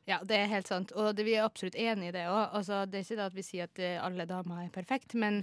Ja, 0.09 0.19
det 0.27 0.37
er 0.37 0.51
helt 0.51 0.71
sant. 0.71 0.93
Og 0.99 1.13
det, 1.15 1.27
vi 1.27 1.37
er 1.37 1.47
absolutt 1.47 1.79
enig 1.79 2.11
i 2.11 2.15
det 2.17 2.25
òg. 2.27 2.57
Altså, 2.59 2.83
det 2.91 2.99
er 2.99 3.05
ikke 3.07 3.19
det 3.21 3.29
at 3.29 3.37
vi 3.37 3.45
sier 3.47 3.69
at 3.71 3.83
eh, 3.83 4.01
alle 4.03 4.27
damer 4.27 4.65
er 4.65 4.75
perfekte, 4.75 5.19
men 5.21 5.43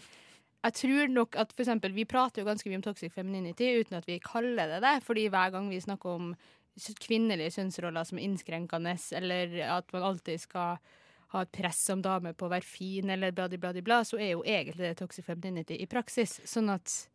jeg 0.60 0.76
tror 0.76 1.12
nok 1.14 1.38
at 1.40 1.54
for 1.54 1.64
eksempel, 1.64 1.94
Vi 1.96 2.04
prater 2.06 2.42
jo 2.42 2.46
ganske 2.46 2.70
mye 2.70 2.82
om 2.82 2.84
toxic 2.84 3.14
femininity 3.14 3.70
uten 3.80 3.96
at 3.96 4.08
vi 4.08 4.20
kaller 4.20 4.68
det 4.68 4.82
det. 4.84 5.04
fordi 5.04 5.30
hver 5.30 5.52
gang 5.52 5.70
vi 5.70 5.80
snakker 5.80 6.10
om 6.10 6.36
kvinnelige 7.00 7.52
kjønnsroller 7.56 8.04
som 8.04 8.18
er 8.18 8.24
innskrenkende, 8.24 8.98
eller 9.16 9.56
at 9.78 9.94
man 9.94 10.04
alltid 10.04 10.40
skal 10.40 10.78
ha 11.30 11.42
et 11.42 11.52
press 11.52 11.80
som 11.86 12.02
dame 12.02 12.34
på 12.34 12.48
å 12.48 12.50
være 12.50 12.66
fin, 12.66 13.10
eller 13.10 13.32
bla, 13.32 13.48
bla, 13.48 13.74
bla, 13.82 14.04
så 14.04 14.18
er 14.18 14.32
jo 14.32 14.44
egentlig 14.44 14.88
det 14.88 14.98
toxic 14.98 15.26
femininity 15.26 15.78
i 15.78 15.88
praksis. 15.88 16.40
Sånn 16.46 16.70
at 16.70 17.10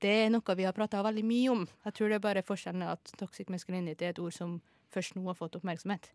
det 0.00 0.12
er 0.26 0.30
noe 0.30 0.56
vi 0.56 0.64
har 0.64 0.76
prata 0.76 1.02
veldig 1.02 1.24
mye 1.24 1.50
om. 1.50 1.66
Jeg 1.84 1.96
tror 1.96 2.08
det 2.08 2.18
er 2.18 2.26
bare 2.28 2.44
forskjellen 2.46 2.82
at 2.82 3.12
toxic 3.18 3.48
masculinity 3.48 4.04
er 4.04 4.14
et 4.14 4.22
ord 4.22 4.32
som 4.32 4.60
først 4.92 5.16
nå 5.16 5.24
har 5.26 5.38
fått 5.38 5.56
oppmerksomhet. 5.58 6.12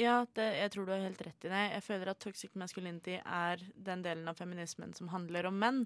Ja, 0.00 0.24
det, 0.34 0.44
jeg 0.58 0.70
tror 0.74 0.88
du 0.88 0.90
har 0.90 1.04
helt 1.04 1.20
rett 1.22 1.44
i 1.46 1.50
det. 1.52 1.60
Jeg 1.76 1.82
føler 1.86 2.08
at 2.10 2.18
toxic 2.22 2.56
masculinity 2.58 3.14
er 3.22 3.60
den 3.86 4.02
delen 4.02 4.26
av 4.26 4.40
feminismen 4.40 4.94
som 4.96 5.12
handler 5.12 5.46
om 5.46 5.60
menn. 5.60 5.84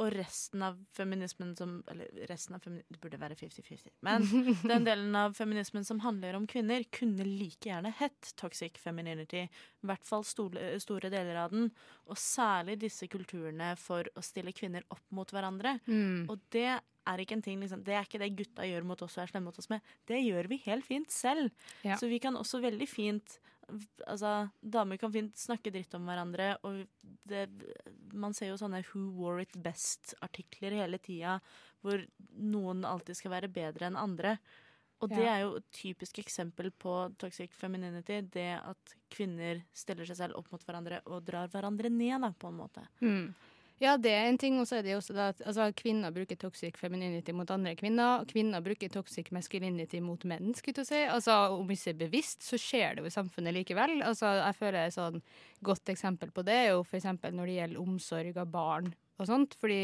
Og 0.00 0.12
resten 0.14 0.62
av 0.64 0.78
feminismen 0.96 1.52
som 1.58 1.80
Eller 1.90 2.26
resten 2.30 2.56
av 2.56 2.62
feminismen 2.64 2.96
Det 2.96 3.00
burde 3.02 3.20
være 3.20 3.36
50-50. 3.36 3.92
Men 4.06 4.26
den 4.72 4.86
delen 4.86 5.16
av 5.18 5.34
feminismen 5.36 5.84
som 5.86 6.00
handler 6.04 6.38
om 6.38 6.46
kvinner, 6.50 6.84
kunne 6.92 7.26
like 7.26 7.68
gjerne 7.68 7.92
hett 8.00 8.32
toxic 8.40 8.80
femininity. 8.80 9.44
I 9.46 9.90
hvert 9.90 10.06
fall 10.06 10.24
store, 10.26 10.72
store 10.82 11.12
deler 11.12 11.42
av 11.44 11.52
den. 11.54 11.68
Og 12.08 12.18
særlig 12.18 12.78
disse 12.80 13.08
kulturene 13.10 13.74
for 13.80 14.08
å 14.16 14.24
stille 14.24 14.54
kvinner 14.56 14.86
opp 14.90 15.04
mot 15.14 15.30
hverandre. 15.34 15.76
Mm. 15.86 16.30
Og 16.30 16.40
det 16.54 16.70
er 16.70 17.22
ikke 17.22 17.38
en 17.38 17.44
ting 17.44 17.60
liksom, 17.62 17.84
Det 17.84 17.94
er 17.96 18.06
ikke 18.06 18.20
det 18.22 18.32
gutta 18.38 18.66
gjør 18.68 18.86
mot 18.86 19.02
oss 19.04 19.16
og 19.18 19.24
er 19.24 19.32
slemme 19.32 19.50
mot 19.50 19.60
oss 19.60 19.70
med. 19.72 19.84
Det 20.08 20.20
gjør 20.22 20.50
vi 20.50 20.60
helt 20.66 20.86
fint 20.86 21.12
selv. 21.12 21.50
Ja. 21.84 21.98
Så 22.00 22.10
vi 22.10 22.20
kan 22.22 22.38
også 22.38 22.62
veldig 22.62 22.88
fint 22.88 23.40
Altså, 24.06 24.48
damer 24.60 25.00
kan 25.00 25.12
fint 25.14 25.36
snakke 25.38 25.72
dritt 25.74 25.94
om 25.98 26.08
hverandre, 26.08 26.52
og 26.66 26.82
det, 27.28 27.46
man 28.12 28.34
ser 28.36 28.52
jo 28.52 28.58
sånne 28.60 28.82
Who 28.90 29.06
wore 29.16 29.44
it 29.44 29.54
best-artikler 29.60 30.78
hele 30.80 31.00
tida, 31.02 31.38
hvor 31.84 32.02
noen 32.36 32.84
alltid 32.88 33.18
skal 33.18 33.34
være 33.36 33.52
bedre 33.52 33.90
enn 33.90 34.00
andre. 34.00 34.36
Og 35.00 35.08
det 35.08 35.24
er 35.24 35.38
jo 35.46 35.54
et 35.56 35.68
typisk 35.72 36.18
eksempel 36.20 36.68
på 36.76 36.92
toxic 37.20 37.54
femininity. 37.56 38.18
Det 38.28 38.50
at 38.58 38.96
kvinner 39.12 39.62
stiller 39.72 40.04
seg 40.08 40.18
selv 40.18 40.36
opp 40.36 40.50
mot 40.52 40.64
hverandre 40.66 41.00
og 41.08 41.22
drar 41.24 41.48
hverandre 41.52 41.88
ned, 41.92 42.18
da, 42.20 42.28
på 42.36 42.50
en 42.50 42.58
måte. 42.58 42.84
Mm. 43.00 43.30
Ja, 43.80 43.94
det 43.96 44.10
er 44.12 44.26
en 44.28 44.36
ting. 44.38 44.58
Og 44.60 44.66
så 44.68 44.76
er 44.78 44.84
det 44.84 44.92
også 44.98 45.14
at 45.16 45.38
altså, 45.48 45.70
kvinner 45.76 46.12
bruker 46.12 46.36
toxic 46.36 46.76
femininity 46.76 47.32
mot 47.32 47.48
andre 47.50 47.72
kvinner. 47.80 48.26
Kvinner 48.28 48.60
bruker 48.64 48.92
toxic 48.92 49.30
masculinity 49.32 50.02
mot 50.04 50.24
menn, 50.28 50.52
skulle 50.56 50.84
jeg 50.84 50.90
si. 50.90 51.00
Altså, 51.08 51.36
om 51.56 51.70
ikke 51.72 51.96
bevisst, 52.02 52.44
så 52.44 52.60
skjer 52.60 52.98
det 52.98 53.04
jo 53.04 53.08
i 53.08 53.14
samfunnet 53.14 53.56
likevel. 53.56 54.02
Altså, 54.04 54.34
jeg 54.36 54.58
føler 54.58 54.82
et 54.84 54.96
sånn 54.96 55.22
godt 55.64 55.92
eksempel 55.94 56.32
på 56.36 56.44
det 56.44 56.58
er 56.58 56.72
jo 56.74 56.84
eksempel 56.84 57.32
når 57.36 57.48
det 57.48 57.56
gjelder 57.60 57.86
omsorg 57.86 58.42
av 58.44 58.52
barn 58.52 58.92
og 59.16 59.30
sånt. 59.32 59.56
Fordi 59.62 59.80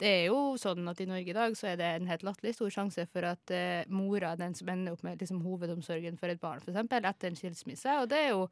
det 0.00 0.12
er 0.18 0.22
jo 0.28 0.58
sånn 0.60 0.92
at 0.92 1.00
i 1.00 1.08
Norge 1.08 1.32
i 1.32 1.36
dag 1.36 1.56
så 1.56 1.72
er 1.72 1.80
det 1.80 1.88
en 1.94 2.12
helt 2.12 2.22
latterlig 2.28 2.54
stor 2.58 2.76
sjanse 2.76 3.08
for 3.08 3.24
at 3.28 3.52
eh, 3.56 3.88
mora 3.88 4.34
er 4.34 4.40
den 4.40 4.56
som 4.56 4.68
ender 4.72 4.96
opp 4.96 5.02
med 5.04 5.20
liksom, 5.20 5.40
hovedomsorgen 5.44 6.20
for 6.20 6.32
et 6.32 6.40
barn, 6.40 6.60
eksempel, 6.64 7.08
etter 7.08 7.32
en 7.32 7.40
skilsmisse. 7.40 7.96
Og 8.04 8.08
det 8.12 8.20
er 8.26 8.30
jo 8.34 8.46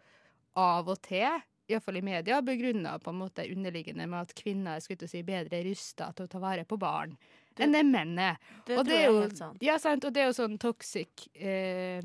av 0.56 0.88
og 0.88 1.00
til, 1.04 1.44
iallfall 1.68 2.00
i 2.00 2.04
media, 2.04 2.40
begrunna 2.44 2.96
på 3.02 3.12
en 3.12 3.20
måte 3.20 3.44
underliggende 3.52 4.06
med 4.08 4.26
at 4.26 4.32
kvinner 4.36 4.78
er 4.78 5.08
si, 5.08 5.22
bedre 5.26 5.60
rusta 5.66 6.12
til 6.16 6.28
å 6.28 6.32
ta 6.32 6.40
vare 6.42 6.64
på 6.68 6.80
barn 6.80 7.16
enn 7.58 7.74
det 7.74 7.84
menn 7.86 8.18
er. 8.22 8.38
det 8.66 8.78
og 8.78 8.86
det 8.86 8.96
er 8.96 9.08
jo, 9.10 9.20
sant. 9.34 9.62
Ja, 9.64 9.78
sant. 9.82 10.06
Og 10.06 10.14
det 10.14 10.22
er 10.22 10.30
jo 10.30 10.36
sånn 10.36 10.58
toxic 10.62 11.28
eh, 11.34 12.04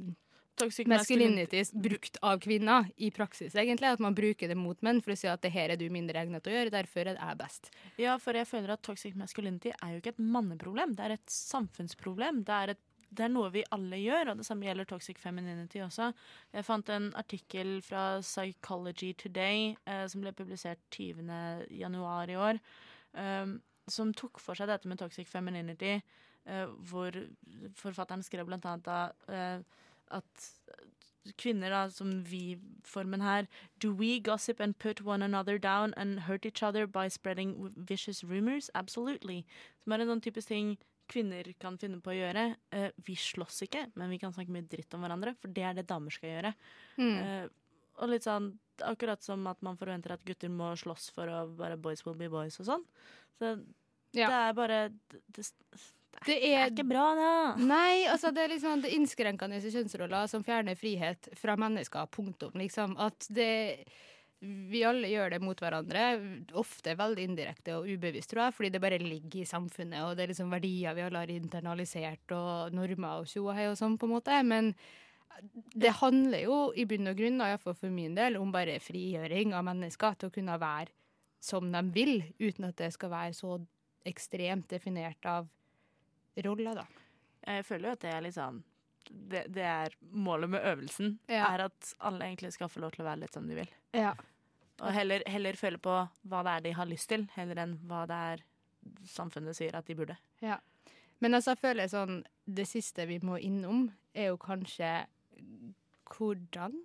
Toxic 0.54 0.86
masculinity 0.86 1.64
brukt 1.74 2.20
av 2.22 2.38
kvinner 2.44 2.86
i 3.02 3.08
praksis, 3.12 3.56
egentlig. 3.58 3.90
At 3.96 4.02
man 4.04 4.14
bruker 4.14 4.52
det 4.52 4.58
mot 4.58 4.78
menn 4.86 5.00
for 5.02 5.16
å 5.16 5.18
si 5.18 5.26
at 5.30 5.42
det 5.42 5.50
her 5.56 5.74
er 5.74 5.80
du 5.82 5.88
mindre 5.90 6.22
egnet 6.22 6.46
til 6.46 6.54
å 6.54 6.58
gjøre, 6.60 6.74
derfor 6.76 7.10
er 7.10 7.18
jeg 7.18 7.40
best. 7.40 7.72
Ja, 7.98 8.20
for 8.22 8.38
jeg 8.38 8.46
føler 8.46 8.76
at 8.76 8.84
toxic 8.86 9.18
masculinity 9.18 9.74
er 9.74 9.96
jo 9.96 10.04
ikke 10.04 10.14
et 10.14 10.22
manneproblem, 10.22 10.94
det 10.98 11.08
er 11.08 11.16
et 11.16 11.34
samfunnsproblem. 11.34 12.44
Det 12.46 12.60
er, 12.60 12.76
et, 12.76 12.84
det 13.14 13.26
er 13.26 13.32
noe 13.34 13.52
vi 13.54 13.64
alle 13.76 14.00
gjør, 14.02 14.32
og 14.32 14.40
det 14.40 14.48
samme 14.48 14.68
gjelder 14.68 14.88
toxic 14.90 15.20
femininity 15.22 15.82
også. 15.86 16.10
Jeg 16.54 16.66
fant 16.68 16.90
en 16.94 17.10
artikkel 17.20 17.76
fra 17.86 18.20
Psychology 18.24 19.14
Today 19.20 19.74
eh, 19.90 20.06
som 20.12 20.24
ble 20.24 20.34
publisert 20.36 20.82
20. 20.96 21.30
januar 21.78 22.32
i 22.32 22.40
år, 22.40 22.62
eh, 23.20 23.56
som 23.92 24.14
tok 24.18 24.42
for 24.42 24.58
seg 24.58 24.72
dette 24.72 24.90
med 24.90 25.02
toxic 25.02 25.30
femininity, 25.30 26.00
eh, 26.46 26.66
hvor 26.90 27.16
forfatteren 27.80 28.26
skrev 28.26 28.48
blant 28.50 28.66
annet 28.70 28.88
da, 28.88 29.02
eh, 29.30 29.84
at 30.14 30.50
kvinner 31.40 31.72
da, 31.72 31.90
som 31.90 32.24
vi-formen 32.28 33.22
her 33.22 33.48
Do 33.80 33.94
we 33.94 34.20
gossip 34.20 34.60
and 34.60 34.78
put 34.78 35.02
one 35.02 35.24
another 35.24 35.58
down 35.58 35.94
and 35.96 36.22
hurt 36.22 36.46
each 36.46 36.62
other 36.62 36.86
by 36.86 37.08
spreading 37.08 37.72
vicious 37.78 38.24
rumors? 38.24 38.70
Absolutely. 38.76 39.46
Som 39.84 39.94
er 39.94 40.04
en 40.04 40.12
sånn 40.12 40.24
typisk 40.24 40.52
ting 40.52 40.78
kvinner 41.10 41.50
kan 41.62 41.78
finne 41.82 42.00
på 42.04 42.14
å 42.14 42.18
gjøre. 42.18 42.46
Uh, 42.74 42.90
vi 43.06 43.16
slåss 43.20 43.66
ikke, 43.68 43.88
men 44.00 44.14
vi 44.14 44.20
kan 44.22 44.34
snakke 44.36 44.54
mye 44.54 44.68
dritt 44.70 44.94
om 44.96 45.04
hverandre, 45.06 45.36
for 45.40 45.54
det 45.54 45.66
er 45.68 45.78
det 45.78 45.88
damer 45.90 46.14
skal 46.14 46.32
gjøre. 46.32 46.54
Mm. 47.00 47.16
Uh, 47.20 47.46
og 48.02 48.10
litt 48.10 48.26
sånn 48.26 48.54
akkurat 48.84 49.22
som 49.22 49.44
at 49.52 49.60
man 49.66 49.78
forventer 49.78 50.16
at 50.16 50.24
gutter 50.26 50.50
må 50.50 50.72
slåss 50.80 51.12
for 51.14 51.30
å 51.30 51.44
bare 51.58 51.78
boys 51.78 52.02
will 52.08 52.18
be 52.18 52.30
boys 52.32 52.58
og 52.62 52.70
sånn. 52.70 52.86
Så 53.38 53.56
det 54.14 54.30
er 54.30 54.56
bare 54.58 54.80
det, 55.10 55.22
det, 55.36 55.46
Det 56.26 56.38
er, 56.38 56.72
ikke 56.72 56.86
bra, 56.86 57.06
da. 57.18 57.34
Nei, 57.58 58.06
altså 58.10 58.32
det 58.34 58.44
er 58.44 58.54
liksom 58.54 58.84
det 58.86 58.94
innskrenkende 58.96 59.62
kjønnsroller 59.62 60.30
som 60.32 60.46
fjerner 60.46 60.78
frihet 60.78 61.30
fra 61.38 61.58
mennesker. 61.60 62.10
Punktum. 62.14 62.54
Liksom. 62.62 62.96
At 63.02 63.28
det 63.34 63.86
Vi 64.44 64.82
alle 64.84 65.08
gjør 65.08 65.36
det 65.36 65.40
mot 65.44 65.60
hverandre. 65.60 66.02
Ofte 66.60 66.98
veldig 67.00 67.28
indirekte 67.30 67.78
og 67.78 67.88
ubevisst, 67.88 68.32
tror 68.34 68.48
jeg, 68.48 68.56
fordi 68.58 68.72
det 68.74 68.82
bare 68.84 69.00
ligger 69.00 69.44
i 69.44 69.48
samfunnet, 69.48 70.02
og 70.04 70.18
det 70.18 70.26
er 70.26 70.34
liksom 70.34 70.52
verdier 70.52 70.98
vi 70.98 71.06
alle 71.06 71.22
har 71.24 71.32
internalisert, 71.32 72.36
og 72.36 72.76
normer 72.76 73.24
og 73.24 73.30
tjo 73.32 73.46
og 73.48 73.56
hei 73.58 73.70
og 73.72 73.78
sånn, 73.80 73.96
på 74.00 74.10
en 74.10 74.16
måte. 74.18 74.42
Men 74.48 74.74
det 75.74 75.96
handler 76.02 76.44
jo 76.44 76.58
i 76.76 76.86
bunn 76.90 77.12
og 77.12 77.18
grunn, 77.20 77.40
iallfall 77.46 77.78
for 77.78 77.94
min 77.94 78.18
del, 78.20 78.38
om 78.42 78.52
bare 78.54 78.82
frigjøring 78.84 79.56
av 79.56 79.66
mennesker 79.70 80.20
til 80.20 80.32
å 80.32 80.36
kunne 80.36 80.60
være 80.62 80.92
som 81.44 81.72
de 81.72 81.82
vil, 81.96 82.20
uten 82.40 82.70
at 82.70 82.78
det 82.80 82.94
skal 82.96 83.12
være 83.12 83.36
så 83.36 83.58
ekstremt 84.08 84.70
definert 84.72 85.26
av 85.28 85.48
roller, 86.44 86.84
da. 86.84 86.86
Jeg 87.44 87.66
føler 87.68 87.90
jo 87.90 87.96
at 87.98 88.04
det 88.04 88.14
er 88.14 88.24
litt 88.24 88.38
sånn 88.38 88.62
det, 89.10 89.42
det 89.52 89.64
er 89.68 89.96
målet 90.16 90.50
med 90.54 90.64
øvelsen. 90.64 91.18
Ja. 91.28 91.50
Er 91.52 91.66
at 91.68 91.90
alle 92.00 92.30
egentlig 92.30 92.54
skal 92.56 92.70
få 92.72 92.80
lov 92.84 92.94
til 92.96 93.04
å 93.04 93.10
være 93.10 93.24
litt 93.26 93.36
som 93.36 93.48
de 93.50 93.58
vil. 93.58 93.74
Ja. 93.96 94.14
Og 94.84 94.92
heller, 94.96 95.24
heller 95.30 95.58
føle 95.60 95.80
på 95.82 95.96
hva 96.28 96.44
det 96.46 96.54
er 96.58 96.66
de 96.68 96.76
har 96.78 96.90
lyst 96.90 97.10
til, 97.12 97.26
heller 97.38 97.64
enn 97.64 97.78
hva 97.88 98.04
det 98.10 98.20
er 98.34 98.46
samfunnet 99.08 99.56
sier 99.58 99.76
at 99.78 99.88
de 99.88 99.96
burde. 99.98 100.18
Ja. 100.44 100.60
Men 101.24 101.38
altså, 101.38 101.54
jeg 101.54 101.64
føler 101.64 101.88
sånn 101.88 102.18
Det 102.44 102.66
siste 102.68 103.06
vi 103.08 103.22
må 103.24 103.38
innom, 103.40 103.86
er 104.12 104.34
jo 104.34 104.40
kanskje 104.42 105.06
hvordan 106.14 106.76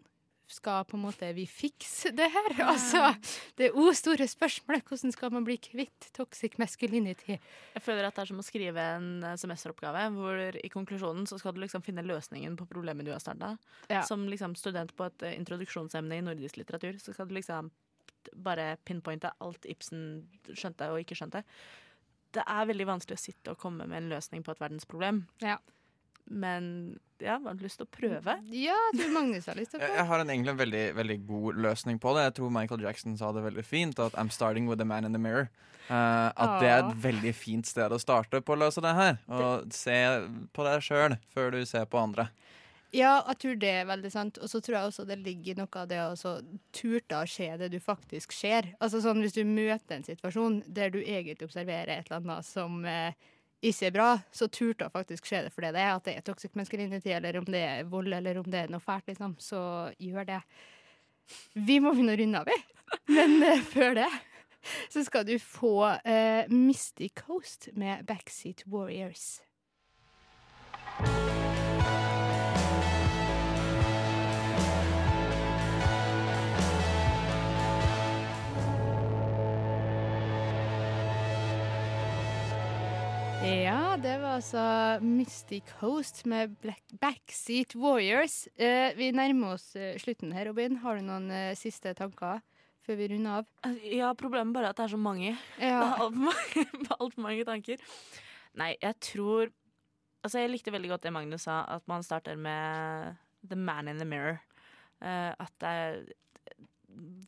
skal 0.48 0.84
på 0.88 0.96
en 0.96 1.02
måte 1.02 1.28
vi 1.36 1.44
fikse 1.44 2.10
det 2.16 2.28
her? 2.32 2.46
Altså, 2.64 3.10
det 3.58 3.70
o 3.76 3.90
store 3.92 4.24
spørsmålet. 4.30 4.86
Hvordan 4.88 5.12
skal 5.12 5.32
man 5.34 5.44
bli 5.44 5.58
kvitt 5.60 6.08
toxic 6.16 6.56
masculinity? 6.60 7.36
Jeg 7.74 7.84
føler 7.84 8.08
at 8.08 8.16
det 8.16 8.24
er 8.24 8.30
som 8.30 8.40
å 8.40 8.46
skrive 8.46 8.86
en 8.94 9.26
semesteroppgave, 9.40 10.06
hvor 10.16 10.56
i 10.56 10.70
konklusjonen 10.72 11.28
så 11.28 11.36
skal 11.40 11.52
du 11.52 11.60
liksom 11.64 11.84
finne 11.84 12.06
løsningen 12.06 12.56
på 12.56 12.68
problemet 12.70 13.04
du 13.04 13.12
har 13.12 13.20
starta. 13.22 13.56
Ja. 13.90 14.00
Som 14.08 14.24
liksom 14.30 14.56
student 14.56 14.94
på 14.96 15.10
et 15.10 15.28
introduksjonsemne 15.34 16.16
i 16.16 16.24
nordisk 16.24 16.62
litteratur, 16.62 16.96
så 17.02 17.12
skal 17.12 17.28
du 17.28 17.36
liksom 17.36 17.68
bare 18.34 18.76
pinpointe 18.84 19.32
alt 19.44 19.66
Ibsen 19.68 20.28
skjønte 20.52 20.90
og 20.92 21.02
ikke 21.02 21.18
skjønte. 21.18 21.44
Det 22.36 22.44
er 22.44 22.68
veldig 22.68 22.86
vanskelig 22.88 23.16
å 23.16 23.22
sitte 23.22 23.52
og 23.54 23.60
komme 23.60 23.88
med 23.88 24.02
en 24.02 24.10
løsning 24.12 24.44
på 24.44 24.52
et 24.52 24.62
verdensproblem. 24.62 25.24
Ja. 25.44 25.58
men 26.28 26.98
ja, 27.18 27.38
har 27.42 27.54
du 27.56 27.64
lyst 27.64 27.80
til 27.80 27.86
å 27.88 27.90
prøve? 27.90 28.34
Ja, 28.54 28.76
jeg 28.92 28.98
tror 29.00 29.14
Magnus 29.16 29.48
har 29.50 29.56
lyst 29.58 29.72
til 29.72 29.80
å 29.80 29.82
Jeg, 29.86 29.94
jeg 29.96 30.06
har 30.10 30.22
en, 30.22 30.28
egentlig 30.30 30.52
en 30.52 30.60
veldig, 30.60 30.82
veldig 30.98 31.16
god 31.26 31.62
løsning 31.64 31.98
på 32.02 32.12
det. 32.14 32.26
Jeg 32.28 32.36
tror 32.38 32.52
Michael 32.54 32.84
Jackson 32.84 33.16
sa 33.18 33.32
det 33.34 33.42
veldig 33.46 33.64
fint. 33.66 33.98
At 34.02 34.14
I'm 34.14 34.30
starting 34.30 34.68
with 34.70 34.78
the 34.78 34.86
man 34.86 35.08
in 35.08 35.16
the 35.16 35.22
mirror. 35.22 35.48
Uh, 35.88 36.28
at 36.36 36.58
det 36.60 36.68
er 36.68 36.82
et 36.82 36.98
veldig 37.00 37.32
fint 37.32 37.66
sted 37.66 37.90
å 37.90 37.98
starte 38.00 38.42
på 38.44 38.54
å 38.54 38.60
løse 38.60 38.82
det 38.84 38.92
her. 38.94 39.18
Og 39.32 39.72
se 39.74 39.96
på 40.54 40.68
deg 40.68 40.84
sjøl 40.84 41.16
før 41.32 41.56
du 41.56 41.62
ser 41.66 41.88
på 41.88 42.00
andre. 42.00 42.28
Ja, 42.96 43.18
jeg 43.28 43.36
tror 43.42 43.56
det 43.60 43.70
er 43.82 43.88
veldig 43.88 44.10
sant. 44.12 44.38
Og 44.40 44.48
så 44.48 44.60
tror 44.64 44.78
jeg 44.78 44.90
også 44.90 45.04
det 45.08 45.18
ligger 45.20 45.58
noe 45.60 45.80
av 45.80 45.88
det 45.90 45.98
å 46.00 46.36
turte 46.74 47.18
å 47.18 47.26
se 47.28 47.48
det 47.60 47.68
du 47.74 47.80
faktisk 47.84 48.32
ser. 48.32 48.70
Altså 48.80 49.02
sånn 49.04 49.20
Hvis 49.24 49.36
du 49.36 49.42
møter 49.44 49.98
en 49.98 50.06
situasjon 50.06 50.62
der 50.66 50.94
du 50.94 51.02
egentlig 51.02 51.48
observerer 51.48 51.98
et 51.98 52.08
eller 52.08 52.22
annet 52.22 52.48
som 52.48 52.80
eh, 52.88 53.12
ikke 53.60 53.90
er 53.90 53.94
bra, 53.98 54.08
så 54.32 54.48
turte 54.48 54.86
å 54.88 54.94
faktisk 54.94 55.28
se 55.28 55.42
det 55.44 55.52
for 55.52 55.66
det 55.66 55.74
det 55.76 55.84
er. 55.84 55.92
At 55.98 56.08
det 56.08 56.16
er 56.16 56.24
toxic 56.24 56.56
masculinity, 56.56 57.12
eller 57.12 57.40
om 57.40 57.48
det 57.48 57.64
er 57.66 57.92
vold, 57.92 58.12
eller 58.14 58.40
om 58.40 58.48
det 58.48 58.64
er 58.64 58.72
noe 58.72 58.84
fælt, 58.84 59.10
liksom. 59.12 59.36
Så 59.42 59.60
gjør 60.00 60.28
det. 60.32 60.40
Vi 61.52 61.76
må 61.84 61.92
begynne 61.92 62.16
å 62.16 62.22
runde 62.22 62.40
av, 62.40 62.48
vi. 62.48 62.58
Men 63.12 63.36
eh, 63.44 63.64
før 63.74 64.00
det 64.00 64.10
så 64.90 65.04
skal 65.06 65.24
du 65.24 65.36
få 65.38 65.86
eh, 66.04 66.48
Misty 66.50 67.08
Coast 67.14 67.68
med 67.78 68.04
Backseat 68.08 68.64
Warriors. 68.66 69.38
Det 83.98 84.14
var 84.22 84.36
altså 84.36 84.62
Mystic 85.02 85.70
Host 85.80 86.20
med 86.28 86.52
Black 86.62 86.84
Backseat 87.00 87.74
Warriors. 87.74 88.46
Eh, 88.54 88.94
vi 88.94 89.10
nærmer 89.10 89.56
oss 89.56 89.72
eh, 89.76 89.96
slutten 89.98 90.30
her, 90.36 90.46
Robin. 90.46 90.76
Har 90.84 90.98
du 90.98 91.06
noen 91.06 91.26
eh, 91.34 91.56
siste 91.58 91.94
tanker 91.98 92.38
før 92.86 92.98
vi 93.00 93.08
runder 93.10 93.40
av? 93.40 93.48
Ja, 93.82 94.12
problemet 94.18 94.54
bare 94.54 94.70
er 94.70 94.76
at 94.76 94.78
det 94.78 94.86
er 94.86 94.92
så 94.92 95.00
mange. 95.02 95.32
Ja. 95.58 95.80
Altfor 96.04 96.28
mange, 96.28 96.66
alt 96.94 97.18
mange 97.24 97.48
tanker. 97.48 97.82
Nei, 98.58 98.74
jeg 98.82 99.00
tror 99.12 99.54
Altså, 100.18 100.40
jeg 100.42 100.50
likte 100.50 100.72
veldig 100.74 100.88
godt 100.90 101.04
det 101.06 101.12
Magnus 101.14 101.44
sa, 101.46 101.60
at 101.70 101.84
man 101.88 102.02
starter 102.02 102.34
med 102.36 103.14
the 103.46 103.54
man 103.56 103.86
in 103.88 104.00
the 104.02 104.06
mirror. 104.06 104.40
Eh, 104.98 105.30
at 105.30 105.52
det 105.62 105.68
er 105.70 106.00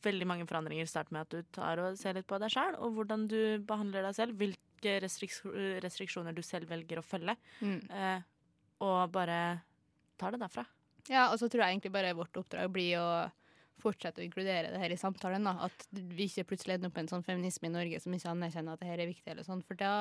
veldig 0.03 0.27
mange 0.27 0.47
forandringer 0.47 0.89
starter 0.91 1.15
med 1.15 1.23
at 1.23 1.31
du 1.31 1.55
tar 1.55 1.79
og 1.79 1.95
ser 1.97 2.19
litt 2.19 2.27
på 2.27 2.39
deg 2.43 2.51
sjøl, 2.51 2.75
og 2.83 2.97
hvordan 2.97 3.29
du 3.31 3.63
behandler 3.63 4.03
deg 4.05 4.17
selv. 4.19 4.35
Hvilke 4.37 4.59
restriks 5.03 5.41
restriksjoner 5.83 6.35
du 6.35 6.41
selv 6.45 6.69
velger 6.71 7.01
å 7.01 7.05
følge. 7.05 7.35
Mm. 7.61 7.79
Eh, 7.89 8.23
og 8.81 9.11
bare 9.13 9.37
tar 10.21 10.33
det 10.33 10.41
derfra. 10.41 10.65
Ja, 11.09 11.29
og 11.31 11.39
så 11.41 11.49
tror 11.49 11.65
jeg 11.65 11.77
egentlig 11.77 11.93
bare 11.93 12.15
vårt 12.17 12.37
oppdrag 12.37 12.69
blir 12.73 12.99
å 13.01 13.11
fortsette 13.81 14.21
å 14.21 14.25
inkludere 14.25 14.69
det 14.69 14.81
her 14.81 14.93
i 14.93 14.99
samtalen. 14.99 15.43
da. 15.47 15.67
At 15.67 15.87
vi 15.91 16.27
ikke 16.29 16.45
plutselig 16.51 16.77
ender 16.77 16.91
opp 16.91 16.97
med 16.97 17.07
en 17.07 17.13
sånn 17.15 17.25
feminisme 17.25 17.69
i 17.69 17.73
Norge 17.73 18.01
som 18.03 18.13
ikke 18.13 18.33
anerkjenner 18.33 18.77
at 18.77 18.83
det 18.83 18.89
her 18.91 19.01
er 19.01 19.09
viktig, 19.09 19.27
eller 19.33 19.47
sånn, 19.47 19.63
for 19.65 19.79
da 19.79 19.93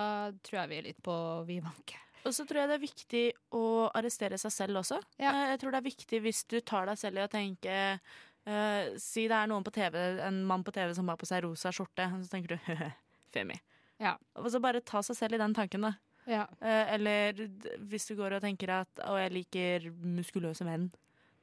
tror 0.45 0.63
jeg 0.63 0.73
vi 0.73 0.81
er 0.81 0.89
litt 0.91 1.03
på 1.05 1.17
vidvanke. 1.49 2.01
Og 2.29 2.35
så 2.37 2.45
tror 2.45 2.61
jeg 2.61 2.69
det 2.69 2.77
er 2.77 2.83
viktig 2.83 3.23
å 3.57 3.65
arrestere 3.97 4.39
seg 4.41 4.53
selv 4.53 4.83
også. 4.83 5.01
Ja. 5.21 5.33
Jeg 5.55 5.63
tror 5.63 5.73
det 5.73 5.81
er 5.81 5.89
viktig 5.89 6.21
hvis 6.27 6.43
du 6.53 6.59
tar 6.61 6.91
deg 6.91 7.01
selv 7.01 7.21
i 7.21 7.25
å 7.25 7.33
tenke 7.33 7.77
uh, 7.97 8.83
Si 9.01 9.25
det 9.31 9.39
er 9.39 9.49
noen 9.49 9.65
på 9.65 9.73
TV, 9.73 9.97
en 10.27 10.43
mann 10.49 10.65
på 10.67 10.75
TV 10.77 10.93
som 10.97 11.09
har 11.09 11.17
på 11.21 11.29
seg 11.29 11.47
rosa 11.47 11.73
skjorte, 11.73 12.11
så 12.21 12.33
tenker 12.35 12.59
du 12.59 12.75
Femi. 13.35 13.57
Ja. 14.01 14.17
Og 14.41 14.49
så 14.53 14.61
bare 14.63 14.81
ta 14.81 15.03
seg 15.05 15.19
selv 15.19 15.37
i 15.37 15.43
den 15.43 15.55
tanken, 15.57 15.85
da. 15.85 15.95
Ja. 16.31 16.47
Eh, 16.61 16.95
eller 16.95 17.45
hvis 17.91 18.09
du 18.09 18.17
går 18.19 18.37
og 18.37 18.45
tenker 18.45 18.73
at 18.81 19.03
å, 19.07 19.17
jeg 19.21 19.33
liker 19.35 19.89
muskuløse 20.05 20.67
menn. 20.69 20.91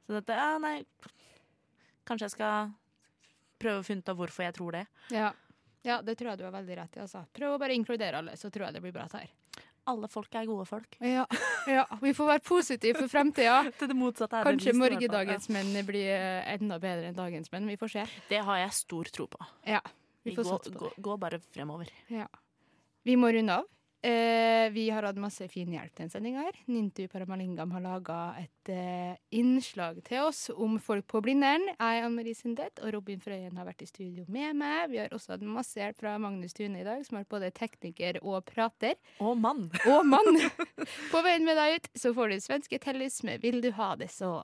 Så 0.08 0.16
dette, 0.16 0.36
ja, 0.38 0.56
nei 0.64 0.80
Kanskje 2.08 2.30
jeg 2.30 2.36
skal 2.38 2.70
prøve 3.60 3.82
å 3.82 3.84
finne 3.84 4.00
ut 4.00 4.12
av 4.14 4.16
hvorfor 4.16 4.46
jeg 4.46 4.56
tror 4.56 4.78
det. 4.78 4.86
Ja. 5.12 5.34
ja, 5.84 5.98
det 6.06 6.16
tror 6.16 6.32
jeg 6.32 6.40
du 6.40 6.46
har 6.48 6.54
veldig 6.56 6.78
rett 6.80 6.96
i. 6.96 7.02
altså. 7.04 7.26
Prøv 7.36 7.58
å 7.58 7.60
bare 7.60 7.76
inkludere 7.76 8.22
alle, 8.22 8.38
så 8.40 8.52
tror 8.54 8.70
jeg 8.70 8.78
det 8.78 8.84
blir 8.86 8.96
bra 8.96 9.10
her. 9.12 9.34
Alle 9.92 10.08
folk 10.12 10.34
er 10.40 10.48
gode 10.48 10.64
folk. 10.68 10.96
Ja, 11.04 11.26
ja. 11.68 11.84
vi 12.00 12.14
får 12.16 12.32
være 12.32 12.44
positive 12.48 13.02
for 13.02 13.12
fremtida. 13.12 13.60
Det 13.80 14.32
Kanskje 14.32 14.76
morgendagens 14.76 15.48
menn 15.52 15.76
blir 15.88 16.14
eh, 16.16 16.48
enda 16.56 16.80
bedre 16.80 17.12
enn 17.12 17.20
dagens 17.20 17.52
menn. 17.52 17.68
Vi 17.68 17.78
får 17.80 17.94
se. 17.98 18.08
Det 18.32 18.40
har 18.48 18.64
jeg 18.64 18.74
stor 18.80 19.12
tro 19.20 19.28
på. 19.36 19.52
Ja, 19.68 19.84
vi 20.24 20.36
får 20.36 20.44
gå, 20.44 20.50
satse 20.50 20.76
på 20.76 20.86
gå, 20.86 20.92
gå 21.10 21.20
bare 21.20 21.44
fremover. 21.52 21.92
Ja. 22.12 22.28
Vi 23.08 23.16
må 23.16 23.32
runde 23.32 23.56
av. 23.56 23.68
Eh, 24.04 24.70
vi 24.70 24.90
har 24.90 25.06
hatt 25.08 25.18
masse 25.18 25.48
fin 25.50 25.72
hjelp 25.74 25.94
til 25.96 26.06
en 26.06 26.12
sending 26.12 26.36
her. 26.38 26.58
Nintu 26.70 27.06
Paramalingam 27.10 27.72
har 27.74 27.82
laga 27.82 28.18
et 28.42 28.72
eh, 28.72 29.16
innslag 29.40 30.04
til 30.06 30.28
oss 30.28 30.44
om 30.54 30.76
folk 30.84 31.08
på 31.10 31.22
Blindern. 31.24 31.66
Jeg 31.72 32.02
er 32.02 32.06
Anne 32.06 32.20
Marie 32.20 32.38
Sundet, 32.38 32.78
og 32.84 32.94
Robin 32.94 33.24
Frøyen 33.24 33.58
har 33.58 33.68
vært 33.70 33.86
i 33.86 33.90
studio 33.90 34.28
med 34.28 34.60
meg. 34.60 34.92
Vi 34.92 35.00
har 35.02 35.16
også 35.16 35.34
hatt 35.34 35.48
masse 35.48 35.80
hjelp 35.80 36.04
fra 36.04 36.18
Magnus 36.22 36.56
Tune 36.58 36.84
i 36.84 36.86
dag, 36.86 37.02
som 37.08 37.18
har 37.18 37.26
vært 37.26 37.34
både 37.38 37.52
tekniker 37.58 38.22
og 38.22 38.44
prater. 38.52 39.00
Og 39.24 39.40
mann. 39.40 39.66
Og 39.88 40.06
mann. 40.06 40.44
på 41.14 41.26
veien 41.26 41.48
med 41.48 41.58
deg 41.58 41.80
ut 41.80 41.92
så 41.98 42.14
får 42.18 42.36
du 42.36 42.40
svenske 42.44 42.84
Tellus 42.84 43.24
med 43.24 43.40
'Vil 43.42 43.64
du 43.64 43.72
ha 43.80 43.96
det 43.96 44.12
så'. 44.12 44.44